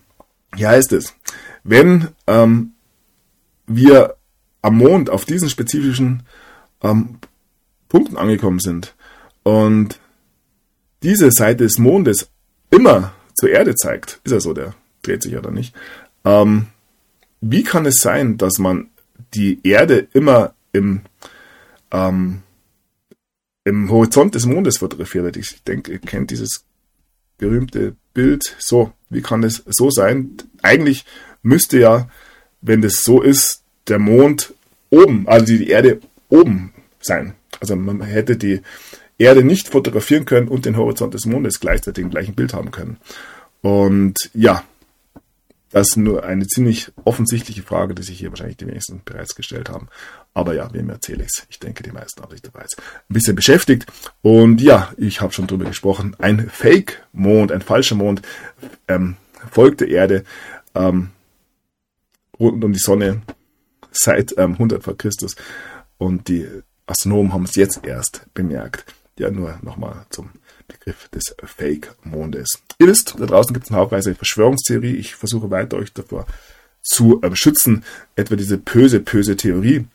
[0.55, 1.13] hier heißt es,
[1.63, 2.71] wenn ähm,
[3.67, 4.15] wir
[4.61, 6.23] am Mond auf diesen spezifischen
[6.81, 7.17] ähm,
[7.89, 8.95] Punkten angekommen sind
[9.43, 9.99] und
[11.03, 12.29] diese Seite des Mondes
[12.71, 15.75] immer zur Erde zeigt, ist ja so, der dreht sich ja dann nicht.
[16.23, 16.67] Ähm,
[17.41, 18.89] wie kann es sein, dass man
[19.35, 21.01] die Erde immer im,
[21.91, 22.41] ähm,
[23.63, 25.37] im Horizont des Mondes fotografiert?
[25.37, 26.65] Ich denke, ihr kennt dieses
[27.37, 28.55] berühmte Bild.
[28.57, 30.37] So, wie kann es so sein?
[30.63, 31.05] Eigentlich
[31.43, 32.09] müsste ja,
[32.65, 34.53] wenn das so ist, der Mond
[34.89, 37.33] oben, also die Erde oben sein.
[37.59, 38.61] Also man hätte die
[39.17, 42.97] Erde nicht fotografieren können und den Horizont des Mondes gleichzeitig im gleichen Bild haben können.
[43.61, 44.63] Und ja,
[45.71, 49.69] das ist nur eine ziemlich offensichtliche Frage, die sich hier wahrscheinlich die wenigsten bereits gestellt
[49.69, 49.87] haben.
[50.33, 51.47] Aber ja, wem erzähle ich es?
[51.49, 52.67] Ich denke, die meisten haben sich dabei ein
[53.09, 53.85] bisschen beschäftigt.
[54.21, 56.15] Und ja, ich habe schon drüber gesprochen.
[56.19, 58.21] Ein Fake-Mond, ein falscher Mond
[58.87, 59.17] ähm,
[59.51, 60.23] folgt der Erde
[60.75, 61.11] ähm,
[62.39, 63.21] rund um die Sonne
[63.91, 65.35] seit ähm, 100 vor Christus.
[65.97, 66.47] Und die
[66.85, 68.85] Astronomen haben es jetzt erst bemerkt.
[69.17, 70.29] Ja, nur nochmal zum
[70.67, 72.61] Begriff des Fake-Mondes.
[72.79, 74.95] Ihr wisst, da draußen gibt es eine haufenweise Verschwörungstheorie.
[74.95, 76.25] Ich versuche weiter euch davor
[76.81, 77.83] zu äh, schützen.
[78.15, 79.85] Etwa diese böse, böse Theorie,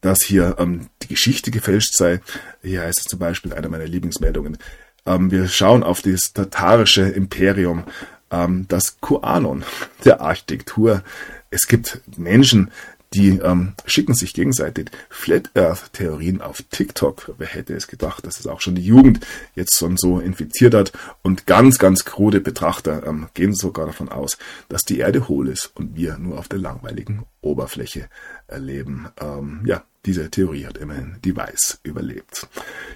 [0.00, 2.20] dass hier ähm, die Geschichte gefälscht sei.
[2.62, 4.58] Hier heißt es zum Beispiel einer meiner Lieblingsmeldungen.
[5.06, 7.84] Ähm, wir schauen auf das tatarische Imperium,
[8.30, 9.64] ähm, das QAnon
[10.04, 11.02] der Architektur.
[11.50, 12.70] Es gibt Menschen,
[13.14, 17.34] die ähm, schicken sich gegenseitig Flat Earth Theorien auf TikTok.
[17.38, 20.92] Wer hätte es gedacht, dass es auch schon die Jugend jetzt schon so infiziert hat?
[21.22, 24.36] Und ganz, ganz krude Betrachter ähm, gehen sogar davon aus,
[24.68, 28.08] dass die Erde hohl ist und wir nur auf der langweiligen Oberfläche
[28.48, 29.08] erleben.
[29.20, 32.48] Ähm, ja, diese Theorie hat immerhin die Weiß überlebt.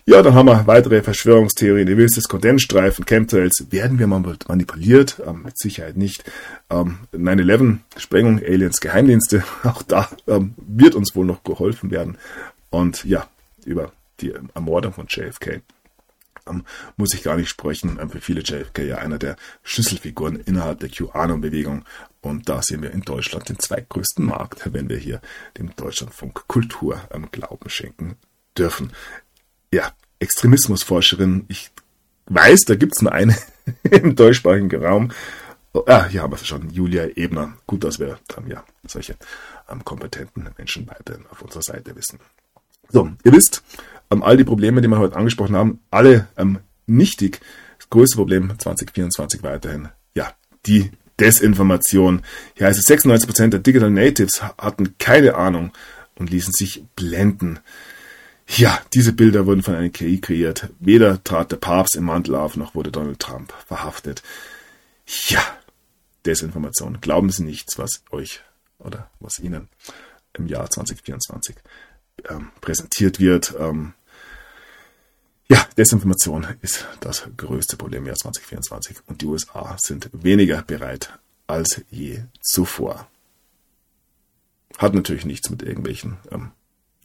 [0.06, 1.86] Ja, dann haben wir weitere Verschwörungstheorien.
[1.88, 3.66] Ihr wisst es, Kondensstreifen, Chemtrails.
[3.70, 5.20] Werden wir manipuliert?
[5.26, 6.24] Ähm, mit Sicherheit nicht.
[6.70, 9.44] Ähm, 9-11, Sprengung, Aliens, Geheimdienste.
[9.62, 12.18] Auch da ähm, wird uns wohl noch geholfen werden.
[12.70, 13.28] Und ja,
[13.64, 15.60] über die Ermordung von JFK
[16.48, 16.64] ähm,
[16.96, 17.98] muss ich gar nicht sprechen.
[18.00, 21.84] Ähm, für viele JFK ja einer der Schlüsselfiguren innerhalb der QAnon-Bewegung.
[22.22, 25.20] Und da sehen wir in Deutschland den zweitgrößten Markt, wenn wir hier
[25.58, 28.16] dem Deutschlandfunk Kultur am Glauben schenken
[28.56, 28.92] dürfen.
[29.72, 31.72] Ja, Extremismusforscherin, ich
[32.26, 33.36] weiß, da gibt es nur eine
[33.90, 35.10] im deutschsprachigen Raum.
[35.74, 37.54] Oh, ah, hier haben wir es schon, Julia Ebner.
[37.66, 39.16] Gut, dass wir dann ja solche
[39.68, 42.20] ähm, kompetenten Menschen weiterhin auf unserer Seite wissen.
[42.88, 43.64] So, ihr wisst,
[44.10, 47.40] ähm, all die Probleme, die wir heute angesprochen haben, alle ähm, nichtig.
[47.78, 50.32] Das größte Problem 2024 weiterhin, ja,
[50.66, 52.22] die Desinformation.
[52.54, 55.72] Hier heißt es, 96% der Digital Natives hatten keine Ahnung
[56.16, 57.60] und ließen sich blenden.
[58.48, 60.70] Ja, diese Bilder wurden von einer KI kreiert.
[60.78, 64.22] Weder trat der Papst im Mantel auf, noch wurde Donald Trump verhaftet.
[65.28, 65.42] Ja,
[66.26, 67.00] Desinformation.
[67.00, 68.40] Glauben Sie nichts, was euch
[68.78, 69.68] oder was Ihnen
[70.34, 71.56] im Jahr 2024
[72.28, 73.54] ähm, präsentiert wird.
[73.58, 73.94] Ähm,
[75.52, 81.18] ja, Desinformation ist das größte Problem im Jahr 2024 und die USA sind weniger bereit
[81.46, 83.06] als je zuvor.
[84.78, 86.52] Hat natürlich nichts mit irgendwelchen ähm,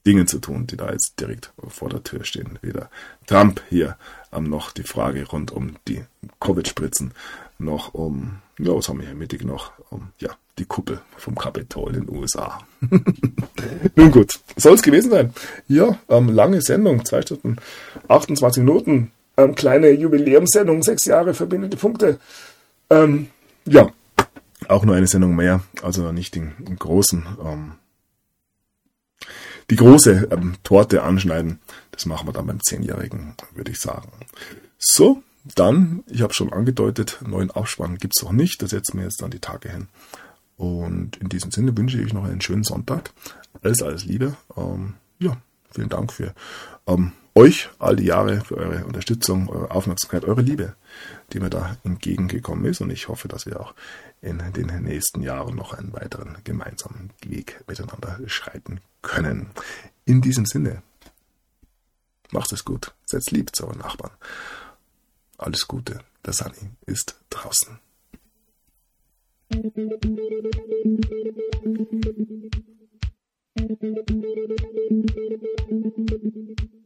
[0.06, 2.58] Dingen zu tun, die da jetzt direkt vor der Tür stehen.
[2.62, 2.90] Weder
[3.26, 3.98] Trump hier
[4.32, 6.06] ähm, noch die Frage rund um die
[6.40, 7.14] Covid-Spritzen,
[7.60, 9.72] noch um, ja, was haben wir hier mittig noch?
[9.90, 12.60] Um, ja, die Kuppel vom Kapitol in den USA.
[13.96, 15.34] Nun gut, soll es gewesen sein.
[15.68, 17.58] Ja, ähm, lange Sendung, zwei Stunden,
[18.08, 22.20] 28 Minuten, ähm, kleine Jubiläumssendung, sechs Jahre verbindende Punkte.
[22.90, 23.28] Ähm,
[23.66, 23.92] ja,
[24.68, 27.74] auch nur eine Sendung mehr, also nicht den, den großen, ähm,
[29.70, 31.60] die große ähm, Torte anschneiden.
[31.92, 34.12] Das machen wir dann beim Zehnjährigen, würde ich sagen.
[34.78, 35.24] So,
[35.56, 38.62] dann, ich habe schon angedeutet, neuen Abspann gibt's noch nicht.
[38.62, 39.88] Da setzen wir jetzt dann die Tage hin.
[40.58, 43.12] Und in diesem Sinne wünsche ich noch einen schönen Sonntag.
[43.62, 44.36] Alles, alles Liebe.
[44.56, 45.38] Ähm, ja,
[45.72, 46.34] vielen Dank für
[46.88, 50.76] ähm, euch all die Jahre, für eure Unterstützung, eure Aufmerksamkeit, eure Liebe,
[51.32, 52.82] die mir da entgegengekommen ist.
[52.82, 53.76] Und ich hoffe, dass wir auch
[54.22, 59.52] in den nächsten Jahren noch einen weiteren gemeinsamen Weg miteinander schreiten können.
[60.06, 60.82] In diesem Sinne,
[62.32, 64.12] macht es gut, setzt lieb zu euren Nachbarn.
[65.38, 67.80] Alles Gute, der Sunny ist draußen.
[73.58, 73.82] Thank
[76.62, 76.77] you.